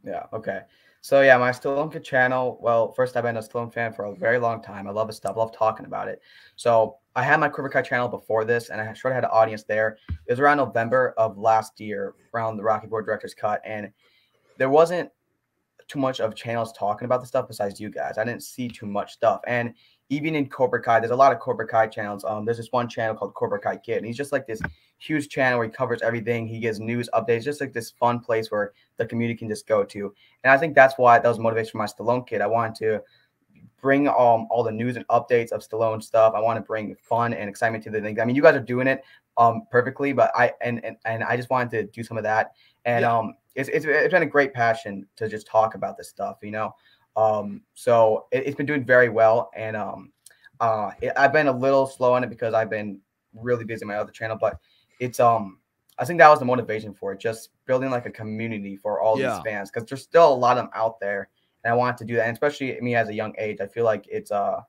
Yeah. 0.03 0.27
Okay. 0.31 0.61
So 1.01 1.21
yeah, 1.21 1.37
my 1.37 1.51
Stallone 1.51 2.03
channel. 2.03 2.57
Well, 2.61 2.91
first 2.93 3.15
I've 3.15 3.23
been 3.23 3.37
a 3.37 3.41
Stallone 3.41 3.73
fan 3.73 3.93
for 3.93 4.05
a 4.05 4.15
very 4.15 4.39
long 4.39 4.61
time. 4.61 4.87
I 4.87 4.91
love 4.91 5.07
his 5.07 5.17
stuff. 5.17 5.35
I 5.35 5.39
love 5.39 5.55
talking 5.55 5.85
about 5.85 6.07
it. 6.07 6.21
So 6.55 6.97
I 7.15 7.23
had 7.23 7.39
my 7.39 7.47
Cobra 7.49 7.69
Kai 7.69 7.81
channel 7.81 8.07
before 8.07 8.43
this, 8.43 8.69
and 8.69 8.81
I 8.81 8.93
sort 8.93 9.11
of 9.11 9.15
had 9.15 9.23
an 9.23 9.29
audience 9.31 9.63
there. 9.63 9.97
It 10.09 10.31
was 10.31 10.39
around 10.39 10.57
November 10.57 11.13
of 11.17 11.37
last 11.37 11.79
year, 11.79 12.15
around 12.33 12.57
the 12.57 12.63
Rocky 12.63 12.87
Four 12.87 13.03
Director's 13.03 13.33
Cut, 13.33 13.61
and 13.63 13.91
there 14.57 14.69
wasn't 14.69 15.11
too 15.87 15.99
much 15.99 16.19
of 16.19 16.33
channels 16.35 16.73
talking 16.73 17.05
about 17.05 17.21
the 17.21 17.27
stuff 17.27 17.47
besides 17.47 17.79
you 17.79 17.91
guys. 17.91 18.17
I 18.17 18.23
didn't 18.23 18.41
see 18.41 18.67
too 18.67 18.87
much 18.87 19.13
stuff, 19.13 19.41
and 19.45 19.75
even 20.09 20.35
in 20.35 20.47
Cobra 20.49 20.81
Kai, 20.81 20.99
there's 20.99 21.11
a 21.11 21.15
lot 21.15 21.31
of 21.33 21.39
Cobra 21.39 21.67
Kai 21.67 21.87
channels. 21.87 22.23
Um, 22.23 22.45
there's 22.45 22.57
this 22.57 22.71
one 22.71 22.87
channel 22.87 23.15
called 23.15 23.33
Cobra 23.33 23.59
Kai 23.59 23.77
Kid, 23.77 23.97
and 23.97 24.05
he's 24.05 24.17
just 24.17 24.31
like 24.31 24.45
this 24.45 24.61
huge 24.97 25.29
channel 25.29 25.57
where 25.59 25.67
he 25.67 25.71
covers 25.73 26.01
everything. 26.01 26.47
He 26.47 26.59
gives 26.59 26.79
news 26.79 27.09
updates, 27.13 27.43
just 27.43 27.59
like 27.59 27.73
this 27.73 27.91
fun 27.91 28.19
place 28.19 28.51
where 28.51 28.73
the 28.97 29.05
community 29.05 29.37
can 29.37 29.49
just 29.49 29.67
go 29.67 29.83
to. 29.83 30.13
And 30.43 30.51
I 30.51 30.57
think 30.57 30.75
that's 30.75 30.97
why 30.97 31.19
that 31.19 31.27
was 31.27 31.39
motivation 31.39 31.71
for 31.71 31.77
my 31.79 31.85
Stallone 31.85 32.27
kid. 32.27 32.41
I 32.41 32.47
wanted 32.47 32.75
to 32.79 33.01
bring 33.81 34.07
um 34.07 34.47
all 34.49 34.63
the 34.63 34.71
news 34.71 34.95
and 34.95 35.07
updates 35.07 35.51
of 35.51 35.61
Stallone 35.61 36.01
stuff. 36.01 36.33
I 36.35 36.39
want 36.39 36.57
to 36.57 36.61
bring 36.61 36.95
fun 37.01 37.33
and 37.33 37.49
excitement 37.49 37.83
to 37.85 37.89
the 37.89 38.01
thing. 38.01 38.19
I 38.19 38.25
mean, 38.25 38.35
you 38.35 38.41
guys 38.41 38.55
are 38.55 38.59
doing 38.59 38.87
it 38.87 39.03
um 39.37 39.63
perfectly, 39.71 40.13
but 40.13 40.31
I 40.35 40.53
and 40.61 40.83
and, 40.85 40.97
and 41.05 41.23
I 41.23 41.35
just 41.35 41.49
wanted 41.49 41.71
to 41.71 41.83
do 41.91 42.03
some 42.03 42.17
of 42.17 42.23
that. 42.23 42.51
And 42.85 43.01
Yeah. 43.01 43.17
um 43.17 43.35
it's, 43.55 43.69
it's 43.69 43.85
it's 43.85 44.11
been 44.11 44.23
a 44.23 44.27
great 44.27 44.53
passion 44.53 45.07
to 45.15 45.27
just 45.29 45.47
talk 45.47 45.75
about 45.75 45.97
this 45.97 46.09
stuff, 46.09 46.37
you 46.41 46.51
know. 46.51 46.75
Um 47.15 47.61
so 47.73 48.25
it, 48.31 48.45
it's 48.47 48.55
been 48.55 48.65
doing 48.65 48.83
very 48.85 49.09
well 49.09 49.49
and 49.55 49.75
um 49.75 50.11
uh 50.59 50.91
it, 51.01 51.13
I've 51.17 51.33
been 51.33 51.47
a 51.47 51.51
little 51.57 51.85
slow 51.87 52.13
on 52.13 52.23
it 52.23 52.29
because 52.29 52.53
I've 52.53 52.69
been 52.69 52.99
really 53.33 53.65
busy 53.65 53.83
on 53.83 53.87
my 53.89 53.95
other 53.95 54.11
channel, 54.11 54.37
but 54.39 54.59
it's 54.99 55.19
um 55.19 55.59
I 55.97 56.03
think 56.05 56.19
that 56.19 56.27
was 56.29 56.39
the 56.39 56.45
motivation 56.45 56.93
for 56.93 57.13
it, 57.13 57.19
just 57.19 57.51
building 57.65 57.89
like 57.89 58.05
a 58.05 58.11
community 58.11 58.75
for 58.75 58.99
all 58.99 59.17
Yeah. 59.17 59.29
these 59.29 59.39
fans 59.45 59.71
because 59.71 59.87
there's 59.87 60.03
still 60.03 60.33
a 60.33 60.35
lot 60.35 60.57
of 60.57 60.63
them 60.65 60.71
out 60.73 60.99
there, 60.99 61.29
and 61.63 61.71
I 61.71 61.75
wanted 61.75 61.97
to 61.97 62.05
do 62.05 62.15
that. 62.15 62.27
And 62.27 62.33
especially 62.33 62.79
me 62.81 62.95
as 62.95 63.07
a 63.09 63.13
young 63.13 63.33
age, 63.37 63.59
I 63.61 63.67
feel 63.67 63.85
like 63.85 64.05
it's 64.09 64.31
uh 64.31 64.61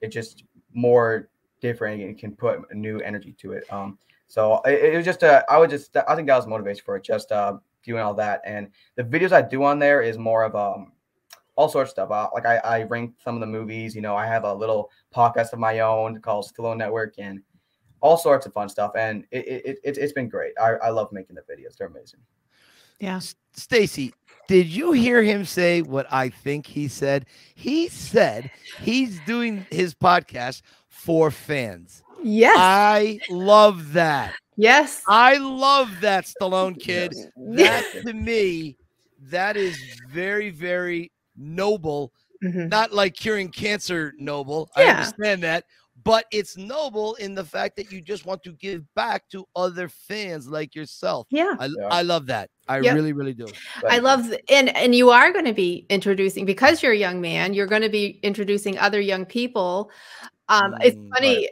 it's 0.00 0.14
just 0.14 0.44
more 0.72 1.28
different 1.60 2.00
and 2.02 2.10
it 2.10 2.18
can 2.18 2.34
put 2.34 2.72
new 2.74 2.98
energy 3.00 3.32
to 3.38 3.52
it. 3.52 3.64
Um, 3.72 3.98
so 4.26 4.60
it, 4.64 4.94
it 4.94 4.96
was 4.96 5.04
just 5.04 5.22
uh 5.22 5.42
I 5.48 5.58
would 5.58 5.70
just 5.70 5.96
I 5.96 6.14
think 6.16 6.26
that 6.28 6.36
was 6.36 6.44
the 6.44 6.50
motivation 6.50 6.82
for 6.84 6.96
it, 6.96 7.04
just 7.04 7.30
uh 7.32 7.58
doing 7.84 8.02
all 8.02 8.14
that. 8.14 8.40
And 8.44 8.68
the 8.96 9.04
videos 9.04 9.32
I 9.32 9.42
do 9.42 9.62
on 9.64 9.78
there 9.78 10.02
is 10.02 10.18
more 10.18 10.42
of 10.44 10.56
um 10.56 10.92
all 11.56 11.68
sorts 11.68 11.90
of 11.90 11.92
stuff. 11.92 12.10
Uh, 12.10 12.28
like 12.34 12.46
I, 12.46 12.56
I 12.58 12.82
rank 12.84 13.14
some 13.22 13.34
of 13.34 13.40
the 13.40 13.46
movies. 13.46 13.94
You 13.94 14.02
know, 14.02 14.16
I 14.16 14.26
have 14.26 14.44
a 14.44 14.52
little 14.54 14.90
podcast 15.14 15.52
of 15.52 15.58
my 15.58 15.80
own 15.80 16.20
called 16.20 16.50
Stallone 16.50 16.76
Network 16.76 17.14
and 17.18 17.40
all 18.00 18.16
sorts 18.16 18.46
of 18.46 18.52
fun 18.52 18.68
stuff. 18.68 18.92
And 18.96 19.24
it, 19.30 19.46
it, 19.46 19.78
it 19.84 19.98
it's 19.98 20.12
been 20.12 20.28
great. 20.28 20.52
I, 20.60 20.72
I 20.74 20.90
love 20.90 21.12
making 21.12 21.36
the 21.36 21.42
videos. 21.42 21.76
They're 21.76 21.88
amazing. 21.88 22.20
Yeah. 23.00 23.20
Stacy, 23.52 24.12
did 24.48 24.66
you 24.66 24.92
hear 24.92 25.22
him 25.22 25.44
say 25.44 25.82
what 25.82 26.06
I 26.12 26.28
think 26.28 26.66
he 26.66 26.88
said? 26.88 27.26
He 27.54 27.88
said 27.88 28.50
he's 28.80 29.20
doing 29.20 29.66
his 29.70 29.94
podcast 29.94 30.62
for 30.88 31.30
fans. 31.30 32.02
Yes. 32.22 32.56
I 32.58 33.20
love 33.30 33.92
that. 33.92 34.34
yes. 34.56 35.02
I 35.06 35.36
love 35.36 35.90
that 36.00 36.24
Stallone 36.24 36.78
kid. 36.78 37.14
Yes. 37.36 37.84
That 37.94 38.06
to 38.06 38.12
me, 38.14 38.76
that 39.30 39.56
is 39.56 39.78
very, 40.10 40.50
very 40.50 41.10
noble. 41.36 42.12
Mhm. 42.42 42.68
Not 42.68 42.92
like 42.92 43.14
curing 43.14 43.48
cancer 43.50 44.12
noble. 44.18 44.70
I 44.76 44.84
understand 44.84 45.42
that. 45.44 45.64
But 46.02 46.26
it's 46.32 46.56
noble 46.56 47.14
in 47.14 47.34
the 47.34 47.44
fact 47.44 47.76
that 47.76 47.90
you 47.90 48.00
just 48.02 48.26
want 48.26 48.42
to 48.42 48.52
give 48.52 48.82
back 48.94 49.28
to 49.30 49.46
other 49.56 49.88
fans 49.88 50.48
like 50.48 50.74
yourself. 50.74 51.26
Yeah. 51.30 51.54
I, 51.58 51.66
Yeah. 51.66 51.88
I 51.90 52.02
love 52.02 52.26
that. 52.26 52.50
I 52.68 52.80
Yep. 52.80 52.94
really, 52.94 53.12
really 53.12 53.32
do. 53.32 53.46
I 53.88 53.98
love 54.00 54.26
and 54.50 54.74
and 54.76 54.94
you 54.94 55.10
are 55.10 55.32
going 55.32 55.44
to 55.46 55.52
be 55.54 55.86
introducing 55.88 56.44
because 56.44 56.82
you're 56.82 56.92
a 56.92 56.96
young 56.96 57.20
man, 57.20 57.54
you're 57.54 57.66
going 57.68 57.82
to 57.82 57.88
be 57.88 58.18
introducing 58.22 58.76
other 58.78 59.00
young 59.00 59.24
people. 59.24 59.90
Um 60.48 60.74
it's 60.82 60.96
Mm, 60.96 61.10
funny 61.14 61.48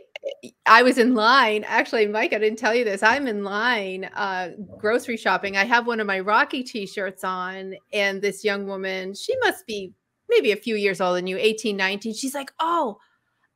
I 0.66 0.82
was 0.82 0.98
in 0.98 1.14
line. 1.14 1.64
Actually, 1.66 2.06
Mike, 2.06 2.32
I 2.32 2.38
didn't 2.38 2.58
tell 2.58 2.74
you 2.74 2.84
this. 2.84 3.02
I'm 3.02 3.26
in 3.26 3.42
line 3.44 4.08
uh 4.14 4.50
grocery 4.78 5.16
shopping. 5.16 5.56
I 5.56 5.64
have 5.64 5.86
one 5.86 6.00
of 6.00 6.06
my 6.06 6.20
Rocky 6.20 6.62
t-shirts 6.62 7.24
on 7.24 7.74
and 7.92 8.22
this 8.22 8.44
young 8.44 8.66
woman, 8.66 9.14
she 9.14 9.36
must 9.38 9.66
be 9.66 9.92
maybe 10.28 10.52
a 10.52 10.56
few 10.56 10.76
years 10.76 11.00
older 11.00 11.16
than 11.16 11.26
you, 11.26 11.36
18, 11.38 11.76
19. 11.76 12.14
She's 12.14 12.34
like, 12.34 12.52
"Oh, 12.60 12.98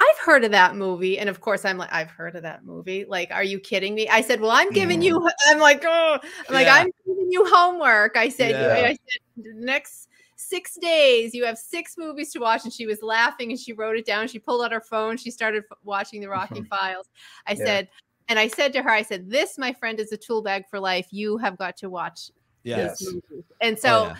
I've 0.00 0.18
heard 0.18 0.44
of 0.44 0.50
that 0.50 0.76
movie. 0.76 1.18
And 1.18 1.28
of 1.28 1.40
course, 1.40 1.64
I'm 1.64 1.78
like, 1.78 1.92
I've 1.92 2.10
heard 2.10 2.36
of 2.36 2.42
that 2.42 2.64
movie. 2.64 3.06
Like, 3.08 3.30
are 3.30 3.44
you 3.44 3.58
kidding 3.58 3.94
me? 3.94 4.08
I 4.08 4.20
said, 4.20 4.40
Well, 4.40 4.50
I'm 4.50 4.70
giving 4.70 5.00
you, 5.02 5.26
I'm 5.46 5.58
like, 5.58 5.84
Oh, 5.86 6.18
I'm 6.48 6.54
like, 6.54 6.68
I'm 6.68 6.90
giving 7.06 7.28
you 7.30 7.46
homework. 7.46 8.16
I 8.16 8.28
said, 8.28 8.50
Yeah. 8.50 8.88
I 8.88 8.90
said, 8.90 9.56
next 9.56 10.08
six 10.48 10.76
days, 10.80 11.34
you 11.34 11.44
have 11.44 11.58
six 11.58 11.94
movies 11.98 12.32
to 12.32 12.38
watch. 12.40 12.64
And 12.64 12.72
she 12.72 12.86
was 12.86 13.02
laughing 13.02 13.50
and 13.50 13.58
she 13.60 13.72
wrote 13.72 13.96
it 13.96 14.06
down. 14.06 14.28
She 14.28 14.38
pulled 14.38 14.64
out 14.64 14.72
her 14.72 14.80
phone. 14.80 15.16
She 15.16 15.30
started 15.30 15.64
watching 15.84 16.20
the 16.20 16.28
Rocky 16.28 16.62
Files. 16.70 17.08
I 17.46 17.52
Yeah. 17.52 17.64
said, 17.64 17.88
and 18.28 18.38
I 18.38 18.48
said 18.48 18.72
to 18.74 18.82
her, 18.82 18.90
I 18.90 19.02
said, 19.02 19.30
This, 19.30 19.58
my 19.58 19.72
friend, 19.72 20.00
is 20.00 20.12
a 20.12 20.16
tool 20.16 20.42
bag 20.42 20.64
for 20.68 20.80
life. 20.80 21.08
You 21.10 21.36
have 21.38 21.56
got 21.58 21.76
to 21.78 21.90
watch 21.90 22.30
Yes. 22.64 22.98
these 22.98 23.14
movies. 23.14 23.44
And 23.60 23.76
Oh, 23.76 23.80
so, 23.80 24.02
yeah. 24.06 24.16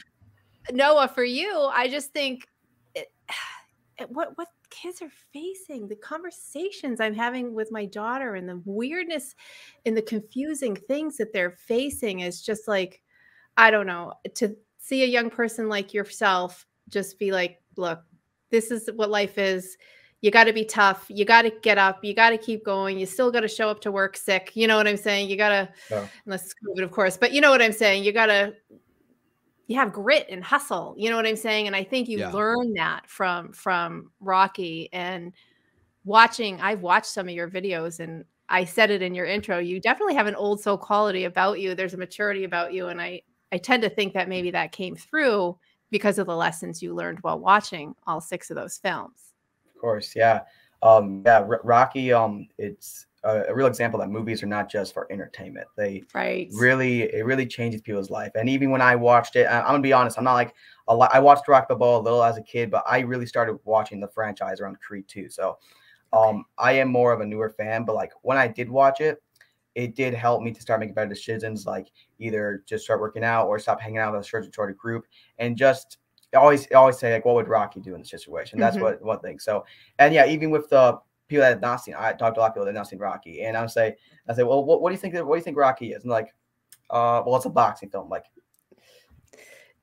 Noah, 0.72 1.08
for 1.08 1.24
you, 1.24 1.70
I 1.72 1.88
just 1.88 2.12
think 2.12 2.46
it, 2.94 3.08
it- 3.98 4.10
what 4.10 4.36
what 4.36 4.48
kids 4.70 5.00
are 5.00 5.10
facing, 5.32 5.88
the 5.88 5.96
conversations 5.96 7.00
I'm 7.00 7.14
having 7.14 7.54
with 7.54 7.70
my 7.70 7.86
daughter, 7.86 8.34
and 8.34 8.48
the 8.48 8.60
weirdness 8.64 9.34
and 9.84 9.96
the 9.96 10.02
confusing 10.02 10.74
things 10.76 11.16
that 11.16 11.32
they're 11.32 11.52
facing 11.52 12.20
is 12.20 12.42
just 12.42 12.66
like, 12.68 13.00
I 13.56 13.70
don't 13.70 13.86
know. 13.86 14.12
To 14.36 14.56
see 14.86 15.02
a 15.02 15.06
young 15.06 15.30
person 15.30 15.68
like 15.68 15.92
yourself 15.92 16.64
just 16.88 17.18
be 17.18 17.32
like, 17.32 17.60
look, 17.76 18.00
this 18.50 18.70
is 18.70 18.88
what 18.94 19.10
life 19.10 19.36
is. 19.36 19.76
You 20.20 20.30
got 20.30 20.44
to 20.44 20.52
be 20.52 20.64
tough. 20.64 21.06
You 21.08 21.24
got 21.24 21.42
to 21.42 21.50
get 21.50 21.76
up. 21.76 22.04
You 22.04 22.14
got 22.14 22.30
to 22.30 22.38
keep 22.38 22.64
going. 22.64 22.96
You 22.96 23.04
still 23.04 23.32
got 23.32 23.40
to 23.40 23.48
show 23.48 23.68
up 23.68 23.80
to 23.80 23.90
work 23.90 24.16
sick. 24.16 24.52
You 24.54 24.68
know 24.68 24.76
what 24.76 24.86
I'm 24.86 24.96
saying? 24.96 25.28
You 25.28 25.36
got 25.36 25.48
to, 25.48 25.68
Yeah. 25.90 26.06
unless 26.24 26.44
it's 26.44 26.54
COVID, 26.64 26.84
of 26.84 26.92
course, 26.92 27.16
but 27.16 27.32
you 27.32 27.40
know 27.40 27.50
what 27.50 27.60
I'm 27.60 27.72
saying? 27.72 28.04
You 28.04 28.12
got 28.12 28.26
to 28.26 28.54
you 29.68 29.76
have 29.76 29.92
grit 29.92 30.28
and 30.30 30.44
hustle 30.44 30.94
you 30.96 31.10
know 31.10 31.16
what 31.16 31.26
i'm 31.26 31.34
saying 31.34 31.66
and 31.66 31.74
i 31.74 31.82
think 31.82 32.06
you 32.06 32.20
Yeah. 32.20 32.30
learn 32.30 32.72
that 32.74 33.02
from 33.08 33.52
from 33.52 34.12
rocky 34.20 34.88
and 34.92 35.32
watching 36.04 36.60
i've 36.60 36.82
watched 36.82 37.06
some 37.06 37.26
of 37.28 37.34
your 37.34 37.50
videos 37.50 37.98
and 37.98 38.24
i 38.48 38.64
said 38.64 38.92
it 38.92 39.02
in 39.02 39.12
your 39.12 39.26
intro 39.26 39.58
you 39.58 39.80
definitely 39.80 40.14
have 40.14 40.28
an 40.28 40.36
old 40.36 40.60
soul 40.60 40.78
quality 40.78 41.24
about 41.24 41.58
you 41.58 41.74
there's 41.74 41.94
a 41.94 41.96
maturity 41.96 42.44
about 42.44 42.72
you 42.72 42.86
and 42.86 43.00
i 43.02 43.20
i 43.52 43.58
tend 43.58 43.82
to 43.82 43.90
think 43.90 44.14
that 44.14 44.28
maybe 44.28 44.50
that 44.50 44.72
came 44.72 44.96
through 44.96 45.56
because 45.90 46.18
of 46.18 46.26
the 46.26 46.36
lessons 46.36 46.82
you 46.82 46.94
learned 46.94 47.18
while 47.20 47.38
watching 47.38 47.94
all 48.06 48.20
six 48.20 48.50
of 48.50 48.56
those 48.56 48.78
films 48.78 49.32
Of 49.74 49.80
course, 49.80 50.14
yeah. 50.16 50.40
Um, 50.82 51.22
yeah, 51.24 51.40
R- 51.40 51.60
Rocky. 51.64 52.12
Um, 52.12 52.48
it's 52.58 53.06
a, 53.24 53.44
a 53.48 53.54
real 53.54 53.66
example 53.66 53.98
that 54.00 54.10
movies 54.10 54.42
are 54.42 54.46
not 54.46 54.70
just 54.70 54.94
for 54.94 55.10
entertainment. 55.10 55.66
They 55.76 56.04
right 56.14 56.48
really, 56.52 57.02
it 57.02 57.24
really 57.24 57.46
changes 57.46 57.80
people's 57.80 58.10
life. 58.10 58.32
And 58.34 58.48
even 58.48 58.70
when 58.70 58.80
I 58.80 58.94
watched 58.96 59.36
it, 59.36 59.44
I, 59.44 59.60
I'm 59.60 59.66
gonna 59.68 59.80
be 59.80 59.92
honest, 59.92 60.18
I'm 60.18 60.24
not 60.24 60.34
like 60.34 60.54
a 60.88 60.94
lot. 60.94 61.10
I 61.12 61.18
watched 61.18 61.48
Rock 61.48 61.68
Balboa 61.68 62.00
a 62.00 62.02
little 62.02 62.22
as 62.22 62.36
a 62.36 62.42
kid, 62.42 62.70
but 62.70 62.84
I 62.86 63.00
really 63.00 63.26
started 63.26 63.58
watching 63.64 64.00
the 64.00 64.08
franchise 64.08 64.60
around 64.60 64.78
Creed 64.80 65.06
2. 65.08 65.28
So, 65.28 65.58
um, 66.12 66.44
I 66.58 66.72
am 66.72 66.88
more 66.88 67.12
of 67.12 67.20
a 67.20 67.26
newer 67.26 67.50
fan. 67.50 67.84
But 67.84 67.96
like 67.96 68.12
when 68.22 68.38
I 68.38 68.48
did 68.48 68.68
watch 68.70 69.00
it, 69.00 69.22
it 69.76 69.94
did 69.94 70.14
help 70.14 70.42
me 70.42 70.50
to 70.50 70.60
start 70.60 70.80
making 70.80 70.94
better 70.94 71.08
decisions, 71.08 71.66
like 71.66 71.88
either 72.18 72.64
just 72.66 72.84
start 72.84 72.98
working 73.00 73.22
out 73.22 73.46
or 73.46 73.58
stop 73.58 73.78
hanging 73.78 73.98
out 73.98 74.12
with 74.14 74.22
a 74.22 74.24
certain 74.24 74.50
sort 74.52 74.70
of 74.70 74.78
group, 74.78 75.04
and 75.38 75.56
just 75.56 75.98
always 76.34 76.66
always 76.72 76.98
say 76.98 77.12
like, 77.12 77.24
what 77.26 77.34
would 77.36 77.46
Rocky 77.46 77.80
do 77.80 77.94
in 77.94 78.00
this 78.00 78.10
situation? 78.10 78.58
That's 78.58 78.76
Mhm. 78.76 78.80
what 78.82 79.02
one 79.02 79.20
thing. 79.20 79.38
So 79.38 79.64
and 79.98 80.12
yeah, 80.14 80.26
even 80.26 80.50
with 80.50 80.68
the 80.70 80.98
people 81.28 81.42
that 81.42 81.50
have 81.50 81.60
not 81.60 81.76
seen, 81.82 81.94
I 81.96 82.12
talked 82.14 82.36
to 82.36 82.40
a 82.40 82.42
lot 82.42 82.48
of 82.48 82.54
people 82.54 82.64
that 82.64 82.70
have 82.70 82.80
not 82.80 82.88
seen 82.88 82.98
Rocky, 82.98 83.42
and 83.42 83.54
I 83.56 83.66
say 83.66 83.94
I 84.28 84.34
say, 84.34 84.42
well, 84.44 84.64
what, 84.64 84.80
what 84.80 84.88
do 84.90 84.94
you 84.94 84.98
think? 85.00 85.14
What 85.14 85.34
do 85.34 85.38
you 85.38 85.44
think 85.44 85.58
Rocky 85.58 85.92
is? 85.92 86.02
And 86.02 86.10
like, 86.10 86.34
uh, 86.90 87.22
well, 87.26 87.36
it's 87.36 87.44
a 87.44 87.50
boxing 87.50 87.90
film. 87.90 88.08
Like, 88.08 88.24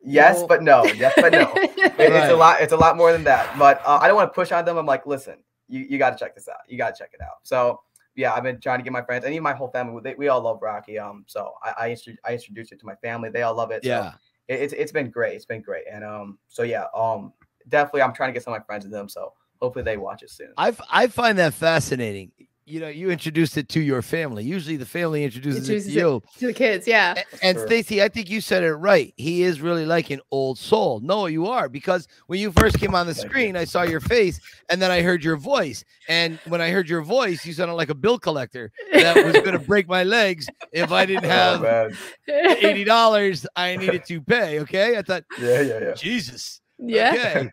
yes, 0.01 0.39
No. 0.41 0.47
but 0.47 0.63
no. 0.63 0.85
Yes, 0.85 1.13
but 1.17 1.31
no. 1.31 1.53
It- 1.55 1.93
It's 1.99 2.31
a 2.31 2.35
lot. 2.35 2.61
It's 2.61 2.73
a 2.73 2.77
lot 2.77 2.97
more 2.97 3.11
than 3.11 3.23
that. 3.25 3.57
But 3.59 3.81
uh, 3.85 3.99
I 4.01 4.07
don't 4.07 4.15
want 4.15 4.31
to 4.31 4.33
push 4.35 4.51
on 4.51 4.65
them. 4.65 4.77
I'm 4.77 4.85
like, 4.85 5.05
listen, 5.05 5.37
you, 5.67 5.81
you 5.81 5.97
got 5.99 6.09
to 6.11 6.17
check 6.17 6.33
this 6.35 6.47
out. 6.49 6.57
You 6.67 6.77
got 6.77 6.95
to 6.95 6.99
check 7.03 7.11
it 7.13 7.21
out. 7.21 7.37
So 7.43 7.81
yeah, 8.15 8.33
I've 8.33 8.43
been 8.43 8.59
trying 8.59 8.79
to 8.79 8.83
get 8.83 8.93
my 8.93 9.01
friends 9.01 9.25
and 9.25 9.33
even 9.33 9.43
my 9.43 9.53
whole 9.53 9.69
family. 9.69 10.01
They, 10.03 10.15
we 10.15 10.27
all 10.27 10.41
love 10.41 10.61
Rocky. 10.61 10.99
Um, 10.99 11.23
so 11.27 11.53
I 11.63 11.69
I, 11.87 11.97
I 12.25 12.33
introduced 12.33 12.71
it 12.71 12.79
to 12.79 12.85
my 12.85 12.95
family. 12.95 13.29
They 13.29 13.41
all 13.41 13.55
love 13.55 13.71
it. 13.71 13.83
So 13.83 13.89
Yeah. 13.89 14.13
it, 14.47 14.61
it's 14.61 14.73
it's 14.73 14.91
been 14.91 15.09
great. 15.09 15.35
It's 15.35 15.45
been 15.45 15.61
great. 15.61 15.85
And 15.91 16.03
um, 16.03 16.37
so 16.47 16.63
yeah, 16.63 16.85
um, 16.95 17.33
definitely 17.69 18.01
I'm 18.03 18.13
trying 18.13 18.29
to 18.29 18.33
get 18.33 18.43
some 18.43 18.53
of 18.53 18.59
my 18.59 18.65
friends 18.65 18.85
to 18.85 18.89
them. 18.89 19.09
So 19.09 19.33
hopefully 19.61 19.83
they 19.83 19.97
watch 19.97 20.23
it 20.23 20.29
soon. 20.29 20.53
I 20.57 20.75
I 20.89 21.07
find 21.07 21.37
that 21.39 21.53
fascinating. 21.53 22.31
You 22.65 22.79
know, 22.79 22.87
you 22.87 23.09
introduced 23.11 23.57
it 23.57 23.67
to 23.69 23.81
your 23.81 24.01
family. 24.01 24.43
Usually 24.45 24.77
the 24.77 24.85
family 24.85 25.25
introduces, 25.25 25.61
Introduces 25.69 25.91
it 25.95 25.99
to 25.99 25.99
you. 25.99 26.23
to 26.39 26.47
the 26.47 26.53
kids. 26.53 26.87
Yeah. 26.87 27.13
A- 27.17 27.45
And 27.45 27.57
Sure. 27.57 27.67
Stacy, 27.67 28.01
I 28.01 28.07
think 28.07 28.29
you 28.29 28.39
said 28.39 28.63
it 28.63 28.73
right. 28.75 29.13
He 29.17 29.43
is 29.43 29.59
really 29.59 29.85
like 29.85 30.09
an 30.11 30.21
old 30.31 30.57
soul. 30.57 31.01
No, 31.01 31.25
you 31.25 31.47
are 31.47 31.67
because 31.67 32.07
when 32.27 32.39
you 32.39 32.51
first 32.53 32.79
came 32.79 32.95
on 32.95 33.05
the 33.05 33.13
screen, 33.13 33.57
I 33.57 33.65
saw 33.65 33.81
your 33.83 33.99
face 33.99 34.39
and 34.69 34.81
then 34.81 34.91
I 34.91 35.01
heard 35.01 35.23
your 35.25 35.35
voice. 35.35 35.83
And 36.07 36.39
when 36.47 36.61
I 36.61 36.69
heard 36.69 36.87
your 36.87 37.01
voice, 37.01 37.45
you 37.45 37.51
sounded 37.51 37.73
like 37.73 37.89
a 37.89 37.95
bill 37.95 38.17
collector 38.17 38.71
that 38.93 39.15
was 39.25 39.33
going 39.33 39.51
to 39.59 39.59
break 39.59 39.89
my 39.89 40.03
legs 40.05 40.47
if 40.71 40.91
I 40.91 41.05
didn't 41.05 41.25
Oh, 41.25 41.29
have 41.29 41.61
man. 41.61 41.97
eighty 42.29 42.85
dollars 42.85 43.45
I 43.57 43.75
needed 43.75 44.05
to 44.05 44.21
pay. 44.21 44.59
Okay, 44.61 44.97
I 44.97 45.01
thought 45.01 45.23
yeah, 45.37 45.61
yeah, 45.61 45.79
yeah. 45.81 45.93
Jesus. 45.95 46.61
yeah. 46.79 47.11
Okay. 47.13 47.49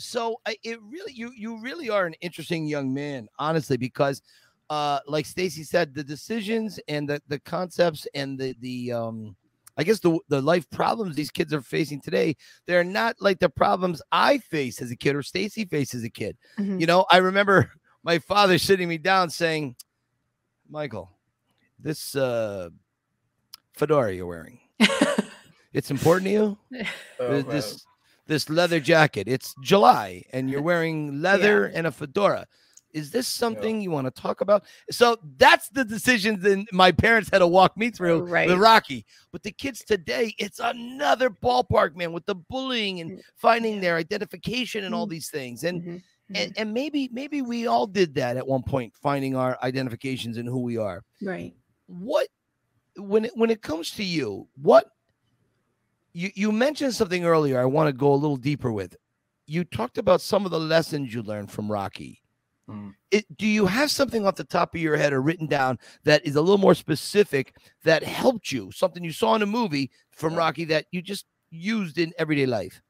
So 0.00 0.36
so 0.44 0.54
it 0.64 0.80
really 0.82 1.12
you 1.12 1.30
you 1.36 1.60
really 1.60 1.90
are 1.90 2.06
an 2.06 2.14
interesting 2.20 2.66
young 2.66 2.92
man, 2.92 3.28
honestly, 3.38 3.76
because 3.76 4.22
uh 4.70 5.00
like 5.06 5.26
Stacy 5.26 5.62
said, 5.62 5.94
the 5.94 6.02
decisions 6.02 6.80
and 6.88 7.08
the 7.08 7.20
the 7.28 7.38
concepts 7.40 8.06
and 8.14 8.38
the 8.38 8.56
the 8.60 8.92
um 8.92 9.36
I 9.76 9.84
guess 9.84 10.00
the 10.00 10.18
the 10.28 10.40
life 10.40 10.68
problems 10.70 11.16
these 11.16 11.30
kids 11.30 11.52
are 11.52 11.60
facing 11.62 12.00
today, 12.00 12.34
they're 12.66 12.84
not 12.84 13.16
like 13.20 13.38
the 13.40 13.48
problems 13.50 14.00
I 14.10 14.38
face 14.38 14.80
as 14.82 14.90
a 14.90 14.96
kid 14.96 15.16
or 15.16 15.22
Stacy 15.22 15.64
faced 15.64 15.94
as 15.94 16.02
a 16.04 16.10
kid. 16.10 16.36
Mhm. 16.58 16.80
You 16.80 16.86
know, 16.86 17.04
I 17.10 17.18
remember 17.18 17.70
my 18.02 18.18
father 18.18 18.58
sitting 18.58 18.88
me 18.88 18.98
down 18.98 19.28
saying, 19.30 19.76
Michael, 20.68 21.10
this 21.78 22.16
uh 22.16 22.70
fedora 23.74 24.14
you're 24.14 24.26
wearing, 24.26 24.60
it's 25.72 25.90
important 25.90 26.26
to 26.26 26.32
you? 26.32 26.58
Oh, 27.20 27.28
Th- 27.32 27.46
man. 27.46 27.54
this 27.54 27.86
this 28.30 28.48
leather 28.48 28.78
jacket. 28.78 29.26
It's 29.26 29.54
July, 29.60 30.22
and 30.32 30.48
you're 30.48 30.62
wearing 30.70 31.20
leather 31.20 31.66
and 31.66 31.86
a 31.86 31.92
fedora. 31.92 32.46
Is 32.92 33.10
this 33.10 33.28
something 33.28 33.80
you 33.80 33.90
want 33.90 34.12
to 34.12 34.22
talk 34.22 34.40
about? 34.40 34.64
So 34.90 35.16
that's 35.36 35.68
the 35.68 35.84
decisions 35.84 36.42
that 36.42 36.64
my 36.72 36.90
parents 36.92 37.28
had 37.30 37.38
to 37.38 37.46
walk 37.46 37.76
me 37.76 37.90
through 37.90 38.20
Right. 38.22 38.46
with 38.48 38.58
Rocky. 38.58 39.04
But 39.32 39.42
the 39.42 39.52
kids 39.52 39.84
today, 39.84 40.34
it's 40.38 40.60
another 40.60 41.28
ballpark, 41.30 41.94
man, 41.94 42.12
with 42.12 42.26
the 42.26 42.34
bullying 42.36 43.00
and 43.00 43.10
Mm, 43.12 43.20
finding 43.36 43.80
their 43.80 43.96
identification 43.96 44.84
and 44.84 44.94
all 44.94 45.06
Mm. 45.06 45.10
these 45.10 45.28
things. 45.28 45.64
And 45.64 45.82
Mhm. 45.82 46.02
and, 46.32 46.52
and 46.56 46.72
maybe 46.72 47.08
maybe 47.12 47.42
we 47.42 47.66
all 47.66 47.88
did 47.88 48.14
that 48.14 48.36
at 48.36 48.46
one 48.46 48.62
point, 48.62 48.94
finding 48.94 49.34
our 49.34 49.58
identifications 49.64 50.36
and 50.36 50.48
who 50.48 50.60
we 50.60 50.76
are 50.76 51.02
Right. 51.20 51.52
what 51.86 52.28
when 52.96 53.24
it 53.24 53.32
when 53.36 53.50
it 53.50 53.62
comes 53.62 53.90
to 53.92 54.04
you 54.04 54.46
what 54.62 54.86
you 56.12 56.30
you 56.34 56.52
mentioned 56.52 56.94
something 56.94 57.24
earlier 57.24 57.60
i 57.60 57.64
want 57.64 57.88
to 57.88 57.92
go 57.92 58.12
a 58.12 58.14
little 58.14 58.36
deeper 58.36 58.72
with. 58.72 58.96
You 59.46 59.64
talked 59.64 59.98
about 59.98 60.20
some 60.20 60.44
of 60.44 60.52
the 60.52 60.60
lessons 60.60 61.12
you 61.12 61.22
learned 61.22 61.50
from 61.50 61.70
rocky. 61.70 62.22
Mm. 62.68 62.94
it, 63.10 63.24
do 63.36 63.48
you 63.48 63.66
have 63.66 63.90
something 63.90 64.24
off 64.24 64.36
the 64.36 64.44
top 64.44 64.76
of 64.76 64.80
your 64.80 64.96
head 64.96 65.12
or 65.12 65.20
written 65.20 65.48
down 65.48 65.76
that 66.04 66.24
is 66.24 66.36
a 66.36 66.40
little 66.40 66.56
more 66.56 66.76
specific 66.76 67.56
that 67.82 68.04
helped 68.04 68.52
you? 68.52 68.70
Something 68.70 69.02
you 69.02 69.10
saw 69.10 69.34
in 69.34 69.42
a 69.42 69.46
movie 69.46 69.90
from 70.12 70.36
rocky 70.36 70.64
that 70.66 70.86
you 70.92 71.02
just 71.02 71.26
used 71.50 71.98
in 71.98 72.12
everyday 72.16 72.46
life? 72.46 72.80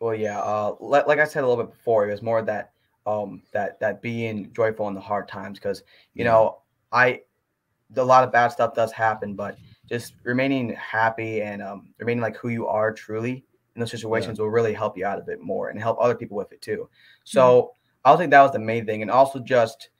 Well, 0.00 0.16
yeah. 0.16 0.40
Uh, 0.40 0.74
like, 0.80 1.06
like 1.06 1.20
I 1.20 1.24
said 1.24 1.44
a 1.44 1.48
little 1.48 1.64
bit 1.64 1.72
before, 1.72 2.08
it 2.08 2.10
was 2.10 2.22
more 2.22 2.42
that 2.42 2.72
um 3.06 3.42
that 3.52 3.78
that 3.80 4.02
being 4.02 4.52
joyful 4.52 4.88
in 4.88 4.94
the 4.94 5.00
hard 5.00 5.28
times 5.28 5.58
because 5.58 5.82
you 6.14 6.24
know 6.24 6.58
I 6.92 7.22
a 7.96 8.04
lot 8.04 8.24
of 8.24 8.32
bad 8.32 8.48
stuff 8.48 8.74
does 8.74 8.92
happen, 8.92 9.34
but 9.34 9.56
just 9.88 10.14
remaining 10.24 10.74
happy 10.74 11.42
and 11.42 11.62
um 11.62 11.88
remaining 11.98 12.20
like 12.22 12.36
who 12.36 12.48
you 12.48 12.66
are 12.66 12.92
truly 12.92 13.44
in 13.74 13.80
those 13.80 13.90
situations 13.90 14.38
will 14.38 14.50
really 14.50 14.74
help 14.74 14.96
you 14.98 15.06
out 15.06 15.18
of 15.18 15.28
it 15.28 15.40
more 15.40 15.68
and 15.70 15.80
help 15.80 15.96
other 16.00 16.14
people 16.14 16.36
with 16.36 16.52
it 16.52 16.60
too. 16.60 16.88
So 17.24 17.72
I 18.04 18.16
think 18.16 18.30
that 18.30 18.42
was 18.42 18.52
the 18.52 18.58
main 18.58 18.86
thing, 18.86 19.02
and 19.02 19.10
also 19.10 19.38
just 19.38 19.90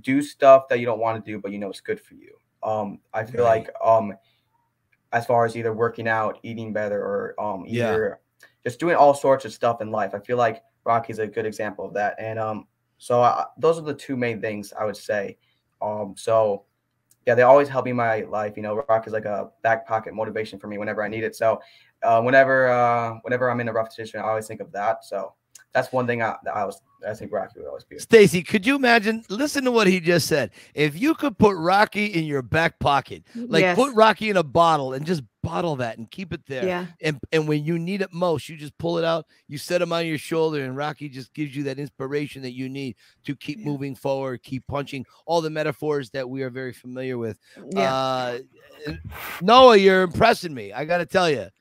do 0.00 0.20
stuff 0.22 0.68
that 0.68 0.80
you 0.80 0.86
don't 0.86 0.98
want 1.00 1.22
to 1.24 1.30
do, 1.30 1.38
but 1.38 1.52
you 1.52 1.58
know 1.58 1.68
it's 1.70 1.80
good 1.80 2.00
for 2.00 2.14
you. 2.14 2.34
Um, 2.62 3.00
I 3.14 3.24
feel 3.24 3.44
Right. 3.44 3.66
like 3.66 3.74
um, 3.84 4.14
as 5.12 5.26
far 5.26 5.44
as 5.44 5.56
either 5.56 5.72
working 5.72 6.08
out, 6.08 6.38
eating 6.42 6.72
better, 6.72 7.00
or 7.00 7.34
um, 7.40 7.64
Yeah. 7.66 7.90
either 7.90 8.20
just 8.64 8.78
doing 8.80 8.96
all 8.96 9.14
sorts 9.14 9.44
of 9.44 9.52
stuff 9.52 9.80
in 9.80 9.90
life. 9.90 10.14
I 10.14 10.18
feel 10.20 10.36
like 10.36 10.62
Rocky's 10.84 11.18
a 11.18 11.26
good 11.26 11.46
example 11.46 11.84
of 11.84 11.94
that. 11.94 12.14
And 12.18 12.38
um, 12.38 12.66
so 12.98 13.20
I, 13.22 13.46
those 13.58 13.78
are 13.78 13.82
the 13.82 13.94
two 13.94 14.16
main 14.16 14.40
things 14.40 14.72
I 14.78 14.84
would 14.84 14.96
say. 14.96 15.38
Um, 15.82 16.14
so 16.16 16.64
yeah, 17.26 17.34
they 17.34 17.42
always 17.42 17.68
help 17.68 17.84
me 17.84 17.90
in 17.90 17.96
my 17.96 18.22
life. 18.22 18.56
You 18.56 18.62
know, 18.62 18.84
Rock 18.88 19.06
is 19.06 19.12
like 19.12 19.24
a 19.24 19.50
back 19.62 19.86
pocket 19.86 20.14
motivation 20.14 20.58
for 20.58 20.66
me 20.68 20.78
whenever 20.78 21.02
I 21.02 21.08
need 21.08 21.24
it. 21.24 21.36
So 21.36 21.60
uh, 22.02 22.22
whenever 22.22 22.68
uh, 22.68 23.14
whenever 23.22 23.50
I'm 23.50 23.60
in 23.60 23.68
a 23.68 23.72
rough 23.72 23.88
position, 23.88 24.20
I 24.20 24.24
always 24.24 24.46
think 24.46 24.60
of 24.60 24.72
that. 24.72 25.04
So 25.04 25.34
that's 25.72 25.92
one 25.92 26.06
thing 26.06 26.22
I, 26.22 26.36
that 26.44 26.56
I 26.56 26.64
was 26.64 26.80
I 27.06 27.14
think 27.14 27.32
Rocky 27.32 27.58
would 27.60 27.66
always 27.68 27.84
be. 27.84 27.98
stacy 27.98 28.42
could 28.42 28.66
you 28.66 28.74
imagine 28.76 29.24
listen 29.30 29.64
to 29.64 29.70
what 29.70 29.86
he 29.86 30.00
just 30.00 30.26
said 30.26 30.50
if 30.74 31.00
you 31.00 31.14
could 31.14 31.38
put 31.38 31.56
rocky 31.56 32.06
in 32.06 32.24
your 32.24 32.42
back 32.42 32.78
pocket 32.78 33.22
like 33.34 33.62
Yes. 33.62 33.74
put 33.76 33.94
rocky 33.94 34.28
in 34.28 34.36
a 34.36 34.42
bottle 34.42 34.92
and 34.92 35.06
just 35.06 35.22
bottle 35.42 35.76
that 35.76 35.96
and 35.96 36.10
keep 36.10 36.34
it 36.34 36.42
there 36.46 36.66
Yeah. 36.66 36.86
and 37.00 37.18
and 37.32 37.48
when 37.48 37.64
you 37.64 37.78
need 37.78 38.02
it 38.02 38.12
most, 38.12 38.50
you 38.50 38.58
just 38.58 38.76
pull 38.76 38.98
it 38.98 39.04
out, 39.04 39.24
you 39.48 39.56
set 39.56 39.80
him 39.80 39.90
on 39.90 40.04
your 40.06 40.18
shoulder, 40.18 40.62
and 40.62 40.76
Rocky 40.76 41.08
just 41.08 41.32
gives 41.32 41.56
you 41.56 41.62
that 41.62 41.78
inspiration 41.78 42.42
that 42.42 42.52
you 42.52 42.68
need 42.68 42.96
to 43.24 43.34
keep 43.34 43.58
Yeah. 43.58 43.64
moving 43.64 43.94
forward, 43.94 44.42
keep 44.42 44.66
punching 44.66 45.06
all 45.24 45.40
the 45.40 45.48
metaphors 45.48 46.10
that 46.10 46.28
we 46.28 46.42
are 46.42 46.50
very 46.50 46.74
familiar 46.74 47.16
with. 47.16 47.38
Yeah. 47.72 47.94
Uh, 47.94 48.38
Noah, 49.40 49.76
you're 49.78 50.02
impressing 50.02 50.52
me. 50.52 50.74
I 50.74 50.84
got 50.84 50.98
to 50.98 51.06
tell 51.06 51.30
you, 51.30 51.36
Thank 51.36 51.52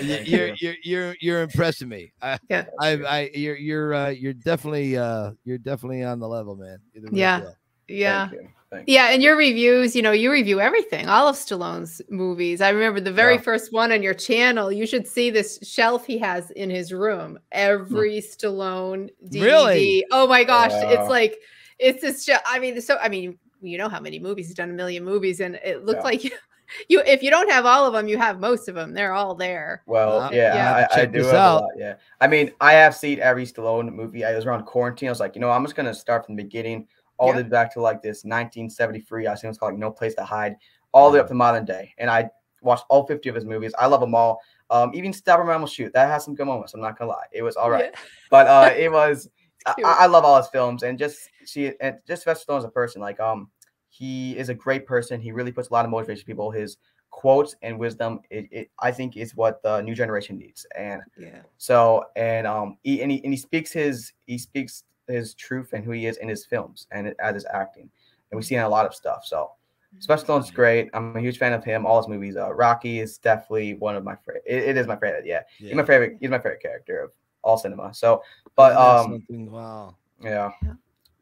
you're 0.00 0.48
you. 0.48 0.54
you're 0.58 0.74
you're 0.82 1.16
you're 1.20 1.42
impressing 1.42 1.88
me. 1.88 2.12
I, 2.22 2.38
Yeah. 2.48 2.66
I, 2.80 2.90
I, 3.02 3.30
you're 3.34 3.56
you're 3.56 3.94
uh, 3.94 4.08
you're 4.10 4.32
definitely 4.32 4.96
uh, 4.96 5.32
you're 5.44 5.58
definitely 5.58 6.02
on 6.04 6.18
the 6.20 6.28
level, 6.28 6.56
man. 6.56 6.78
You're 6.92 7.02
the 7.04 7.10
real 7.10 7.18
Yeah. 7.18 7.40
deal. 7.40 7.54
yeah. 7.88 8.28
Thank 8.28 8.42
you. 8.42 8.48
Thank 8.68 8.88
you. 8.88 8.94
Yeah, 8.94 9.10
and 9.10 9.22
your 9.22 9.36
reviews, 9.36 9.94
you 9.94 10.02
know, 10.02 10.10
you 10.10 10.30
review 10.32 10.60
everything, 10.60 11.08
all 11.08 11.28
of 11.28 11.36
Stallone's 11.36 12.02
movies. 12.10 12.60
I 12.60 12.70
remember 12.70 12.98
the 13.00 13.12
very 13.12 13.34
Yeah. 13.36 13.42
first 13.42 13.72
one 13.72 13.92
on 13.92 14.02
your 14.02 14.12
channel. 14.12 14.72
You 14.72 14.86
should 14.86 15.06
see 15.06 15.30
this 15.30 15.60
shelf 15.62 16.04
he 16.04 16.18
has 16.18 16.50
in 16.50 16.68
his 16.68 16.92
room. 16.92 17.38
Every 17.52 18.20
Stallone 18.20 19.08
DVD. 19.28 19.42
Really? 19.44 20.04
Oh 20.10 20.26
my 20.26 20.42
gosh, 20.42 20.72
Wow. 20.72 20.90
it's 20.90 21.08
like 21.08 21.38
it's 21.78 22.00
this. 22.00 22.24
Show, 22.24 22.36
I 22.44 22.58
mean, 22.58 22.80
so 22.80 22.96
I 23.00 23.08
mean, 23.08 23.38
you 23.62 23.78
know 23.78 23.88
how 23.88 24.00
many 24.00 24.18
movies 24.18 24.46
he's 24.48 24.56
done? 24.56 24.70
A 24.70 24.72
million 24.72 25.04
movies, 25.04 25.38
and 25.40 25.54
it 25.64 25.84
looked 25.84 25.98
Yeah. 26.00 26.04
like 26.04 26.22
you, 26.88 26.98
you. 26.98 27.04
If 27.06 27.22
you 27.22 27.30
don't 27.30 27.50
have 27.50 27.66
all 27.66 27.86
of 27.86 27.92
them, 27.92 28.08
you 28.08 28.18
have 28.18 28.40
most 28.40 28.68
of 28.68 28.74
them. 28.74 28.92
They're 28.92 29.12
all 29.12 29.34
there. 29.34 29.82
Well, 29.86 30.22
Uh, 30.22 30.30
yeah, 30.32 30.54
Yeah. 30.54 30.88
I, 30.92 31.00
I 31.02 31.04
do 31.06 31.24
have 31.24 31.34
out. 31.34 31.60
a 31.60 31.64
lot. 31.64 31.70
Yeah, 31.76 31.94
I 32.20 32.26
mean, 32.26 32.52
I 32.60 32.72
have 32.72 32.94
seen 32.94 33.20
every 33.20 33.46
Stallone 33.46 33.92
movie. 33.92 34.24
I 34.24 34.34
was 34.34 34.44
around 34.46 34.64
quarantine. 34.64 35.08
I 35.08 35.12
was 35.12 35.20
like, 35.20 35.34
you 35.34 35.40
know, 35.40 35.50
I'm 35.50 35.64
just 35.64 35.76
gonna 35.76 35.94
start 35.94 36.26
from 36.26 36.36
the 36.36 36.42
beginning, 36.42 36.86
all 37.18 37.32
the 37.32 37.42
way 37.42 37.48
back 37.48 37.72
to 37.74 37.80
like 37.80 38.02
this 38.02 38.24
1973. 38.24 39.26
I 39.26 39.34
think 39.34 39.50
it's 39.50 39.58
called 39.58 39.72
like 39.72 39.78
No 39.78 39.90
Place 39.90 40.14
to 40.14 40.24
Hide, 40.24 40.56
all 40.92 41.10
the 41.10 41.14
way 41.16 41.20
up 41.20 41.28
to 41.28 41.34
modern 41.34 41.64
day. 41.64 41.94
And 41.98 42.10
I 42.10 42.28
watched 42.62 42.84
all 42.88 43.06
50 43.06 43.28
of 43.28 43.34
his 43.34 43.44
movies. 43.44 43.72
I 43.78 43.86
love 43.86 44.00
them 44.00 44.14
all. 44.14 44.40
Um, 44.70 44.90
even 44.94 45.12
Stop! 45.12 45.38
Or 45.38 45.44
My 45.44 45.52
Mom 45.52 45.62
Will 45.62 45.68
Shoot 45.68 45.92
that 45.92 46.08
has 46.08 46.24
some 46.24 46.34
good 46.34 46.46
moments. 46.46 46.74
I'm 46.74 46.80
not 46.80 46.98
gonna 46.98 47.10
lie, 47.10 47.26
it 47.32 47.42
was 47.42 47.56
all 47.56 47.70
right. 47.70 47.90
Yeah. 47.92 48.00
But 48.30 48.46
uh, 48.48 48.74
it 48.76 48.90
was. 48.90 49.28
I. 49.64 49.74
I 49.84 50.06
love 50.06 50.24
all 50.24 50.36
his 50.36 50.48
films 50.48 50.82
and 50.82 50.98
just 50.98 51.28
see 51.44 51.72
and 51.80 51.98
just 52.06 52.24
Sylvester 52.24 52.52
Stallone 52.52 52.58
as 52.58 52.64
a 52.64 52.68
person. 52.68 53.00
Like 53.00 53.20
um, 53.20 53.50
he 53.98 54.36
is 54.36 54.48
a 54.48 54.54
great 54.54 54.86
person. 54.86 55.20
He 55.20 55.32
really 55.32 55.52
puts 55.52 55.68
a 55.70 55.72
lot 55.72 55.84
of 55.84 55.90
motivation 55.90 56.20
to 56.20 56.26
people. 56.26 56.50
His 56.50 56.76
quotes 57.10 57.56
and 57.62 57.78
wisdom, 57.78 58.20
it, 58.30 58.46
it 58.50 58.70
I 58.80 58.90
think 58.90 59.16
is 59.16 59.34
what 59.36 59.62
the 59.62 59.80
new 59.80 59.94
generation 59.94 60.38
needs. 60.38 60.66
And 60.76 61.00
Yeah. 61.16 61.42
so 61.58 62.04
and 62.16 62.46
um 62.46 62.76
he 62.82 63.02
and 63.02 63.10
he, 63.10 63.22
and 63.24 63.32
he 63.32 63.36
speaks 63.38 63.72
his 63.72 64.12
he 64.26 64.36
speaks 64.38 64.84
his 65.08 65.34
truth 65.34 65.72
and 65.72 65.84
who 65.84 65.92
he 65.92 66.06
is 66.06 66.16
in 66.18 66.28
his 66.28 66.44
films 66.44 66.86
and 66.90 67.14
as 67.20 67.34
his 67.34 67.46
acting, 67.52 67.88
and 68.30 68.36
we 68.38 68.42
see 68.42 68.56
in 68.56 68.62
a 68.62 68.68
lot 68.68 68.86
of 68.86 68.94
stuff. 68.94 69.24
So 69.24 69.52
Sylvester 69.98 70.26
Stallone's 70.26 70.50
great. 70.50 70.90
I'm 70.92 71.16
a 71.16 71.20
huge 71.20 71.38
fan 71.38 71.54
of 71.54 71.64
him. 71.64 71.86
All 71.86 71.96
his 71.96 72.08
movies. 72.08 72.36
Uh, 72.36 72.52
Rocky 72.52 73.00
is 73.00 73.16
definitely 73.16 73.74
one 73.74 73.96
of 73.96 74.04
my 74.04 74.16
favorite. 74.16 74.42
It, 74.44 74.64
it 74.70 74.76
is 74.76 74.86
my 74.86 74.96
favorite. 74.96 75.24
Yeah, 75.24 75.42
he's 75.56 75.74
my 75.74 75.84
favorite. 75.84 76.18
He's 76.20 76.28
my 76.28 76.38
favorite 76.38 76.60
character 76.60 77.00
of 77.00 77.12
all 77.42 77.56
cinema. 77.56 77.94
So, 77.94 78.22
but 78.56 78.72
um, 78.76 79.24
wow. 79.30 79.94
yeah, 80.20 80.50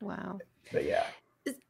Wow. 0.01 0.41
but 0.73 0.85
yeah. 0.85 1.05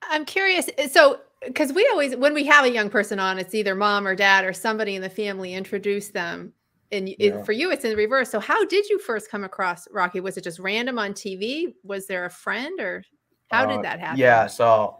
I'm 0.02 0.24
curious. 0.24 0.68
uh, 0.78 0.88
So, 0.88 1.20
because 1.46 1.72
we 1.72 1.86
always, 1.92 2.16
when 2.16 2.34
we 2.34 2.44
have 2.44 2.64
a 2.64 2.70
young 2.70 2.88
person 2.88 3.18
on, 3.18 3.38
it's 3.38 3.54
either 3.54 3.74
mom 3.74 4.06
or 4.06 4.14
dad 4.14 4.44
or 4.44 4.52
somebody 4.52 4.94
in 4.96 5.02
the 5.02 5.10
family 5.10 5.54
introduce 5.54 6.08
them 6.08 6.52
and 6.92 7.08
it, 7.18 7.44
for 7.44 7.52
you 7.52 7.70
it's 7.70 7.84
in 7.84 7.90
the 7.90 7.96
reverse 7.96 8.30
so 8.30 8.38
how 8.38 8.64
did 8.66 8.88
you 8.88 8.98
first 8.98 9.30
come 9.30 9.42
across 9.42 9.88
rocky 9.90 10.20
was 10.20 10.36
it 10.36 10.44
just 10.44 10.58
random 10.58 10.98
on 10.98 11.12
tv 11.12 11.72
was 11.82 12.06
there 12.06 12.26
a 12.26 12.30
friend 12.30 12.78
or 12.78 13.02
how 13.50 13.64
Uh, 13.64 13.74
did 13.76 13.82
that 13.84 13.98
happen 13.98 14.18
Yeah, 14.18 14.46
so 14.46 14.98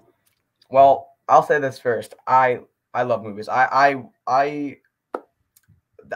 well, 0.71 1.11
I'll 1.29 1.43
say 1.43 1.59
this 1.61 1.79
first. 1.79 2.15
I 2.27 2.61
I 2.93 3.03
love 3.03 3.23
movies. 3.23 3.49
I 3.49 3.67
I 3.67 4.05
I 4.27 4.77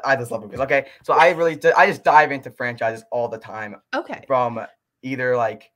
I 0.04 0.16
just 0.16 0.30
love 0.30 0.42
movies. 0.42 0.60
Okay. 0.60 0.86
So 1.04 1.12
I 1.12 1.30
really 1.30 1.58
I 1.76 1.86
just 1.86 2.02
dive 2.04 2.32
into 2.32 2.50
franchises 2.50 3.04
all 3.10 3.28
the 3.28 3.38
time 3.38 3.76
okay 3.94 4.24
from 4.26 4.60
either 5.02 5.36
like 5.36 5.70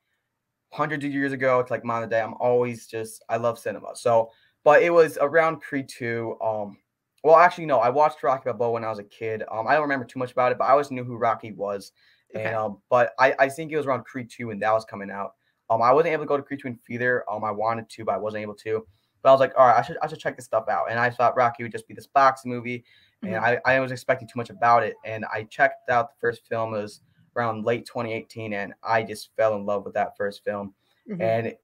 hundreds 0.72 1.04
of 1.04 1.12
years 1.12 1.32
ago 1.32 1.62
to 1.62 1.72
like 1.72 1.84
modern 1.84 2.08
day. 2.08 2.20
I'm 2.20 2.34
always 2.34 2.86
just 2.86 3.24
I 3.28 3.36
love 3.36 3.58
cinema. 3.58 3.94
So 3.94 4.30
but 4.64 4.82
it 4.82 4.90
was 4.90 5.18
around 5.20 5.60
Creed 5.60 5.88
2. 5.88 6.36
Um 6.42 6.78
well 7.24 7.36
actually 7.36 7.66
no, 7.66 7.78
I 7.78 7.90
watched 7.90 8.22
Rocky 8.22 8.44
Balboa 8.46 8.72
when 8.72 8.84
I 8.84 8.90
was 8.90 8.98
a 8.98 9.04
kid. 9.04 9.42
Um 9.50 9.66
I 9.66 9.72
don't 9.74 9.82
remember 9.82 10.04
too 10.06 10.18
much 10.18 10.32
about 10.32 10.52
it, 10.52 10.58
but 10.58 10.64
I 10.64 10.70
always 10.70 10.90
knew 10.90 11.04
who 11.04 11.16
Rocky 11.16 11.52
was. 11.52 11.92
Okay. 12.34 12.46
And 12.46 12.56
um, 12.56 12.78
but 12.88 13.12
I, 13.18 13.34
I 13.38 13.48
think 13.48 13.72
it 13.72 13.76
was 13.76 13.86
around 13.86 14.04
Creed 14.04 14.30
2 14.30 14.48
when 14.48 14.58
that 14.60 14.72
was 14.72 14.84
coming 14.86 15.10
out. 15.10 15.34
Um, 15.68 15.82
I 15.82 15.92
wasn't 15.92 16.12
able 16.14 16.24
to 16.24 16.28
go 16.28 16.36
to 16.36 16.42
Creed 16.42 16.60
2 16.60 16.68
in 16.68 16.78
theater. 16.86 17.24
Um, 17.30 17.44
I 17.44 17.50
wanted 17.50 17.88
to, 17.90 18.04
but 18.04 18.14
I 18.14 18.18
wasn't 18.18 18.42
able 18.42 18.54
to. 18.56 18.86
But 19.22 19.28
I 19.28 19.32
was 19.32 19.40
like, 19.40 19.52
all 19.56 19.66
right, 19.66 19.76
I 19.78 19.82
should 19.82 19.98
I 20.02 20.06
should 20.08 20.18
check 20.18 20.36
this 20.36 20.46
stuff 20.46 20.64
out. 20.68 20.86
And 20.90 20.98
I 20.98 21.10
thought 21.10 21.36
Rocky 21.36 21.62
would 21.62 21.72
just 21.72 21.86
be 21.86 21.94
this 21.94 22.06
boxing 22.06 22.50
movie, 22.50 22.84
and 23.22 23.34
Mhm. 23.34 23.60
I, 23.66 23.74
I 23.76 23.80
was 23.80 23.92
expecting 23.92 24.26
too 24.26 24.36
much 24.36 24.50
about 24.50 24.82
it. 24.82 24.96
And 25.04 25.24
I 25.26 25.44
checked 25.44 25.90
out 25.90 26.08
the 26.08 26.16
first 26.20 26.46
film. 26.48 26.74
It 26.74 26.78
was 26.78 27.02
around 27.36 27.64
late 27.64 27.86
2018, 27.86 28.52
and 28.52 28.74
I 28.82 29.02
just 29.02 29.34
fell 29.36 29.56
in 29.56 29.66
love 29.66 29.84
with 29.84 29.94
that 29.94 30.16
first 30.16 30.44
film. 30.44 30.74
Mhm. 31.08 31.20
And 31.20 31.56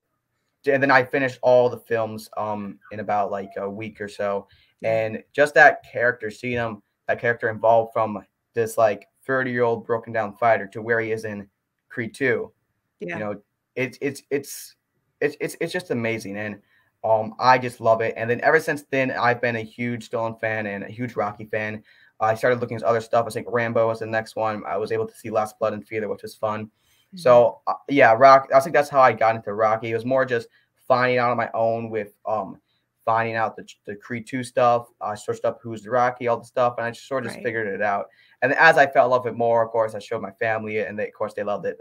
and 0.66 0.82
then 0.82 0.90
I 0.90 1.04
finished 1.04 1.38
all 1.42 1.68
the 1.70 1.78
films 1.78 2.28
um 2.36 2.78
in 2.90 3.00
about 3.00 3.30
like 3.30 3.50
a 3.56 3.68
week 3.68 4.00
or 4.00 4.08
so. 4.08 4.48
And 4.82 5.22
just 5.32 5.54
that 5.54 5.82
character, 5.90 6.30
seeing 6.30 6.56
him, 6.56 6.82
that 7.06 7.20
character 7.20 7.48
involved 7.48 7.92
from 7.92 8.24
this 8.54 8.78
like 8.78 9.08
30 9.26 9.50
year 9.50 9.62
old 9.62 9.86
broken 9.86 10.12
down 10.12 10.34
fighter 10.36 10.66
to 10.68 10.82
where 10.82 11.00
he 11.00 11.12
is 11.12 11.24
in 11.24 11.48
Creed 11.88 12.14
2 12.14 12.52
yeah 13.00 13.14
you 13.14 13.24
know 13.24 13.40
it's 13.76 13.98
it's 14.00 14.22
it's 14.30 14.74
it's 15.20 15.36
it's 15.40 15.56
it's 15.60 15.72
just 15.72 15.90
amazing 15.90 16.36
and 16.36 16.60
um 17.04 17.34
i 17.38 17.56
just 17.56 17.80
love 17.80 18.00
it 18.00 18.12
and 18.16 18.28
then 18.28 18.40
ever 18.42 18.58
since 18.58 18.84
then 18.90 19.10
i've 19.12 19.40
been 19.40 19.56
a 19.56 19.62
huge 19.62 20.10
Stallone 20.10 20.38
fan 20.40 20.66
and 20.66 20.82
a 20.82 20.88
huge 20.88 21.14
rocky 21.14 21.44
fan 21.44 21.82
i 22.20 22.34
started 22.34 22.60
looking 22.60 22.76
at 22.76 22.82
other 22.82 23.00
stuff. 23.00 23.26
I 23.26 23.30
think 23.30 23.46
rambo 23.50 23.86
was 23.88 24.00
the 24.00 24.06
next 24.06 24.36
one. 24.36 24.62
I 24.66 24.76
was 24.76 24.92
able 24.92 25.06
to 25.06 25.14
see 25.14 25.30
last 25.30 25.58
blood 25.58 25.72
and 25.72 25.86
theater 25.86 26.08
which 26.08 26.22
was 26.22 26.34
fun. 26.34 26.66
Mm-hmm. 26.66 27.18
so 27.18 27.60
uh, 27.66 27.74
yeah 27.88 28.12
rock 28.12 28.48
i 28.54 28.60
think 28.60 28.74
that's 28.74 28.90
how 28.90 29.00
i 29.00 29.12
got 29.12 29.36
into 29.36 29.54
rocky. 29.54 29.90
It 29.90 29.94
was 29.94 30.04
more 30.04 30.24
just 30.24 30.48
finding 30.86 31.18
out 31.18 31.30
on 31.30 31.36
my 31.36 31.50
own 31.54 31.90
with 31.90 32.12
um 32.26 32.60
finding 33.04 33.36
out 33.36 33.56
the, 33.56 33.66
the 33.86 33.96
creed 33.96 34.26
2 34.26 34.44
stuff. 34.44 34.88
I 35.00 35.14
searched 35.14 35.46
up 35.46 35.60
who's 35.62 35.82
the 35.82 35.90
rocky 35.90 36.28
all 36.28 36.36
the 36.38 36.44
stuff 36.44 36.74
and 36.76 36.86
i 36.86 36.90
just 36.90 37.08
sort 37.08 37.24
of 37.24 37.32
just 37.32 37.42
figured 37.42 37.66
it 37.66 37.82
out. 37.82 38.06
And 38.42 38.52
as 38.54 38.76
i 38.76 38.86
fell 38.86 39.06
in 39.06 39.10
love 39.10 39.24
with 39.24 39.34
it 39.34 39.36
more 39.36 39.64
of 39.64 39.70
course 39.70 39.94
i 39.94 39.98
showed 39.98 40.22
my 40.22 40.32
family 40.32 40.76
it 40.78 40.88
and 40.88 40.98
they 40.98 41.08
of 41.08 41.14
course 41.14 41.34
they 41.34 41.42
loved 41.42 41.66
it 41.66 41.78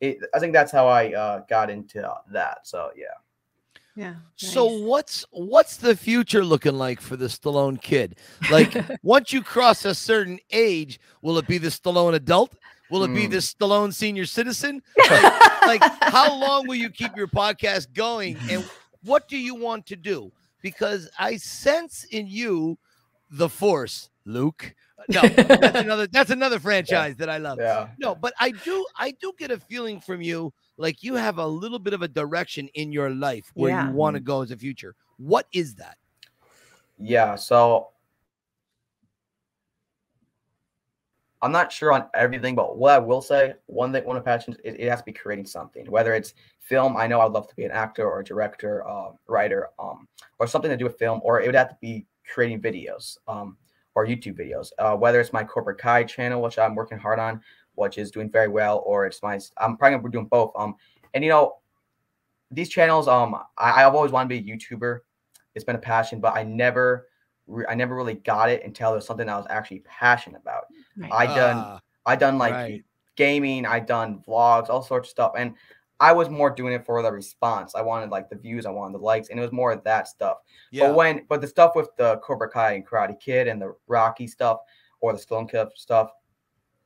it, 0.00 0.18
I 0.34 0.38
think 0.38 0.52
that's 0.52 0.72
how 0.72 0.86
I 0.86 1.12
uh, 1.12 1.40
got 1.48 1.70
into 1.70 2.06
uh, 2.06 2.18
that. 2.32 2.66
So 2.66 2.90
yeah, 2.96 3.14
yeah 3.94 4.16
So 4.36 4.64
nice. 4.64 4.80
what's 4.86 5.24
what's 5.30 5.76
the 5.76 5.96
future 5.96 6.44
looking 6.44 6.74
like 6.74 7.00
for 7.00 7.16
the 7.16 7.26
Stallone 7.26 7.80
kid? 7.80 8.18
Like 8.48 8.78
once 9.02 9.32
you 9.32 9.42
cross 9.42 9.84
a 9.84 9.94
certain 9.94 10.38
age, 10.50 11.00
will 11.22 11.38
it 11.38 11.46
be 11.46 11.58
the 11.58 11.68
Stallone 11.68 12.14
adult? 12.14 12.54
Will 12.88 13.04
it 13.04 13.12
be 13.12 13.26
Hmm. 13.26 13.28
the 13.28 13.38
Stallone 13.38 13.92
senior 13.92 14.26
citizen? 14.26 14.82
Like, 15.08 15.32
like 15.64 15.86
how 16.06 16.32
long 16.32 16.66
will 16.66 16.74
you 16.76 16.90
keep 16.90 17.16
your 17.16 17.28
podcast 17.28 17.92
going 17.92 18.40
and 18.48 18.68
what 19.02 19.28
do 19.28 19.36
you 19.38 19.54
want 19.54 19.86
to 19.86 19.96
do? 19.96 20.32
Because 20.62 21.08
I 21.18 21.36
sense 21.36 22.04
in 22.04 22.26
you 22.26 22.78
the 23.30 23.48
force, 23.48 24.10
Luke. 24.24 24.74
No, 25.08 25.34
that's 25.58 25.78
another 25.80 26.06
that's 26.06 26.30
another 26.30 26.58
franchise 26.58 27.16
that 27.16 27.28
I 27.28 27.38
love. 27.38 27.60
yeah, 27.60 27.88
No, 27.98 28.14
but 28.14 28.32
I 28.40 28.50
do 28.52 28.84
I 28.96 29.12
do 29.12 29.32
get 29.38 29.50
a 29.50 29.58
feeling 29.58 30.00
from 30.00 30.22
you 30.22 30.52
like 30.76 31.02
you 31.02 31.14
have 31.14 31.38
a 31.38 31.46
little 31.46 31.78
bit 31.78 31.92
of 31.92 32.02
a 32.02 32.08
direction 32.08 32.68
in 32.74 32.92
your 32.92 33.10
life 33.10 33.50
where 33.54 33.70
Yeah. 33.70 33.88
you 33.88 33.94
want 33.94 34.14
to 34.14 34.20
go 34.20 34.42
as 34.42 34.50
a 34.50 34.56
future. 34.56 34.94
What 35.18 35.46
is 35.52 35.74
that? 35.76 35.96
yeah. 36.98 37.34
So 37.34 37.88
I'm 41.42 41.52
not 41.52 41.70
sure 41.70 41.92
on 41.92 42.06
everything, 42.14 42.54
but 42.54 42.78
what 42.78 42.92
I 42.94 42.98
will 42.98 43.20
say, 43.20 43.54
one 43.66 43.92
thing, 43.92 44.04
one 44.06 44.16
of 44.16 44.24
my 44.24 44.32
passions, 44.32 44.56
it, 44.64 44.80
it 44.80 44.88
has 44.88 45.00
to 45.00 45.04
be 45.04 45.12
creating 45.12 45.44
something. 45.44 45.84
Whether 45.90 46.14
it's 46.14 46.32
film, 46.60 46.96
I 46.96 47.06
know 47.06 47.20
I'd 47.20 47.32
love 47.32 47.48
to 47.48 47.54
be 47.54 47.64
an 47.64 47.70
actor 47.70 48.08
or 48.08 48.20
a 48.20 48.24
director, 48.24 48.86
uh, 48.88 49.10
writer, 49.26 49.68
um, 49.78 50.08
or 50.38 50.46
something 50.46 50.70
to 50.70 50.76
do 50.76 50.84
with 50.86 50.98
film, 50.98 51.20
or 51.22 51.42
it 51.42 51.46
would 51.46 51.54
have 51.54 51.68
to 51.68 51.76
be 51.82 52.06
creating 52.32 52.62
videos, 52.62 53.18
um, 53.28 53.58
or 53.94 54.06
YouTube 54.06 54.38
videos. 54.38 54.70
Uh, 54.78 54.96
whether 54.96 55.20
it's 55.20 55.34
my 55.34 55.44
Cobra 55.44 55.74
Kai 55.74 56.04
channel, 56.04 56.40
which 56.40 56.58
I'm 56.58 56.74
working 56.74 56.98
hard 56.98 57.18
on, 57.18 57.42
which 57.74 57.98
is 57.98 58.10
doing 58.10 58.30
very 58.30 58.48
well, 58.48 58.82
or 58.86 59.06
it's 59.06 59.22
my, 59.22 59.38
I'm 59.58 59.76
probably 59.76 59.96
gonna 59.96 60.08
be 60.08 60.12
doing 60.12 60.26
both. 60.26 60.52
Um, 60.56 60.74
and 61.12 61.22
you 61.24 61.30
know, 61.30 61.56
these 62.50 62.68
channels, 62.68 63.08
um, 63.08 63.34
I, 63.58 63.84
I've 63.84 63.94
always 63.94 64.12
wanted 64.12 64.34
to 64.34 64.42
be 64.42 64.52
a 64.52 64.56
YouTuber. 64.56 65.00
It's 65.54 65.64
been 65.64 65.76
a 65.76 65.80
passion, 65.80 66.20
but 66.20 66.36
I 66.36 66.42
never, 66.42 67.08
re- 67.46 67.66
I 67.68 67.74
never 67.74 67.94
really 67.94 68.14
got 68.14 68.50
it 68.50 68.64
until 68.64 68.92
it 68.92 68.96
was 68.96 69.06
something 69.06 69.28
I 69.28 69.36
was 69.36 69.46
actually 69.50 69.80
passionate 69.80 70.40
about. 70.40 70.64
Right. 70.96 71.12
I 71.12 71.26
done 71.26 71.56
Ah, 71.56 71.80
I 72.06 72.16
done 72.16 72.38
like 72.38 72.52
right. 72.54 72.84
gaming, 73.16 73.66
I 73.66 73.80
done 73.80 74.22
vlogs, 74.26 74.68
all 74.68 74.82
sorts 74.82 75.08
of 75.08 75.10
stuff, 75.10 75.32
and 75.36 75.54
I 76.00 76.12
was 76.12 76.28
more 76.28 76.50
doing 76.50 76.72
it 76.74 76.84
for 76.84 77.00
the 77.02 77.10
response. 77.10 77.74
I 77.74 77.80
wanted 77.82 78.10
like 78.10 78.28
the 78.28 78.36
views, 78.36 78.66
I 78.66 78.70
wanted 78.70 78.98
the 78.98 79.04
likes, 79.04 79.28
and 79.28 79.38
it 79.38 79.42
was 79.42 79.52
more 79.52 79.72
of 79.72 79.82
that 79.84 80.08
stuff. 80.08 80.38
yeah. 80.70 80.88
But 80.88 80.96
when 80.96 81.24
but 81.28 81.40
the 81.40 81.46
stuff 81.46 81.74
with 81.74 81.88
the 81.96 82.18
Cobra 82.18 82.50
Kai 82.50 82.72
and 82.72 82.86
Karate 82.86 83.18
Kid 83.18 83.48
and 83.48 83.62
the 83.62 83.74
Rocky 83.86 84.26
stuff 84.26 84.58
or 85.00 85.12
the 85.12 85.18
Stone 85.18 85.48
Cup 85.48 85.70
stuff, 85.76 86.10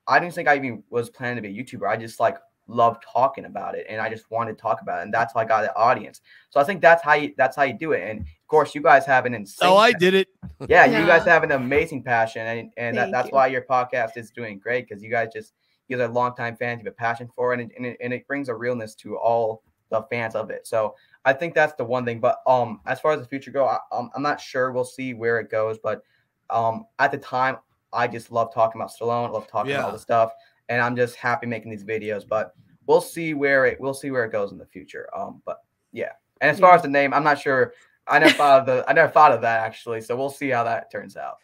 I 0.09 0.19
didn't 0.19 0.35
think 0.35 0.49
I 0.49 0.57
even 0.57 0.83
was 0.91 1.11
planning 1.11 1.37
to 1.37 1.43
be 1.43 1.59
a 1.59 1.63
YouTuber. 1.63 1.89
I 1.89 1.97
just 1.97 2.19
like 2.19 2.39
loved 2.67 3.03
talking 3.13 3.45
about 3.45 3.75
it, 3.75 3.87
and 3.89 4.01
I 4.01 4.09
just 4.09 4.31
wanted 4.31 4.57
to 4.57 4.63
talk 4.63 4.81
about 4.83 5.01
it, 5.01 5.03
and 5.03 5.15
that's 5.15 5.35
how 5.35 5.41
I 5.41 5.45
got 5.45 5.63
the 5.63 5.77
audience. 5.77 6.21
So 6.51 6.61
I 6.61 6.65
think 6.65 6.81
that's 6.81 7.03
how 7.03 7.15
you 7.15 7.35
that's 7.37 7.57
how 7.57 7.63
you 7.63 7.75
do 7.75 7.93
it. 7.93 8.09
And 8.09 8.21
of 8.21 8.27
course, 8.49 8.75
you 8.75 8.83
guys 8.83 9.05
have 9.07 9.27
an 9.27 9.35
insane. 9.35 9.69
oh, 9.69 9.77
I 9.77 9.93
did 9.93 10.15
it. 10.15 10.29
Yeah, 10.69 10.87
you 10.87 11.07
guys 11.07 11.25
have 11.25 11.45
an 11.45 11.53
amazing 11.53 12.03
passion, 12.03 12.47
and 12.47 12.71
and 12.77 12.97
that, 12.97 13.11
that's 13.13 13.29
you. 13.29 13.35
why 13.35 13.47
your 13.47 13.63
podcast 13.63 14.17
is 14.17 14.31
doing 14.31 14.59
great 14.59 14.89
because 14.89 15.03
you 15.03 15.11
guys 15.11 15.29
just 15.33 15.53
you 15.87 15.97
guys 15.97 16.09
are 16.09 16.13
longtime 16.13 16.57
fans, 16.57 16.81
you 16.81 16.85
have 16.85 16.95
a 16.95 16.97
passion 16.97 17.29
for 17.35 17.55
it, 17.55 17.61
and, 17.61 17.73
and, 17.77 17.87
it, 17.87 17.97
and 18.01 18.13
it 18.13 18.27
brings 18.27 18.49
a 18.49 18.55
realness 18.55 18.95
to 18.97 19.17
all 19.17 19.63
the 19.91 20.03
fans 20.11 20.35
of 20.35 20.51
it. 20.51 20.67
So 20.67 20.95
I 21.25 21.33
think 21.33 21.55
that's 21.55 21.75
the 21.75 21.85
one 21.85 22.05
thing. 22.05 22.21
But 22.21 22.39
um, 22.47 22.81
as 22.87 23.01
far 23.01 23.13
as 23.13 23.21
the 23.21 23.27
future 23.27 23.51
go, 23.51 23.67
I, 23.67 23.79
um, 23.93 24.11
I'm 24.15 24.23
not 24.23 24.41
sure. 24.41 24.73
We'll 24.73 24.85
see 24.85 25.15
where 25.15 25.41
it 25.41 25.51
goes. 25.51 25.79
But 25.79 26.03
um, 26.51 26.87
at 26.99 27.11
the 27.11 27.19
time, 27.19 27.57
I 27.93 28.07
just 28.07 28.31
love 28.31 28.53
talking 28.53 28.81
about 28.81 28.93
Stallone, 28.93 29.33
love 29.33 29.47
talking 29.47 29.73
about 29.73 29.87
all 29.87 29.93
the 29.93 29.99
stuff, 29.99 30.33
and 30.69 30.81
I'm 30.81 30.97
just 30.97 31.17
happy 31.17 31.47
making 31.47 31.71
these 31.71 31.85
videos. 31.85 32.27
But 32.27 32.55
we'll 32.87 33.01
see 33.01 33.35
where 33.35 33.67
it 33.67 33.81
we'll 33.81 33.95
see 33.95 34.11
where 34.11 34.25
it 34.25 34.33
goes 34.33 34.53
in 34.53 34.59
the 34.59 34.67
future. 34.67 35.09
Um, 35.17 35.43
but 35.45 35.59
yeah, 35.93 36.13
and 36.41 36.51
as 36.51 36.59
far 36.59 36.75
as 36.75 36.83
the 36.83 36.89
name, 36.89 37.15
I'm 37.15 37.25
not 37.25 37.41
sure. 37.41 37.73
I 38.07 38.19
never 38.19 38.35
thought 38.35 38.61
of 38.61 38.67
the 38.67 38.85
I 38.89 38.93
never 38.93 39.13
thought 39.13 39.33
of 39.33 39.41
that 39.43 39.61
actually. 39.61 40.01
So 40.01 40.17
we'll 40.17 40.31
see 40.31 40.49
how 40.49 40.65
that 40.65 40.91
turns 40.91 41.17
out. 41.17 41.37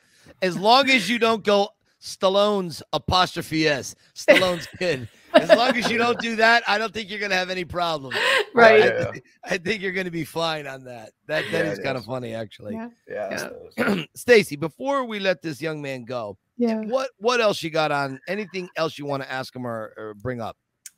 As 0.43 0.57
long 0.57 0.89
as 0.91 1.09
you 1.09 1.19
don't 1.19 1.45
go 1.45 1.69
Stallone's 2.01 2.83
apostrophe 2.93 3.69
S, 3.69 3.95
Stallone's 4.15 4.67
kid. 4.79 5.09
As 5.35 5.49
long 5.51 5.77
as 5.77 5.91
you 5.91 5.99
don't 5.99 6.19
do 6.21 6.37
that, 6.37 6.63
I 6.67 6.79
don't 6.79 6.93
think 6.93 7.11
you're 7.11 7.21
gonna 7.21 7.35
have 7.35 7.51
any 7.51 7.65
problems. 7.65 8.17
right 8.55 8.83
I, 8.83 8.87
Yeah. 8.87 9.13
thi- 9.13 9.23
I 9.45 9.59
think 9.59 9.83
you're 9.83 9.93
gonna 9.93 10.11
be 10.11 10.25
fine 10.25 10.67
on 10.67 10.85
that. 10.85 11.13
That 11.27 11.45
that 11.51 11.65
Yeah, 11.65 11.73
is 11.73 11.79
it 11.79 11.83
kind 11.83 11.97
of 11.99 12.05
funny, 12.05 12.35
actually. 12.35 12.75
Yeah. 12.75 12.89
Yeah. 13.09 13.51
Yeah. 13.77 14.05
Stacy, 14.17 14.57
before 14.57 15.05
we 15.05 15.19
let 15.19 15.43
this 15.43 15.61
young 15.61 15.83
man 15.83 16.05
go, 16.05 16.37
yeah 16.57 16.81
what 16.83 17.11
what 17.19 17.41
else 17.41 17.63
you 17.63 17.71
got 17.71 17.91
on? 17.91 18.21
Anything 18.29 18.69
else 18.77 18.99
you 18.99 19.07
want 19.07 19.23
to 19.23 19.31
ask 19.33 19.55
him 19.55 19.67
or, 19.67 19.93
or 19.97 20.15
bring 20.15 20.41
up? 20.41 20.57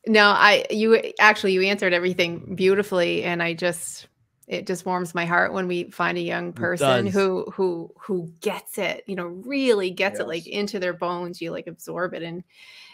no 0.08 0.28
i 0.28 0.64
you 0.70 1.02
actually 1.18 1.52
you 1.52 1.62
answered 1.62 1.92
everything 1.92 2.54
beautifully 2.54 3.24
and 3.24 3.42
i 3.42 3.52
just 3.52 4.06
it 4.46 4.64
just 4.64 4.86
warms 4.86 5.16
my 5.16 5.24
heart 5.24 5.52
when 5.52 5.66
we 5.66 5.90
find 5.90 6.16
a 6.16 6.20
young 6.20 6.52
person 6.52 7.06
who 7.08 7.44
who 7.52 7.90
who 7.98 8.32
gets 8.40 8.78
it 8.78 9.02
you 9.08 9.16
know 9.16 9.26
really 9.26 9.90
gets 9.90 10.20
it 10.20 10.28
like 10.28 10.46
into 10.46 10.78
their 10.78 10.92
bones 10.92 11.40
you 11.40 11.50
like 11.50 11.66
absorb 11.66 12.14
it 12.14 12.22
and 12.22 12.44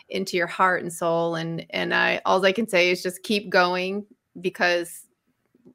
into 0.08 0.36
your 0.36 0.46
heart 0.46 0.82
and 0.82 0.92
soul 0.92 1.36
and 1.36 1.64
and 1.70 1.94
i 1.94 2.20
all 2.24 2.44
i 2.44 2.52
can 2.52 2.68
say 2.68 2.90
is 2.90 3.02
just 3.02 3.22
keep 3.22 3.50
going 3.50 4.04
because 4.40 5.06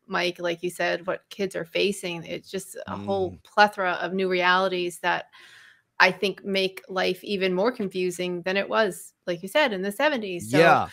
mike 0.07 0.39
like 0.39 0.61
you 0.63 0.69
said 0.69 1.05
what 1.07 1.23
kids 1.29 1.55
are 1.55 1.65
facing 1.65 2.23
it's 2.23 2.49
just 2.51 2.77
a 2.87 2.95
whole 2.95 3.31
Mm. 3.31 3.43
plethora 3.43 3.93
of 3.93 4.13
new 4.13 4.29
realities 4.29 4.99
that 4.99 5.25
i 5.99 6.11
think 6.11 6.43
make 6.43 6.81
life 6.89 7.23
even 7.23 7.53
more 7.53 7.71
confusing 7.71 8.41
than 8.43 8.57
it 8.57 8.67
was 8.67 9.13
like 9.25 9.41
you 9.41 9.47
said 9.47 9.73
in 9.73 9.81
the 9.81 9.91
70s 9.91 10.43
so 10.43 10.57
yeah, 10.57 10.89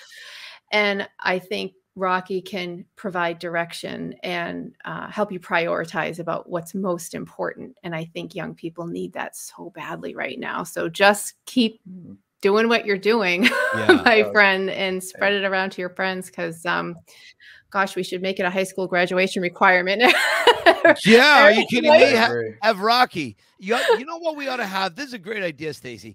and 0.70 1.08
I 1.20 1.38
think 1.38 1.72
Rocky 1.96 2.40
can 2.42 2.84
provide 2.96 3.38
direction 3.38 4.16
and 4.24 4.74
uh, 4.84 5.08
help 5.08 5.30
you 5.30 5.38
prioritize 5.38 6.18
about 6.18 6.48
what's 6.48 6.74
most 6.74 7.14
important. 7.14 7.76
And 7.84 7.94
I 7.94 8.06
think 8.06 8.34
young 8.34 8.54
people 8.54 8.86
need 8.88 9.12
that 9.12 9.36
so 9.36 9.70
badly 9.70 10.14
right 10.16 10.38
now. 10.38 10.64
So 10.64 10.88
just 10.88 11.34
keep. 11.46 11.80
Doing 12.44 12.68
what 12.68 12.84
you're 12.84 12.98
doing, 12.98 13.44
Yeah. 13.44 14.02
my 14.04 14.16
Yeah. 14.16 14.30
friend, 14.30 14.68
and 14.68 15.02
spread 15.02 15.32
it 15.32 15.44
around 15.44 15.70
to 15.72 15.80
your 15.80 15.88
friends 15.90 16.26
because 16.26 16.64
um, 16.66 16.94
gosh, 17.70 17.96
we 17.96 18.02
should 18.04 18.20
make 18.22 18.38
it 18.38 18.44
a 18.44 18.50
high 18.50 18.64
school 18.64 18.86
graduation 18.86 19.40
requirement. 19.42 20.02
Yeah, 21.04 21.44
are 21.44 21.50
you 21.52 21.64
kidding 21.66 21.90
me? 21.90 22.14
Ha- 22.14 22.26
agree. 22.26 22.54
have 22.62 22.80
Rocky. 22.80 23.36
You, 23.58 23.76
you 23.98 24.04
know 24.04 24.18
what 24.18 24.36
we 24.36 24.48
ought 24.48 24.58
to 24.58 24.66
have? 24.66 24.94
This 24.94 25.08
is 25.08 25.12
a 25.14 25.18
great 25.18 25.42
idea, 25.42 25.72
Stacy. 25.72 26.14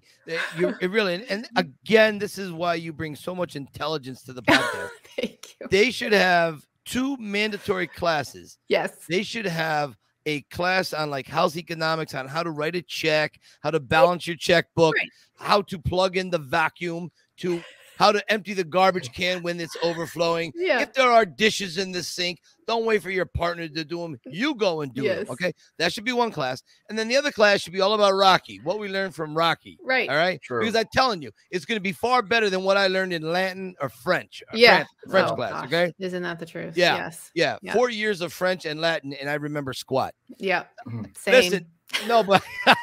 You 0.56 0.74
it 0.80 0.90
really 0.90 1.14
and, 1.14 1.24
and 1.28 1.48
again, 1.56 2.18
this 2.18 2.38
is 2.38 2.52
why 2.52 2.74
you 2.74 2.92
bring 2.92 3.16
so 3.16 3.34
much 3.34 3.56
intelligence 3.56 4.22
to 4.24 4.32
the 4.32 4.42
podcast. 4.42 4.90
Thank 5.16 5.56
you. 5.60 5.66
they 5.70 5.90
should 5.90 6.12
have 6.12 6.64
two 6.84 7.16
mandatory 7.18 7.86
classes. 7.88 8.58
Yes. 8.68 8.92
They 9.08 9.22
should 9.24 9.46
have 9.46 9.96
a 10.26 10.42
class 10.42 10.92
on 10.92 11.10
like 11.10 11.26
house 11.26 11.56
economics, 11.56 12.14
on 12.14 12.28
how 12.28 12.42
to 12.42 12.50
write 12.50 12.76
a 12.76 12.82
check, 12.82 13.40
how 13.62 13.70
to 13.70 13.80
balance 13.80 14.26
your 14.26 14.36
checkbook, 14.36 14.94
how 15.38 15.62
to 15.62 15.78
plug 15.78 16.16
in 16.16 16.30
the 16.30 16.38
vacuum, 16.38 17.10
to 17.38 17.62
how 18.00 18.10
to 18.12 18.32
empty 18.32 18.54
the 18.54 18.64
garbage 18.64 19.12
can 19.12 19.42
when 19.42 19.60
it's 19.60 19.76
overflowing. 19.82 20.52
Yeah. 20.56 20.80
If 20.80 20.94
there 20.94 21.10
are 21.10 21.26
dishes 21.26 21.76
in 21.76 21.92
the 21.92 22.02
sink, 22.02 22.40
don't 22.66 22.86
wait 22.86 23.02
for 23.02 23.10
your 23.10 23.26
partner 23.26 23.68
to 23.68 23.84
do 23.84 23.98
them. 24.00 24.18
You 24.26 24.54
go 24.54 24.80
and 24.80 24.92
do 24.94 25.02
Yes. 25.02 25.26
them. 25.26 25.32
Okay. 25.32 25.52
That 25.78 25.92
should 25.92 26.04
be 26.04 26.12
one 26.12 26.30
class. 26.32 26.62
And 26.88 26.98
then 26.98 27.08
the 27.08 27.16
other 27.18 27.30
class 27.30 27.60
should 27.60 27.74
be 27.74 27.80
all 27.82 27.92
about 27.92 28.14
Rocky, 28.14 28.58
what 28.64 28.78
we 28.78 28.88
learned 28.88 29.14
from 29.14 29.36
Rocky. 29.36 29.76
Right. 29.84 30.08
All 30.08 30.16
right. 30.16 30.40
True. 30.42 30.60
Because 30.60 30.74
I'm 30.76 30.86
telling 30.94 31.20
you, 31.20 31.30
it's 31.50 31.66
going 31.66 31.76
to 31.76 31.82
be 31.82 31.92
far 31.92 32.22
better 32.22 32.48
than 32.48 32.62
what 32.64 32.78
I 32.78 32.86
learned 32.86 33.12
in 33.12 33.22
Latin 33.22 33.74
or 33.82 33.90
French. 33.90 34.42
or 34.50 34.56
Yeah. 34.58 34.76
Fran- 34.78 34.86
French 35.10 35.28
Oh, 35.32 35.34
class. 35.36 35.52
gosh. 35.52 35.64
Okay. 35.66 35.92
Isn't 35.98 36.22
that 36.22 36.38
the 36.38 36.46
truth? 36.46 36.76
Yeah. 36.78 36.96
Yes. 36.96 37.30
Yeah. 37.34 37.58
Yeah. 37.60 37.74
Four 37.74 37.90
years 37.90 38.22
of 38.22 38.32
French 38.32 38.64
and 38.64 38.80
Latin, 38.80 39.12
and 39.12 39.28
I 39.28 39.34
remember 39.34 39.74
squat. 39.74 40.14
Yeah. 40.38 40.64
Mhm. 40.88 41.14
Same. 41.18 41.34
Listen, 41.34 41.66
no, 42.06 42.22
but 42.22 42.42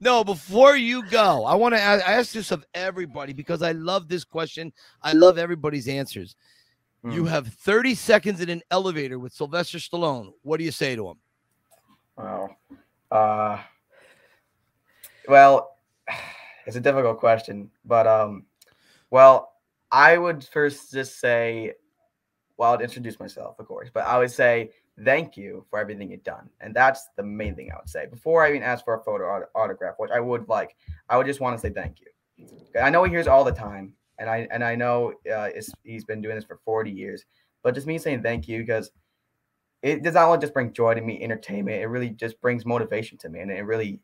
no, 0.00 0.24
before 0.24 0.76
you 0.76 1.04
go, 1.10 1.44
I 1.44 1.54
want 1.54 1.74
to 1.74 1.80
ask, 1.80 2.08
I 2.08 2.12
ask 2.14 2.32
this 2.32 2.50
of 2.50 2.64
everybody 2.74 3.32
because 3.32 3.62
I 3.62 3.72
love 3.72 4.08
this 4.08 4.24
question. 4.24 4.72
I 5.02 5.12
love 5.12 5.36
everybody's 5.38 5.88
answers. 5.88 6.36
You 7.04 7.24
Mm. 7.24 7.28
have 7.28 7.48
30 7.48 7.94
seconds 7.94 8.40
in 8.40 8.48
an 8.50 8.62
elevator 8.70 9.18
with 9.18 9.32
Sylvester 9.32 9.78
Stallone. 9.78 10.32
What 10.42 10.58
do 10.58 10.64
you 10.64 10.70
say 10.70 10.96
to 10.96 11.08
him? 11.10 11.16
Wow. 12.16 12.56
Uh, 13.10 13.58
well, 15.28 15.76
it's 16.66 16.76
a 16.76 16.80
difficult 16.80 17.18
question, 17.18 17.70
but 17.84 18.06
um, 18.06 18.44
well, 19.10 19.54
I 19.90 20.18
would 20.18 20.44
first 20.44 20.92
just 20.92 21.18
say, 21.20 21.72
well, 22.56 22.74
I'd 22.74 22.82
introduce 22.82 23.18
myself, 23.18 23.58
of 23.58 23.66
course, 23.66 23.88
but 23.92 24.04
I 24.04 24.18
would 24.18 24.30
say 24.30 24.70
thank 25.04 25.36
you 25.36 25.64
for 25.70 25.78
everything 25.78 26.10
you've 26.10 26.24
done, 26.24 26.48
and 26.60 26.74
that's 26.74 27.08
the 27.16 27.22
main 27.22 27.54
thing 27.54 27.70
I 27.72 27.76
would 27.76 27.88
say 27.88 28.06
before 28.06 28.44
I 28.44 28.50
even 28.50 28.62
ask 28.62 28.84
for 28.84 28.94
a 28.94 29.04
photo 29.04 29.24
aut- 29.24 29.50
autograph, 29.54 29.94
which 29.98 30.10
I 30.10 30.20
would 30.20 30.48
like. 30.48 30.76
I 31.08 31.16
would 31.16 31.26
just 31.26 31.40
want 31.40 31.56
to 31.56 31.60
say 31.60 31.72
thank 31.72 32.00
you. 32.00 32.06
I 32.80 32.90
know 32.90 33.04
he 33.04 33.10
hears 33.10 33.26
all 33.26 33.44
the 33.44 33.52
time, 33.52 33.94
and 34.18 34.28
I 34.28 34.48
and 34.50 34.62
I 34.62 34.74
know 34.74 35.14
uh, 35.32 35.48
he's 35.84 36.04
been 36.04 36.20
doing 36.20 36.36
this 36.36 36.44
for 36.44 36.60
40 36.64 36.90
years, 36.90 37.24
but 37.62 37.74
just 37.74 37.86
me 37.86 37.98
saying 37.98 38.22
thank 38.22 38.48
you 38.48 38.58
because 38.60 38.90
it 39.82 40.02
does 40.02 40.14
not 40.14 40.26
only 40.26 40.38
just 40.38 40.54
bring 40.54 40.72
joy 40.72 40.94
to 40.94 41.00
me, 41.00 41.22
entertainment. 41.22 41.82
It 41.82 41.86
really 41.86 42.10
just 42.10 42.40
brings 42.40 42.66
motivation 42.66 43.16
to 43.18 43.28
me, 43.28 43.40
and 43.40 43.50
it 43.50 43.62
really 43.62 44.00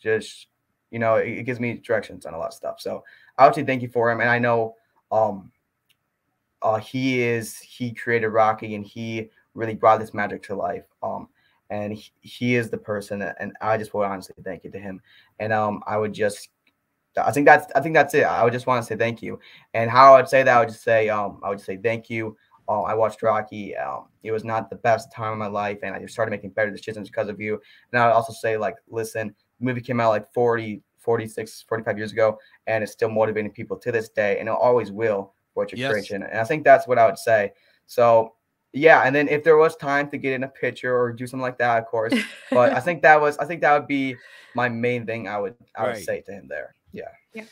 just 0.00 0.48
you 0.90 0.98
know 0.98 1.16
it, 1.16 1.28
it 1.38 1.42
gives 1.44 1.60
me 1.60 1.74
directions 1.84 2.26
on 2.26 2.34
a 2.34 2.38
lot 2.38 2.48
of 2.48 2.54
stuff. 2.54 2.80
So 2.80 3.04
I 3.36 3.46
would 3.46 3.54
say 3.54 3.64
thank 3.64 3.82
you 3.82 3.88
for 3.88 4.10
him, 4.10 4.20
and 4.20 4.30
I 4.30 4.38
know 4.38 4.74
um 5.10 5.50
uh 6.60 6.78
he 6.78 7.22
is 7.22 7.56
he 7.58 7.92
created 7.92 8.28
Rocky, 8.28 8.74
and 8.74 8.84
he 8.84 9.30
really 9.54 9.74
brought 9.74 10.00
this 10.00 10.14
magic 10.14 10.42
to 10.44 10.54
life. 10.54 10.84
Um, 11.02 11.28
and 11.70 11.92
he, 11.92 12.10
he 12.20 12.54
is 12.56 12.70
the 12.70 12.78
person, 12.78 13.22
and 13.22 13.52
I 13.60 13.76
just 13.76 13.92
would 13.94 14.04
honestly 14.06 14.34
thank 14.42 14.64
you 14.64 14.70
to 14.70 14.78
him, 14.78 15.00
and 15.38 15.52
um 15.52 15.82
I 15.86 15.96
would 15.96 16.12
just. 16.12 16.48
I 17.16 17.32
think 17.32 17.46
that's 17.46 17.70
I 17.74 17.80
think 17.80 17.94
that's 17.94 18.14
it. 18.14 18.22
I 18.24 18.44
would 18.44 18.52
just 18.52 18.66
want 18.66 18.82
to 18.82 18.86
say 18.86 18.96
thank 18.96 19.22
you. 19.22 19.40
And 19.74 19.90
how 19.90 20.14
I 20.14 20.20
would 20.20 20.28
say 20.28 20.42
that, 20.44 20.56
I 20.56 20.60
would 20.60 20.68
just 20.68 20.84
say 20.84 21.08
um 21.08 21.40
I 21.42 21.48
would 21.48 21.58
just 21.58 21.66
say 21.66 21.76
thank 21.76 22.08
you 22.08 22.36
um, 22.68 22.84
I 22.84 22.94
watched 22.94 23.22
Rocky. 23.22 23.74
Um, 23.76 24.04
it 24.22 24.30
was 24.30 24.44
not 24.44 24.68
the 24.68 24.76
best 24.76 25.10
time 25.10 25.32
of 25.32 25.38
my 25.38 25.46
life, 25.46 25.78
and 25.82 25.94
I 25.94 25.98
just 26.00 26.12
started 26.12 26.30
making 26.30 26.50
better 26.50 26.70
decisions 26.70 27.08
because 27.08 27.28
of 27.28 27.40
you. 27.40 27.60
And 27.92 28.00
I 28.00 28.06
would 28.06 28.12
also 28.12 28.32
say, 28.32 28.58
like, 28.58 28.76
listen, 28.88 29.34
the 29.58 29.64
movie 29.64 29.80
came 29.80 30.00
out 30.00 30.10
like 30.10 30.32
40, 30.34 30.82
46, 30.98 31.64
45 31.66 31.96
years 31.96 32.12
ago, 32.12 32.38
and 32.66 32.84
it's 32.84 32.92
still 32.92 33.08
motivating 33.10 33.50
people 33.52 33.78
to 33.78 33.90
this 33.90 34.10
day, 34.10 34.38
and 34.38 34.48
it 34.48 34.52
always 34.52 34.92
will 34.92 35.32
what 35.54 35.72
you're 35.72 35.78
Yes. 35.78 35.90
creating. 35.92 36.22
And 36.22 36.38
I 36.38 36.44
think 36.44 36.62
that's 36.62 36.86
what 36.86 36.98
I 36.98 37.06
would 37.06 37.18
say. 37.18 37.52
So, 37.86 38.34
yeah. 38.72 39.02
And 39.04 39.14
then 39.14 39.28
if 39.28 39.44
there 39.44 39.56
was 39.56 39.76
time 39.76 40.08
to 40.10 40.18
get 40.18 40.34
in 40.34 40.44
a 40.44 40.48
picture 40.48 40.96
or 40.96 41.12
do 41.12 41.26
something 41.26 41.42
like 41.42 41.58
that, 41.58 41.78
of 41.78 41.86
course. 41.86 42.14
But 42.50 42.72
I 42.72 42.80
think 42.80 43.02
that 43.02 43.20
was, 43.20 43.38
I 43.38 43.44
think 43.44 43.60
that 43.62 43.78
would 43.78 43.88
be 43.88 44.16
my 44.54 44.68
main 44.68 45.06
thing. 45.06 45.28
I 45.28 45.38
would, 45.38 45.54
I 45.76 45.86
would 45.88 46.02
say 46.02 46.20
to 46.22 46.32
him 46.32 46.48
there. 46.48 46.74
Yeah. 46.92 47.44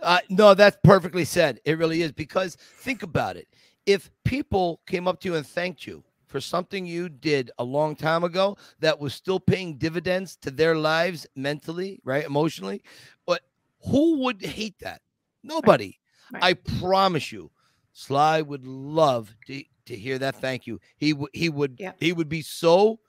Uh, 0.00 0.18
no, 0.28 0.54
that's 0.54 0.76
perfectly 0.82 1.24
said. 1.24 1.60
It 1.64 1.78
really 1.78 2.02
is 2.02 2.12
because 2.12 2.56
think 2.56 3.02
about 3.02 3.36
it. 3.36 3.48
If 3.86 4.10
people 4.24 4.80
came 4.86 5.06
up 5.06 5.20
to 5.20 5.28
you 5.28 5.34
and 5.36 5.46
thanked 5.46 5.86
you 5.86 6.02
for 6.26 6.40
something 6.40 6.86
you 6.86 7.08
did 7.08 7.50
a 7.58 7.64
long 7.64 7.94
time 7.94 8.24
ago 8.24 8.56
that 8.80 8.98
was 8.98 9.12
still 9.14 9.38
paying 9.38 9.76
dividends 9.76 10.36
to 10.36 10.50
their 10.50 10.76
lives 10.76 11.26
mentally, 11.36 12.00
right, 12.04 12.24
emotionally, 12.24 12.82
but 13.26 13.42
who 13.86 14.18
would 14.20 14.42
hate 14.42 14.78
that? 14.80 15.02
Nobody. 15.42 15.98
Right. 16.32 16.42
I 16.42 16.54
promise 16.54 17.30
you, 17.30 17.50
Sly 17.92 18.40
would 18.40 18.66
love 18.66 19.34
to, 19.46 19.62
to 19.86 19.96
hear 19.96 20.18
that 20.18 20.36
thank 20.36 20.66
you. 20.66 20.78
He 20.96 21.12
would 21.12 21.30
he 21.32 21.48
would 21.48 21.76
Yep. 21.78 21.96
he 22.00 22.12
would 22.12 22.28
be 22.28 22.42
so 22.42 23.00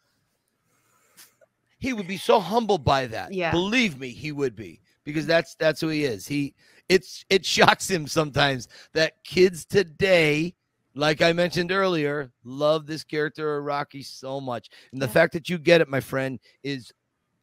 he 1.80 1.94
would 1.94 2.08
be 2.08 2.18
so 2.18 2.40
humbled 2.40 2.86
by 2.86 3.08
that. 3.08 3.34
Yeah. 3.34 3.52
Believe 3.52 4.00
me, 4.00 4.10
he 4.10 4.32
would 4.32 4.56
be 4.56 4.82
because 5.04 5.26
that's 5.28 5.56
that's 5.56 5.82
who 5.82 5.90
he 5.90 6.06
is. 6.06 6.28
He 6.28 6.56
it's 6.90 7.26
it 7.30 7.46
shocks 7.46 7.90
him 7.90 8.08
sometimes 8.08 8.68
that 8.94 9.14
kids 9.24 9.66
today, 9.66 10.56
like 10.96 11.22
I 11.22 11.34
mentioned 11.34 11.72
earlier, 11.72 12.32
love 12.44 12.86
this 12.86 13.04
character 13.04 13.58
of 13.58 13.66
Rocky 13.66 14.02
so 14.02 14.40
much. 14.40 14.70
And 14.94 15.02
the 15.02 15.08
Yeah. 15.08 15.12
fact 15.14 15.34
that 15.34 15.50
you 15.50 15.58
get 15.58 15.82
it, 15.82 15.90
my 15.90 16.00
friend, 16.00 16.40
is 16.64 16.92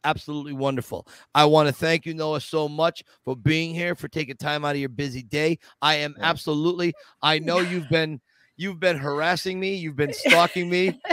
absolutely 0.03 0.53
wonderful. 0.53 1.07
I 1.35 1.45
want 1.45 1.67
to 1.67 1.73
thank 1.73 2.05
you, 2.07 2.13
Noah, 2.15 2.41
so 2.41 2.67
much 2.67 3.03
for 3.23 3.35
being 3.35 3.75
here, 3.75 3.93
for 3.95 4.07
taking 4.07 4.35
time 4.37 4.65
out 4.65 4.75
of 4.75 4.79
your 4.79 4.89
busy 4.89 5.21
day. 5.21 5.59
I 5.81 5.95
am 5.95 6.15
Yeah. 6.17 6.29
absolutely, 6.29 6.95
I 7.21 7.37
know 7.39 7.61
you've 7.69 7.89
been 7.89 8.19
you've 8.61 8.79
been 8.79 8.97
harassing 8.97 9.59
me, 9.59 9.73
you've 9.75 9.95
been 9.95 10.13
stalking 10.13 10.69
me. 10.69 10.99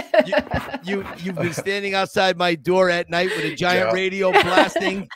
You 0.85 1.05
you've 1.19 1.37
been 1.37 1.53
standing 1.53 1.95
outside 1.95 2.37
my 2.39 2.55
door 2.55 2.89
at 2.89 3.11
night 3.11 3.29
with 3.37 3.45
a 3.45 3.55
giant 3.55 3.89
Yeah. 3.89 3.93
radio 3.95 4.31
blasting. 4.31 5.09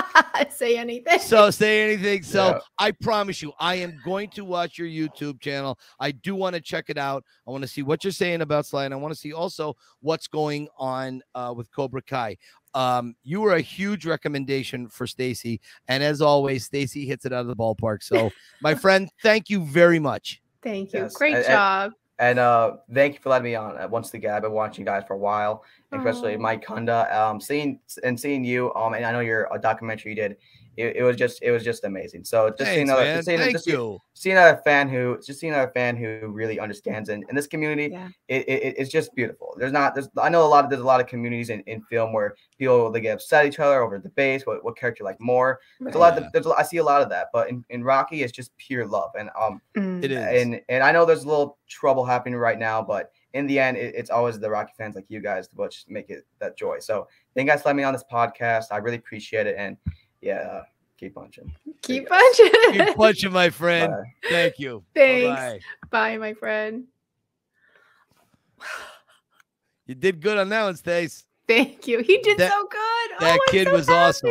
Say 0.50 0.76
anything. 0.76 1.18
So 1.20 1.50
say 1.50 1.82
anything. 1.84 2.22
So 2.22 2.46
Yeah. 2.46 2.58
I 2.78 2.90
promise 2.92 3.40
you, 3.42 3.52
I 3.60 3.76
am 3.76 3.98
going 4.04 4.30
to 4.30 4.44
watch 4.44 4.78
your 4.78 4.88
YouTube 4.88 5.40
channel. 5.40 5.78
I 6.00 6.12
do 6.12 6.34
want 6.34 6.54
to 6.54 6.60
check 6.60 6.86
it 6.88 6.98
out. 6.98 7.24
I 7.46 7.50
want 7.50 7.62
to 7.62 7.68
see 7.68 7.82
what 7.82 8.02
you're 8.02 8.12
saying 8.12 8.40
about 8.40 8.66
Sly, 8.66 8.86
and 8.86 8.94
I 8.94 8.96
want 8.96 9.12
to 9.14 9.18
see 9.20 9.32
also 9.32 9.76
what's 10.00 10.26
going 10.26 10.68
on 10.78 11.22
uh, 11.34 11.52
with 11.56 11.70
Cobra 11.70 12.02
Kai. 12.02 12.36
Um, 12.74 13.14
you 13.22 13.40
were 13.40 13.54
a 13.54 13.60
huge 13.60 14.06
recommendation 14.06 14.88
for 14.88 15.06
Stacy, 15.06 15.60
and 15.88 16.02
as 16.02 16.20
always, 16.20 16.64
Stacy 16.64 17.04
hits 17.06 17.24
it 17.24 17.32
out 17.32 17.42
of 17.42 17.46
the 17.48 17.56
ballpark. 17.56 18.02
So, 18.02 18.30
my 18.62 18.74
friend, 18.84 19.08
thank 19.22 19.50
you 19.50 19.64
very 19.64 19.98
much. 19.98 20.40
Thank 20.62 20.92
you. 20.92 21.00
Yes, 21.00 21.14
Great 21.14 21.34
and- 21.34 21.44
and- 21.44 21.52
job. 21.52 21.92
And 22.18 22.38
uh, 22.38 22.72
thank 22.92 23.14
you 23.14 23.20
for 23.20 23.30
letting 23.30 23.44
me 23.46 23.54
on. 23.54 23.78
Uh, 23.78 23.88
once 23.88 24.12
again, 24.12 24.34
I've 24.34 24.42
been 24.42 24.52
watching 24.52 24.82
you 24.82 24.86
guys 24.86 25.04
for 25.06 25.14
a 25.14 25.18
while, 25.18 25.64
especially. 25.90 26.36
Mike 26.36 26.62
Kunda. 26.62 27.10
Um, 27.14 27.40
seeing 27.40 27.80
and 28.04 28.20
seeing 28.20 28.44
you. 28.44 28.74
Um, 28.74 28.92
and 28.92 29.06
I 29.06 29.10
know 29.12 29.20
your 29.20 29.48
a 29.50 29.58
documentary 29.58 30.10
you 30.10 30.16
did. 30.16 30.36
It, 30.76 30.96
it 30.96 31.02
was 31.02 31.16
just 31.16 31.42
it 31.42 31.50
was 31.50 31.62
just 31.64 31.84
amazing. 31.84 32.24
So 32.24 32.48
just 32.50 32.70
seeing 32.70 32.86
Thanks, 32.86 32.90
another, 32.90 33.04
man. 33.04 33.16
just 33.16 33.26
seeing, 33.26 33.52
just 33.52 33.66
you. 33.66 33.98
seeing 34.14 34.36
another 34.36 34.60
fan 34.64 34.88
who 34.88 35.18
just 35.24 35.40
seeing 35.40 35.52
another 35.52 35.70
fan 35.72 35.96
who 35.96 36.28
really 36.28 36.58
understands 36.60 37.08
and 37.08 37.24
in 37.28 37.34
this 37.36 37.46
community. 37.46 37.88
Yeah. 37.92 38.08
It, 38.28 38.48
it, 38.48 38.74
it's 38.78 38.90
just 38.90 39.14
beautiful. 39.14 39.54
There's 39.58 39.72
not 39.72 39.94
there's 39.94 40.08
I 40.16 40.28
know 40.28 40.46
a 40.46 40.48
lot 40.48 40.64
of 40.64 40.70
there's 40.70 40.82
a 40.82 40.86
lot 40.86 41.00
of 41.00 41.06
communities 41.06 41.50
in, 41.50 41.60
in 41.62 41.82
film 41.82 42.12
where 42.12 42.34
people 42.58 42.90
they 42.90 43.00
get 43.00 43.14
upset 43.14 43.44
at 43.44 43.52
each 43.52 43.58
other 43.58 43.82
over 43.82 43.98
debates, 43.98 44.46
what 44.46 44.64
what 44.64 44.76
character 44.76 45.02
you 45.02 45.06
like 45.06 45.20
more. 45.20 45.58
There's 45.80 45.94
a 45.96 45.98
lot 45.98 46.18
Yeah. 46.18 46.26
of 46.26 46.32
there's 46.32 46.46
a, 46.46 46.50
I 46.50 46.62
see 46.62 46.78
a 46.78 46.84
lot 46.84 47.02
of 47.02 47.08
that, 47.10 47.28
but 47.32 47.50
in, 47.50 47.64
in 47.70 47.82
Rocky 47.84 48.22
it's 48.22 48.32
just 48.32 48.56
pure 48.56 48.86
love 48.86 49.10
and 49.18 49.28
um 49.38 49.60
Mm. 49.76 50.02
It 50.04 50.10
is. 50.12 50.42
and 50.42 50.60
and 50.68 50.82
I 50.82 50.92
know 50.92 51.04
there's 51.04 51.24
a 51.24 51.28
little 51.28 51.58
trouble 51.68 52.04
happening 52.04 52.36
right 52.38 52.58
now, 52.58 52.82
but 52.82 53.12
in 53.34 53.46
the 53.46 53.60
end, 53.60 53.76
it, 53.76 53.94
it's 53.94 54.10
always 54.10 54.40
the 54.40 54.50
Rocky 54.50 54.72
fans 54.76 54.96
like 54.96 55.04
you 55.08 55.20
guys 55.20 55.48
which 55.54 55.84
make 55.88 56.10
it 56.10 56.26
that 56.40 56.56
joy. 56.58 56.80
So 56.80 57.06
thank 57.34 57.46
you 57.46 57.52
guys 57.52 57.62
for 57.62 57.68
letting 57.68 57.76
me 57.76 57.84
on 57.84 57.92
this 57.92 58.02
podcast. 58.10 58.64
I 58.72 58.78
really 58.78 58.96
appreciate 58.96 59.46
it, 59.46 59.54
and 59.56 59.76
yeah, 60.20 60.34
uh, 60.40 60.62
keep 60.98 61.14
punching. 61.14 61.52
Keep 61.82 62.08
punching. 62.08 62.50
Keep 62.72 62.96
punching, 62.96 63.32
my 63.32 63.50
friend. 63.50 63.92
Bye. 63.92 64.28
Thank 64.28 64.58
you. 64.58 64.84
Thanks. 64.94 65.28
Bye-bye. 65.40 65.60
Bye, 65.90 66.18
my 66.18 66.34
friend. 66.34 66.84
You 69.86 69.96
did 69.96 70.20
good 70.20 70.38
on 70.38 70.48
that 70.50 70.62
one, 70.62 70.76
Stace. 70.76 71.26
Thank 71.48 71.88
you. 71.88 71.98
He 71.98 72.18
did 72.18 72.38
That- 72.38 72.52
so 72.52 72.62
good. 72.62 72.78
Oh, 72.78 73.16
that 73.20 73.32
I'm 73.32 73.38
kid 73.52 73.66
so 73.66 73.72
was 73.72 73.88
awesome. 73.88 74.30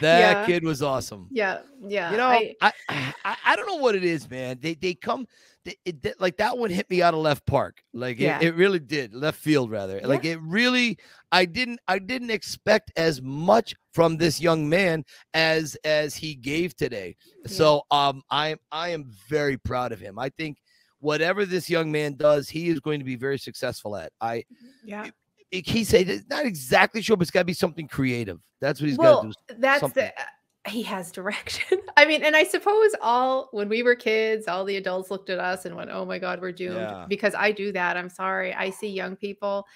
That 0.00 0.20
Yeah. 0.20 0.46
kid 0.46 0.64
was 0.64 0.80
awesome. 0.80 1.28
Yeah, 1.30 1.58
yeah. 1.86 2.10
you 2.12 2.16
know, 2.16 2.28
I- 2.28 2.54
I, 2.62 2.72
I 3.26 3.36
I 3.44 3.56
don't 3.56 3.66
know 3.66 3.76
what 3.76 3.94
it 3.94 4.04
is, 4.04 4.30
man. 4.30 4.58
They 4.58 4.72
they 4.72 4.94
come 4.94 5.26
they, 5.66 5.76
it, 5.84 6.20
like 6.20 6.36
that 6.38 6.56
one 6.56 6.70
hit 6.70 6.88
me 6.88 7.02
out 7.02 7.12
of 7.12 7.20
left 7.20 7.44
park. 7.44 7.82
Like 7.92 8.18
Yeah. 8.18 8.38
it, 8.40 8.48
it 8.48 8.54
really 8.54 8.78
did. 8.78 9.14
Left 9.14 9.38
field 9.38 9.70
rather. 9.70 10.00
Like 10.00 10.24
it 10.24 10.38
really 10.40 10.96
I 11.32 11.44
didn't 11.44 11.80
I 11.88 11.98
didn't 11.98 12.30
expect 12.30 12.92
as 12.96 13.20
much 13.20 13.74
from 13.92 14.16
this 14.16 14.40
young 14.40 14.68
man 14.68 15.04
as 15.34 15.76
as 15.84 16.14
he 16.14 16.34
gave 16.36 16.76
today. 16.76 17.16
So 17.46 17.82
um 17.90 18.22
I 18.30 18.56
I 18.70 18.90
am 18.90 19.10
very 19.28 19.58
proud 19.58 19.92
of 19.92 20.00
him. 20.00 20.18
I 20.18 20.30
think 20.30 20.58
whatever 21.00 21.44
this 21.44 21.68
young 21.68 21.92
man 21.92 22.14
does, 22.14 22.48
he 22.48 22.68
is 22.68 22.80
going 22.80 23.00
to 23.00 23.04
be 23.04 23.16
very 23.16 23.38
successful 23.38 23.96
at. 23.96 24.12
I 24.20 24.44
Yeah. 24.84 25.10
he 25.50 25.84
said 25.84 26.08
it's 26.08 26.28
not 26.30 26.46
exactly 26.46 27.02
sure, 27.02 27.16
but 27.16 27.22
it's 27.22 27.30
got 27.30 27.40
to 27.40 27.44
be 27.44 27.52
something 27.52 27.88
creative. 27.88 28.38
That's 28.60 28.80
what 28.80 28.88
he's 28.88 28.96
got 28.96 29.22
to 29.22 29.28
do. 29.28 29.54
that's 29.60 29.80
something. 29.80 30.04
the. 30.16 30.22
He 30.66 30.82
has 30.82 31.12
direction. 31.12 31.78
I 31.96 32.04
mean, 32.06 32.22
and 32.22 32.36
I 32.36 32.44
suppose 32.44 32.90
all 33.00 33.48
when 33.52 33.68
we 33.68 33.82
were 33.82 33.94
kids, 33.94 34.48
all 34.48 34.64
the 34.64 34.76
adults 34.76 35.10
looked 35.10 35.30
at 35.30 35.38
us 35.38 35.64
and 35.64 35.76
went, 35.76 35.90
"Oh 35.90 36.04
my 36.04 36.18
God, 36.18 36.40
we're 36.40 36.52
doomed." 36.52 36.76
Yeah. 36.76 37.06
Because 37.08 37.34
I 37.34 37.52
do 37.52 37.72
that. 37.72 37.96
I'm 37.96 38.08
sorry. 38.08 38.52
I 38.54 38.70
see 38.70 38.88
young 38.88 39.16
people, 39.16 39.66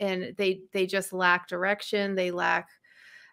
and 0.00 0.34
they 0.36 0.60
they 0.72 0.86
just 0.86 1.12
lack 1.12 1.48
direction. 1.48 2.14
They 2.14 2.30
lack, 2.30 2.68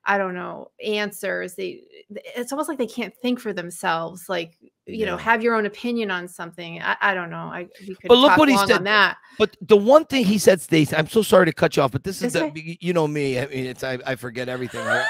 I 0.04 0.18
don't 0.18 0.34
know, 0.36 0.72
answers. 0.84 1.56
They 1.56 1.82
it's 2.10 2.52
almost 2.52 2.70
like 2.70 2.78
they 2.78 2.88
can't 2.88 3.16
think 3.22 3.40
for 3.40 3.54
themselves. 3.54 4.26
Like 4.28 4.58
you 4.88 5.06
know, 5.06 5.18
have 5.18 5.42
your 5.42 5.56
own 5.56 5.66
opinion 5.66 6.12
on 6.12 6.28
something. 6.28 6.82
I, 6.82 6.96
I 7.02 7.14
don't 7.14 7.30
know. 7.30 7.38
I 7.38 7.68
But 8.08 8.18
look 8.18 8.30
talk 8.32 8.38
what 8.38 8.50
he 8.50 8.58
said. 8.58 8.72
on 8.72 8.84
that. 8.84 9.18
But 9.40 9.56
the 9.62 9.78
one 9.78 10.06
thing 10.06 10.26
he 10.26 10.38
said, 10.38 10.62
Stacey, 10.62 10.96
I'm 10.96 11.08
so 11.08 11.24
sorry 11.24 11.48
to 11.48 11.54
cut 11.54 11.76
you 11.76 11.84
off, 11.84 11.92
but 11.92 12.04
this 12.04 12.22
is 12.22 12.36
It's 12.36 12.54
the 12.54 12.78
you 12.80 12.94
know 12.94 13.08
me. 13.08 13.40
I 13.40 13.48
mean, 13.48 13.66
it's 13.66 13.84
I, 13.84 13.98
I 14.06 14.16
forget 14.16 14.48
everything. 14.48 14.86
Right? 14.86 15.06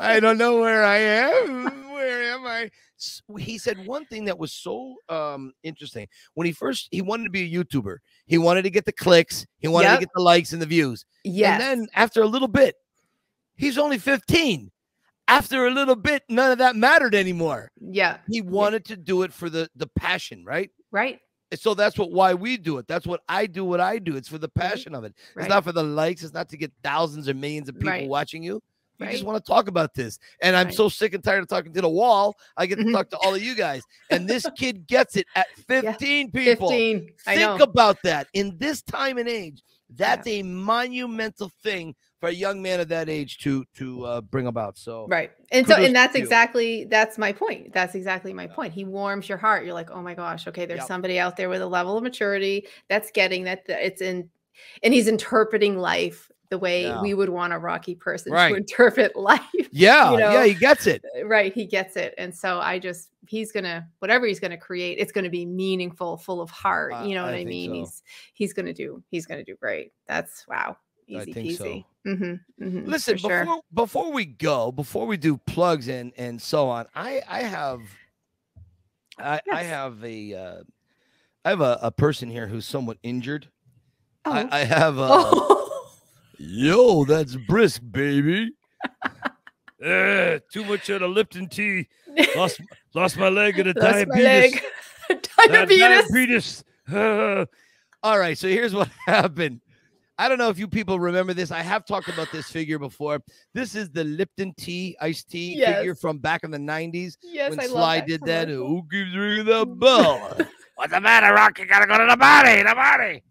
I 0.00 0.18
don't 0.20 0.38
know 0.38 0.60
where 0.60 0.84
I 0.84 0.98
am. 0.98 1.90
Where 1.92 2.32
am 2.32 2.46
I? 2.46 2.70
He 3.38 3.58
said 3.58 3.84
one 3.86 4.04
thing 4.06 4.24
that 4.26 4.38
was 4.38 4.52
so 4.52 4.96
um 5.08 5.52
interesting. 5.62 6.06
When 6.34 6.46
he 6.46 6.52
first 6.52 6.88
he 6.90 7.02
wanted 7.02 7.24
to 7.24 7.30
be 7.30 7.42
a 7.42 7.64
YouTuber. 7.64 7.96
He 8.26 8.38
wanted 8.38 8.62
to 8.62 8.70
get 8.70 8.84
the 8.84 8.92
clicks, 8.92 9.46
he 9.58 9.68
wanted 9.68 9.88
Yep. 9.88 9.98
to 10.00 10.06
get 10.06 10.12
the 10.14 10.22
likes 10.22 10.52
and 10.52 10.60
the 10.62 10.66
views. 10.66 11.04
Yeah. 11.24 11.52
And 11.54 11.60
then 11.62 11.88
after 11.94 12.22
a 12.22 12.26
little 12.26 12.48
bit, 12.48 12.76
he's 13.56 13.78
only 13.78 13.98
15. 13.98 14.70
After 15.28 15.66
a 15.66 15.70
little 15.70 15.96
bit, 15.96 16.24
none 16.28 16.50
of 16.52 16.58
that 16.58 16.76
mattered 16.76 17.14
anymore. 17.14 17.70
yeah. 17.80 18.18
He 18.28 18.42
wanted 18.42 18.84
to 18.86 18.96
do 18.96 19.22
it 19.22 19.32
for 19.32 19.48
the 19.50 19.68
the 19.76 19.86
passion, 19.86 20.44
right? 20.44 20.70
Right. 20.90 21.20
And 21.50 21.60
so 21.60 21.74
that's 21.74 21.98
what 21.98 22.10
why 22.12 22.34
we 22.34 22.56
do 22.56 22.78
it. 22.78 22.86
That's 22.88 23.06
what 23.06 23.20
I 23.28 23.46
do. 23.46 23.64
What 23.64 23.80
I 23.80 23.98
do. 23.98 24.16
It's 24.16 24.28
for 24.28 24.38
the 24.38 24.48
passion 24.48 24.94
of 24.94 25.04
it. 25.04 25.12
It's 25.16 25.36
Right. 25.36 25.48
not 25.48 25.64
for 25.64 25.72
the 25.72 25.82
likes. 25.82 26.22
It's 26.22 26.32
not 26.34 26.48
to 26.50 26.56
get 26.56 26.72
thousands 26.82 27.28
or 27.28 27.34
millions 27.34 27.68
of 27.68 27.74
people 27.76 27.90
Right. 27.90 28.08
watching 28.08 28.42
you. 28.42 28.62
You 28.98 29.06
just 29.10 29.24
want 29.24 29.44
to 29.44 29.50
talk 29.50 29.68
about 29.68 29.94
this. 29.94 30.18
And 30.42 30.54
I'm 30.54 30.66
Right. 30.68 30.74
so 30.74 30.88
sick 30.88 31.12
and 31.14 31.24
tired 31.24 31.42
of 31.42 31.48
talking 31.48 31.72
to 31.72 31.80
the 31.80 31.88
wall. 31.88 32.36
I 32.56 32.66
get 32.66 32.76
to 32.76 32.84
Mhm. 32.84 32.92
talk 32.92 33.10
to 33.10 33.16
all 33.18 33.34
of 33.34 33.42
you 33.42 33.54
guys. 33.56 33.82
And 34.10 34.28
this 34.28 34.46
kid 34.56 34.86
gets 34.86 35.16
it 35.16 35.26
at 35.34 35.48
15 35.66 36.30
people. 36.30 36.68
15. 36.68 37.10
Think 37.24 37.60
about 37.60 38.00
that. 38.04 38.28
In 38.32 38.56
this 38.58 38.80
time 38.82 39.18
and 39.18 39.28
age, 39.28 39.62
that's 39.90 40.26
a 40.28 40.42
monumental 40.42 41.50
thing 41.62 41.94
for 42.20 42.28
a 42.28 42.32
young 42.32 42.62
man 42.62 42.78
of 42.78 42.88
that 42.88 43.08
age 43.08 43.38
to 43.38 43.64
to 43.76 44.04
uh, 44.06 44.20
bring 44.20 44.46
about. 44.46 44.78
So 44.78 45.06
Right. 45.08 45.32
And 45.50 45.66
so 45.66 45.74
and 45.74 45.94
that's 45.94 46.14
exactly 46.14 46.84
that's 46.84 47.18
my 47.18 47.32
point. 47.32 47.72
That's 47.72 47.94
exactly 47.96 48.32
my 48.32 48.44
Yeah. 48.44 48.54
point. 48.54 48.72
He 48.72 48.84
warms 48.84 49.28
your 49.28 49.38
heart. 49.38 49.64
You're 49.64 49.74
like, 49.74 49.90
"Oh 49.90 50.00
my 50.00 50.14
gosh, 50.14 50.46
okay, 50.46 50.64
there's 50.64 50.78
Yep. 50.78 50.86
somebody 50.88 51.18
out 51.18 51.36
there 51.36 51.48
with 51.48 51.60
a 51.62 51.66
level 51.66 51.96
of 51.96 52.02
maturity 52.04 52.68
that's 52.88 53.10
getting 53.10 53.44
that 53.44 53.66
th- 53.66 53.78
it's 53.82 54.00
in 54.00 54.30
and 54.82 54.94
he's 54.94 55.08
interpreting 55.08 55.76
life 55.78 56.30
the 56.52 56.58
way 56.58 56.82
Yeah. 56.82 57.00
we 57.00 57.14
would 57.14 57.30
want 57.30 57.54
a 57.54 57.58
rocky 57.58 57.94
person 57.94 58.30
Right. 58.30 58.50
to 58.50 58.56
interpret 58.56 59.16
life. 59.30 59.40
yeah, 59.70 60.10
You 60.12 60.18
know, 60.18 60.32
yeah, 60.32 60.44
he 60.44 60.52
gets 60.52 60.86
it. 60.86 61.02
right, 61.24 61.50
he 61.52 61.64
gets 61.64 61.96
it. 61.96 62.12
And 62.18 62.34
so 62.34 62.60
I 62.60 62.78
just 62.78 63.08
he's 63.26 63.50
going 63.52 63.64
to 63.64 63.86
whatever 64.00 64.26
he's 64.26 64.38
going 64.38 64.50
to 64.50 64.58
create, 64.58 64.98
it's 64.98 65.12
going 65.12 65.24
to 65.24 65.30
be 65.30 65.46
meaningful, 65.46 66.18
full 66.18 66.42
of 66.42 66.50
heart, 66.50 66.92
I- 66.92 67.06
you 67.06 67.14
know 67.14 67.24
what 67.24 67.32
I 67.32 67.38
think 67.38 67.48
mean? 67.48 67.70
so. 67.70 67.74
He's 67.80 68.02
he's 68.34 68.52
going 68.52 68.66
to 68.66 68.74
do 68.74 69.02
he's 69.10 69.24
going 69.24 69.38
to 69.42 69.50
do 69.50 69.56
great. 69.56 69.92
That's 70.06 70.46
wow. 70.46 70.76
I 71.08 71.22
Easy 71.22 71.32
think 71.32 71.56
so. 71.58 71.64
peasy. 71.64 71.84
Mhm, 72.06 72.40
mhm, 72.60 72.86
Listen, 72.86 73.14
before 73.14 73.44
sure. 73.44 73.60
before 73.72 74.12
we 74.12 74.24
go, 74.26 74.70
before 74.72 75.06
we 75.06 75.16
do 75.16 75.38
plugs 75.38 75.88
and 75.88 76.12
and 76.18 76.40
so 76.40 76.68
on, 76.68 76.86
I 76.94 77.22
I 77.28 77.42
have 77.44 77.80
I 79.18 79.40
I 79.50 79.62
have 79.62 80.04
a 80.04 80.34
uh, 80.34 80.62
I 81.44 81.50
have 81.50 81.60
a, 81.60 81.78
a 81.82 81.90
person 81.90 82.30
here 82.30 82.46
who's 82.46 82.66
somewhat 82.66 82.98
injured. 83.02 83.48
Oh. 84.24 84.32
I, 84.32 84.48
I 84.60 84.64
have 84.64 84.98
a 84.98 85.08
Oh. 85.10 85.61
Yo, 86.42 87.04
that's 87.04 87.36
brisk, 87.36 87.82
baby. 87.90 88.52
Eh, 89.84 90.38
too 90.52 90.64
much 90.64 90.88
of 90.90 91.00
the 91.00 91.08
Lipton 91.08 91.48
tea. 91.48 91.88
Lost 92.36 92.60
lost 92.94 93.16
my 93.18 93.28
leg 93.28 93.58
at 93.58 93.66
a 93.66 93.72
Lost 93.72 93.82
my 93.82 94.04
diabetes. 94.04 94.54
leg. 94.54 94.62
Uh, 95.10 95.46
diabetes. 95.48 95.80
diabetes. 95.80 96.64
Uh, 96.92 97.44
all 98.04 98.16
right, 98.16 98.38
so 98.38 98.46
here's 98.46 98.72
what 98.72 98.88
happened. 99.06 99.60
I 100.16 100.28
don't 100.28 100.38
know 100.38 100.50
if 100.50 100.58
you 100.60 100.68
people 100.68 101.00
remember 101.00 101.34
this. 101.34 101.50
I 101.50 101.62
have 101.62 101.84
talked 101.84 102.06
about 102.06 102.30
this 102.30 102.48
figure 102.48 102.78
before. 102.78 103.18
This 103.54 103.74
is 103.74 103.90
the 103.90 104.04
Lipton 104.04 104.54
tea 104.56 104.96
iced 105.00 105.28
tea 105.30 105.56
figure 105.64 105.96
from 105.96 106.18
back 106.18 106.44
in 106.44 106.52
the 106.52 106.58
90s 106.58 107.16
Yes, 107.20 107.50
when 107.50 107.58
I 107.58 107.66
Sly 107.66 107.96
love 107.98 108.06
did 108.06 108.20
that. 108.26 108.48
Who 108.48 108.86
keeps 108.88 109.16
ringing 109.16 109.46
the 109.46 109.66
bell? 109.66 110.38
What's 110.76 110.92
the 110.92 111.00
matter, 111.00 111.34
Rock? 111.34 111.58
You 111.58 111.66
gotta 111.66 111.88
go 111.88 111.98
to 111.98 112.06
the 112.08 112.16
body, 112.16 112.62
the 112.62 112.74
body. 112.76 113.22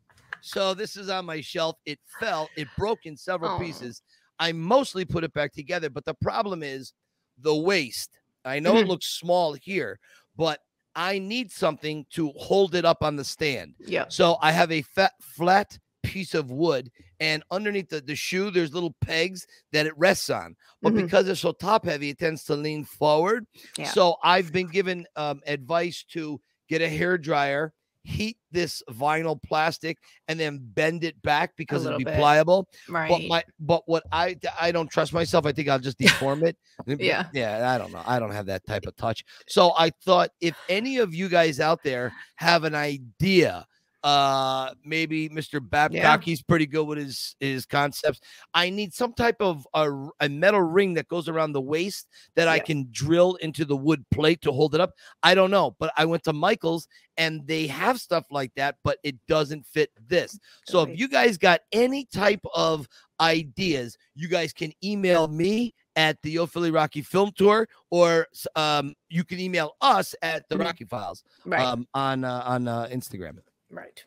So 0.42 0.74
this 0.74 0.98
is 0.98 1.10
on 1.10 1.26
my 1.26 1.42
shelf. 1.42 1.78
It 1.86 2.00
fell, 2.20 2.52
it 2.56 2.68
broke 2.76 3.06
in 3.06 3.16
several 3.18 3.52
Aw. 3.52 3.60
pieces. 3.60 4.02
I 4.40 4.52
mostly 4.52 5.06
put 5.06 5.24
it 5.24 5.34
back 5.34 5.54
together, 5.54 5.90
but 5.90 6.06
the 6.06 6.16
problem 6.16 6.64
is 6.64 6.94
the 7.38 7.56
waist. 7.56 8.20
I 8.44 8.60
know 8.60 8.78
it 8.78 8.82
Mhm. 8.84 8.88
looks 8.88 9.06
small 9.08 9.54
here, 9.54 10.00
but 10.36 10.60
I 10.96 11.20
need 11.20 11.52
something 11.52 12.06
to 12.12 12.30
hold 12.36 12.76
it 12.76 12.86
up 12.86 13.04
on 13.04 13.16
the 13.16 13.24
stand. 13.24 13.76
Yeah. 13.80 14.06
So 14.10 14.38
I 14.42 14.52
have 14.52 14.72
a 14.72 14.82
fat, 14.82 15.14
flat 15.22 15.78
piece 16.04 16.34
of 16.34 16.50
wood, 16.52 16.92
and 17.20 17.44
underneath 17.52 17.90
the, 17.90 18.02
the 18.02 18.16
shoe, 18.16 18.50
there's 18.50 18.74
little 18.74 18.96
pegs 19.02 19.46
that 19.72 19.86
it 19.86 19.96
rests 19.98 20.30
on. 20.32 20.56
But 20.82 20.94
Mhm. 20.94 21.06
because 21.06 21.28
it's 21.30 21.40
so 21.40 21.52
top 21.52 21.86
heavy, 21.86 22.10
it 22.10 22.18
tends 22.18 22.44
to 22.46 22.56
lean 22.56 22.84
forward. 22.84 23.46
Yeah. 23.78 23.92
So 23.92 24.18
I've 24.24 24.52
been 24.52 24.68
given 24.68 25.06
um, 25.16 25.42
advice 25.46 26.04
to 26.12 26.42
get 26.68 26.82
a 26.82 26.90
hair 26.90 27.18
dryer, 27.18 27.74
heat 28.04 28.38
this 28.52 28.82
vinyl 28.90 29.42
plastic, 29.42 29.98
and 30.28 30.40
then 30.40 30.60
bend 30.62 31.04
it 31.04 31.22
back 31.22 31.54
because 31.56 31.86
it'll 31.86 31.98
be 31.98 32.04
bit. 32.04 32.16
pliable. 32.16 32.68
Right. 32.90 33.10
But 33.10 33.22
my 33.28 33.44
but 33.60 33.84
what 33.86 34.04
I 34.12 34.38
I 34.60 34.72
don't 34.72 34.90
trust 34.90 35.14
myself. 35.14 35.46
I 35.46 35.52
think 35.52 35.70
I'll 35.70 35.80
just 35.80 35.98
deform 36.00 36.44
it. 36.44 36.58
Yeah. 36.86 37.28
Yeah, 37.34 37.74
I 37.74 37.78
don't 37.78 37.92
know. 37.92 38.04
I 38.06 38.20
don't 38.20 38.32
have 38.32 38.48
that 38.48 38.66
type 38.66 38.86
of 38.86 38.96
touch. 38.96 39.24
So 39.48 39.74
I 39.78 39.92
thought 40.04 40.32
if 40.42 40.56
any 40.70 40.98
of 40.98 41.14
you 41.14 41.30
guys 41.30 41.60
out 41.60 41.84
there 41.84 42.12
have 42.36 42.64
an 42.64 42.76
idea, 42.76 43.66
uh 44.04 44.74
maybe 44.84 45.30
Mr. 45.30 45.60
Babcock, 45.62 46.24
he's 46.24 46.42
pretty 46.42 46.66
good 46.66 46.86
with 46.88 46.98
his 46.98 47.36
his 47.40 47.66
concepts. 47.66 48.20
I 48.54 48.70
need 48.70 48.94
some 48.94 49.14
type 49.14 49.38
of 49.40 49.68
a 49.74 50.30
metal 50.30 50.62
ring 50.62 50.94
that 50.96 51.08
goes 51.08 51.30
around 51.30 51.52
the 51.54 51.62
waist 51.62 52.08
that 52.36 52.48
I 52.48 52.60
can 52.60 52.88
drill 52.92 53.36
into 53.36 53.64
the 53.66 53.78
wood 53.78 54.04
plate 54.12 54.42
to 54.42 54.52
hold 54.52 54.74
it 54.76 54.82
up. 54.82 54.94
I 55.22 55.36
don't 55.36 55.52
know, 55.52 55.76
but 55.80 55.94
I 55.98 56.06
went 56.06 56.24
to 56.24 56.34
Michael's 56.34 56.88
and 57.18 57.46
they 57.46 57.68
have 57.68 58.00
stuff 58.00 58.26
like 58.32 58.52
that, 58.56 58.78
but 58.84 58.98
it 59.04 59.16
doesn't 59.28 59.66
fit 59.66 59.92
this. 60.08 60.40
So 60.66 60.82
if 60.84 60.98
you 60.98 61.08
guys 61.08 61.38
got 61.38 61.62
any 61.72 62.06
type 62.06 62.42
of 62.56 62.88
ideas, 63.20 63.98
you 64.16 64.28
guys 64.28 64.52
can 64.54 64.74
email 64.84 65.28
me 65.28 65.74
at 65.96 66.20
the 66.24 66.32
Yo 66.32 66.46
Philly 66.46 66.72
Rocky 66.72 67.02
Film 67.02 67.32
Tour, 67.38 67.68
or 67.92 68.28
um, 68.56 68.96
you 69.10 69.24
can 69.24 69.40
email 69.40 69.76
us 69.82 70.16
at 70.22 70.48
the 70.50 70.56
Mhm. 70.56 70.64
Rocky 70.64 70.86
Files 70.86 71.24
right. 71.46 71.62
um, 71.62 71.86
on 71.94 72.24
uh, 72.24 72.44
on 72.46 72.68
uh, 72.68 72.88
Instagram. 72.88 73.38
Right. 73.72 74.04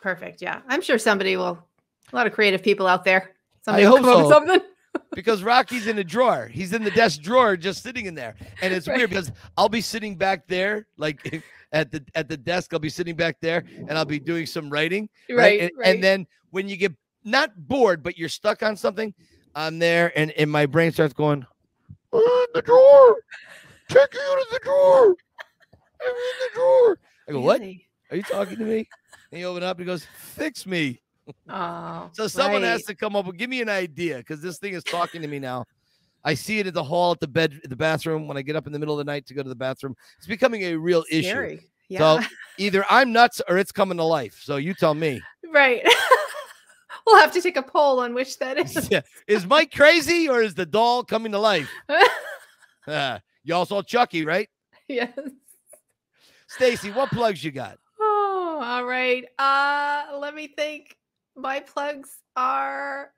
Perfect. 0.00 0.40
Yeah. 0.42 0.60
I'm 0.68 0.80
sure 0.80 0.98
somebody 0.98 1.36
will. 1.36 1.62
A 2.12 2.16
lot 2.16 2.26
of 2.26 2.32
creative 2.32 2.62
people 2.62 2.86
out 2.86 3.04
there. 3.04 3.34
Somebody 3.62 3.84
I 3.84 3.88
hope 3.88 4.00
come 4.00 4.08
up 4.08 4.16
with 4.18 4.26
so. 4.26 4.30
something. 4.30 4.60
because 5.14 5.42
Rocky's 5.42 5.86
in 5.86 5.96
the 5.96 6.04
drawer. 6.04 6.46
He's 6.46 6.72
in 6.72 6.82
the 6.84 6.90
desk 6.90 7.20
drawer, 7.20 7.56
just 7.56 7.82
sitting 7.82 8.06
in 8.06 8.14
there, 8.14 8.34
and 8.62 8.72
it's 8.72 8.88
Right. 8.88 8.96
weird 8.96 9.10
because 9.10 9.30
I'll 9.56 9.68
be 9.68 9.80
sitting 9.80 10.16
back 10.16 10.46
there, 10.48 10.86
like 10.96 11.42
at 11.72 11.90
the 11.90 12.02
at 12.14 12.28
the 12.28 12.36
desk. 12.36 12.72
I'll 12.72 12.78
be 12.78 12.88
sitting 12.88 13.14
back 13.14 13.36
there, 13.40 13.64
and 13.88 13.92
I'll 13.92 14.04
be 14.06 14.18
doing 14.18 14.46
some 14.46 14.70
writing, 14.70 15.08
Right. 15.28 15.60
And, 15.60 15.70
Right. 15.76 15.88
and 15.94 16.02
then 16.02 16.26
when 16.50 16.68
you 16.68 16.76
get 16.76 16.92
not 17.24 17.50
bored, 17.68 18.02
but 18.02 18.16
you're 18.16 18.30
stuck 18.30 18.62
on 18.62 18.76
something, 18.76 19.12
I'm 19.54 19.78
there, 19.78 20.12
and 20.16 20.30
and 20.32 20.50
my 20.50 20.64
brain 20.64 20.92
starts 20.92 21.12
going, 21.12 21.44
"I'm 22.12 22.20
in 22.20 22.46
the 22.54 22.62
drawer. 22.62 23.16
Check 23.90 24.14
you 24.14 24.20
out 24.20 24.40
of 24.40 24.46
the 24.52 24.60
drawer. 24.62 25.04
I'm 26.00 26.10
in 26.10 26.38
the 26.40 26.54
drawer. 26.54 26.98
I 27.28 27.32
go, 27.32 27.40
what? 27.40 27.60
Are 27.60 28.16
you 28.16 28.22
talking 28.22 28.56
to 28.56 28.64
me? 28.64 28.88
And 29.30 29.38
he 29.38 29.44
opened 29.44 29.64
up 29.64 29.78
and 29.78 29.86
he 29.86 29.92
goes, 29.92 30.06
fix 30.16 30.66
me. 30.66 31.00
Oh. 31.48 32.10
So 32.12 32.26
someone 32.26 32.62
has 32.62 32.84
to 32.84 32.94
come 32.94 33.14
up 33.14 33.26
and 33.26 33.36
give 33.36 33.50
me 33.50 33.60
an 33.60 33.68
idea 33.68 34.18
because 34.18 34.40
this 34.40 34.58
thing 34.58 34.74
is 34.74 34.82
talking 34.84 35.20
to 35.22 35.28
me 35.28 35.38
now. 35.38 35.64
I 36.24 36.34
see 36.34 36.58
it 36.58 36.66
at 36.66 36.74
the 36.74 36.82
hall, 36.82 37.12
at 37.12 37.20
the 37.20 37.28
bed, 37.28 37.60
the 37.64 37.76
bathroom. 37.76 38.26
When 38.26 38.36
I 38.36 38.42
get 38.42 38.56
up 38.56 38.66
in 38.66 38.72
the 38.72 38.78
middle 38.78 38.98
of 38.98 39.04
the 39.04 39.10
night 39.10 39.26
to 39.26 39.34
go 39.34 39.42
to 39.42 39.48
the 39.48 39.54
bathroom, 39.54 39.94
it's 40.16 40.26
becoming 40.26 40.62
a 40.62 40.74
real 40.74 41.04
issue. 41.10 41.58
Yeah. 41.88 41.98
So 41.98 42.26
either 42.58 42.84
I'm 42.90 43.12
nuts 43.12 43.40
or 43.48 43.58
it's 43.58 43.72
coming 43.72 43.98
to 43.98 44.04
life. 44.04 44.40
So 44.42 44.56
you 44.56 44.74
tell 44.74 44.94
me. 44.94 45.20
right. 45.52 45.86
we'll 47.06 47.20
have 47.20 47.32
to 47.32 47.40
take 47.40 47.56
a 47.56 47.62
poll 47.62 48.00
on 48.00 48.14
which 48.14 48.38
that 48.38 48.58
is. 48.58 48.88
Yeah. 48.90 49.02
Is 49.26 49.46
Mike 49.46 49.72
crazy 49.72 50.28
or 50.28 50.42
is 50.42 50.54
the 50.54 50.66
doll 50.66 51.04
coming 51.04 51.32
to 51.32 51.38
life? 51.38 51.70
Uh, 52.86 53.18
y'all 53.44 53.66
saw 53.66 53.82
Chucky, 53.82 54.24
right? 54.24 54.48
yes. 54.88 55.10
Stacy, 56.46 56.90
what 56.90 57.10
plugs 57.10 57.44
you 57.44 57.50
got? 57.50 57.76
All 58.60 58.84
right. 58.84 59.24
Uh, 59.38 60.18
let 60.18 60.34
me 60.34 60.48
think. 60.48 60.96
My 61.36 61.60
plugs 61.60 62.10
are 62.34 63.12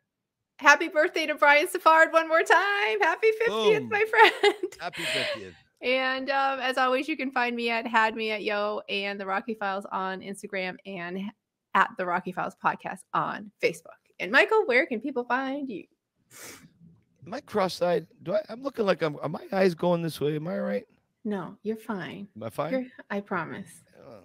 happy 0.59 0.88
birthday 0.88 1.26
to 1.26 1.34
Brian 1.34 1.66
Safard 1.68 2.12
one 2.12 2.28
more 2.28 2.43
time. 2.43 3.01
Happy 3.01 3.28
50th, 3.49 3.78
Boom. 3.80 3.88
my 3.88 4.05
friend. 4.11 4.74
Happy 4.78 5.03
50th. 5.03 5.55
And 5.80 6.28
um, 6.28 6.61
as 6.61 6.76
always, 6.76 7.09
you 7.09 7.16
can 7.16 7.30
find 7.30 7.57
me 7.57 7.70
at 7.70 7.86
Had 7.86 8.14
Me 8.14 8.30
at 8.30 8.43
Yo 8.43 8.82
and 8.91 9.18
the 9.18 9.24
Rocky 9.24 9.55
Files 9.55 9.86
on 9.91 10.20
Instagram 10.20 10.76
and 10.84 11.18
at 11.74 11.88
the 11.97 12.05
Rocky 12.05 12.32
Files 12.32 12.55
podcast 12.62 13.01
on 13.14 13.51
Facebook. 13.62 13.86
And 14.18 14.30
Michael, 14.30 14.66
where 14.66 14.84
can 14.84 15.01
people 15.01 15.24
find 15.24 15.70
you? 15.70 15.84
Am 17.26 17.32
I 17.32 17.41
cross-eyed? 17.41 18.07
Do 18.22 18.34
I? 18.34 18.43
I'm 18.51 18.62
looking 18.62 18.84
like 18.84 19.01
I'm. 19.01 19.16
Are 19.22 19.28
my 19.30 19.47
eyes 19.53 19.74
going 19.74 20.03
this 20.03 20.20
way? 20.20 20.36
Am 20.36 20.47
I 20.47 20.59
right? 20.59 20.86
No, 21.24 21.57
you're 21.62 21.76
fine. 21.76 22.28
Am 22.36 22.43
I 22.43 22.51
fine? 22.51 22.72
You're, 22.72 22.84
I 23.11 23.20
promise. 23.20 23.70
Oh. 24.07 24.20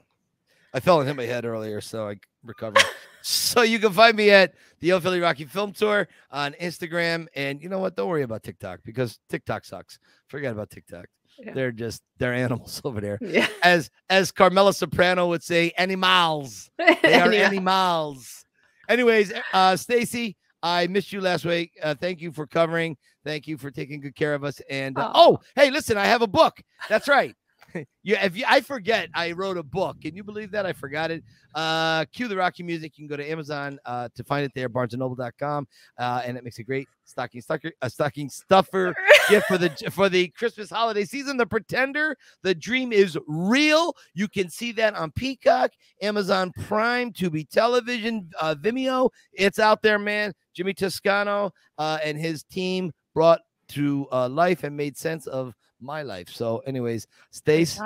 I 0.75 0.81
fell 0.81 0.99
and 0.99 1.07
hit 1.07 1.15
my 1.15 1.23
head 1.23 1.45
earlier, 1.45 1.79
so 1.79 2.09
I 2.09 2.17
recovered. 2.43 2.83
so 3.21 3.61
you 3.61 3.79
can 3.79 3.93
find 3.93 4.17
me 4.17 4.29
at 4.29 4.53
the 4.81 4.87
Yo 4.87 4.99
Philly 4.99 5.21
Rocky 5.21 5.45
Film 5.45 5.71
Tour 5.71 6.05
on 6.31 6.51
Instagram, 6.61 7.27
and 7.33 7.61
you 7.61 7.69
know 7.69 7.79
what? 7.79 7.95
Don't 7.95 8.09
worry 8.09 8.23
about 8.23 8.43
TikTok 8.43 8.81
because 8.83 9.17
TikTok 9.29 9.63
sucks. 9.63 9.97
Forget 10.27 10.51
about 10.51 10.69
TikTok. 10.69 11.05
Yeah. 11.39 11.53
They're 11.53 11.71
just 11.71 12.01
they're 12.17 12.33
animals 12.33 12.81
over 12.85 12.99
there. 12.99 13.17
Yeah. 13.21 13.47
As 13.63 13.89
as 14.09 14.33
Carmela 14.33 14.73
Soprano 14.73 15.27
would 15.29 15.43
say, 15.43 15.71
animals. 15.77 16.69
They 16.77 16.85
are 17.03 17.31
Anyway. 17.31 17.37
animals. 17.37 18.43
Anyways, 18.89 19.31
uh, 19.53 19.77
Stacy, 19.77 20.35
I 20.61 20.87
missed 20.87 21.13
you 21.13 21.21
last 21.21 21.45
week. 21.45 21.71
Uh, 21.81 21.95
thank 21.95 22.19
you 22.21 22.31
for 22.33 22.45
covering. 22.45 22.97
Thank 23.23 23.47
you 23.47 23.57
for 23.57 23.71
taking 23.71 24.01
good 24.01 24.15
care 24.15 24.33
of 24.35 24.43
us. 24.43 24.61
And 24.69 24.97
uh, 24.97 25.11
Oh. 25.15 25.37
oh, 25.37 25.39
hey, 25.55 25.71
listen, 25.71 25.97
I 25.97 26.05
have 26.05 26.21
a 26.21 26.27
book. 26.27 26.61
That's 26.89 27.07
right. 27.07 27.33
yeah, 28.03 28.25
if 28.25 28.37
you, 28.37 28.45
I 28.47 28.61
forget, 28.61 29.09
I 29.13 29.31
wrote 29.31 29.57
a 29.57 29.63
book. 29.63 30.01
Can 30.01 30.15
you 30.15 30.23
believe 30.23 30.51
that? 30.51 30.65
I 30.65 30.73
forgot 30.73 31.11
it. 31.11 31.23
Uh, 31.53 32.05
cue 32.05 32.27
the 32.27 32.35
Rocky 32.35 32.63
music. 32.63 32.93
You 32.97 33.07
can 33.07 33.07
go 33.07 33.17
to 33.17 33.29
Amazon 33.29 33.79
uh, 33.85 34.09
to 34.15 34.23
find 34.23 34.45
it 34.45 34.51
there, 34.55 34.69
BarnesandNoble.com, 34.69 35.67
uh, 35.97 36.21
and 36.25 36.37
it 36.37 36.43
makes 36.43 36.59
a 36.59 36.63
great 36.63 36.87
stocking 37.05 37.41
stucker, 37.41 37.71
a 37.81 37.89
stocking 37.89 38.29
stuffer 38.29 38.95
gift 39.29 39.47
for 39.47 39.57
the 39.57 39.69
for 39.91 40.09
the 40.09 40.27
Christmas 40.29 40.69
holiday 40.69 41.05
season. 41.05 41.37
The 41.37 41.45
Pretender, 41.45 42.17
the 42.41 42.55
dream 42.55 42.91
is 42.91 43.17
real. 43.27 43.95
You 44.13 44.27
can 44.27 44.49
see 44.49 44.71
that 44.73 44.95
on 44.95 45.11
Peacock, 45.11 45.71
Amazon 46.01 46.51
Prime, 46.67 47.11
Tubi 47.11 47.47
Television, 47.49 48.29
uh, 48.39 48.55
Vimeo. 48.59 49.09
It's 49.33 49.59
out 49.59 49.81
there, 49.81 49.99
man. 49.99 50.33
Jimmy 50.53 50.73
Toscano 50.73 51.51
uh, 51.77 51.99
and 52.03 52.17
his 52.17 52.43
team 52.43 52.91
brought 53.13 53.41
to 53.67 54.07
uh, 54.11 54.29
life 54.29 54.63
and 54.63 54.75
made 54.75 54.97
sense 54.97 55.27
of 55.27 55.53
my 55.85 56.01
life. 56.01 56.29
So, 56.29 56.59
anyways, 56.65 57.05
Good 57.05 57.11
Stace, 57.31 57.79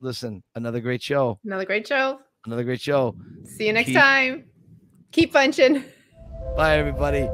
listen, 0.00 0.42
another 0.54 0.80
great 0.80 1.02
show. 1.02 1.38
Another 1.44 1.64
great 1.64 1.86
show. 1.86 2.20
Another 2.46 2.64
great 2.64 2.80
show. 2.80 3.16
See 3.44 3.66
you 3.66 3.72
next 3.72 3.86
Keep- 3.88 3.96
time. 3.98 4.44
Keep 5.10 5.32
punching. 5.32 5.82
Bye, 6.56 6.76
everybody. 6.78 7.28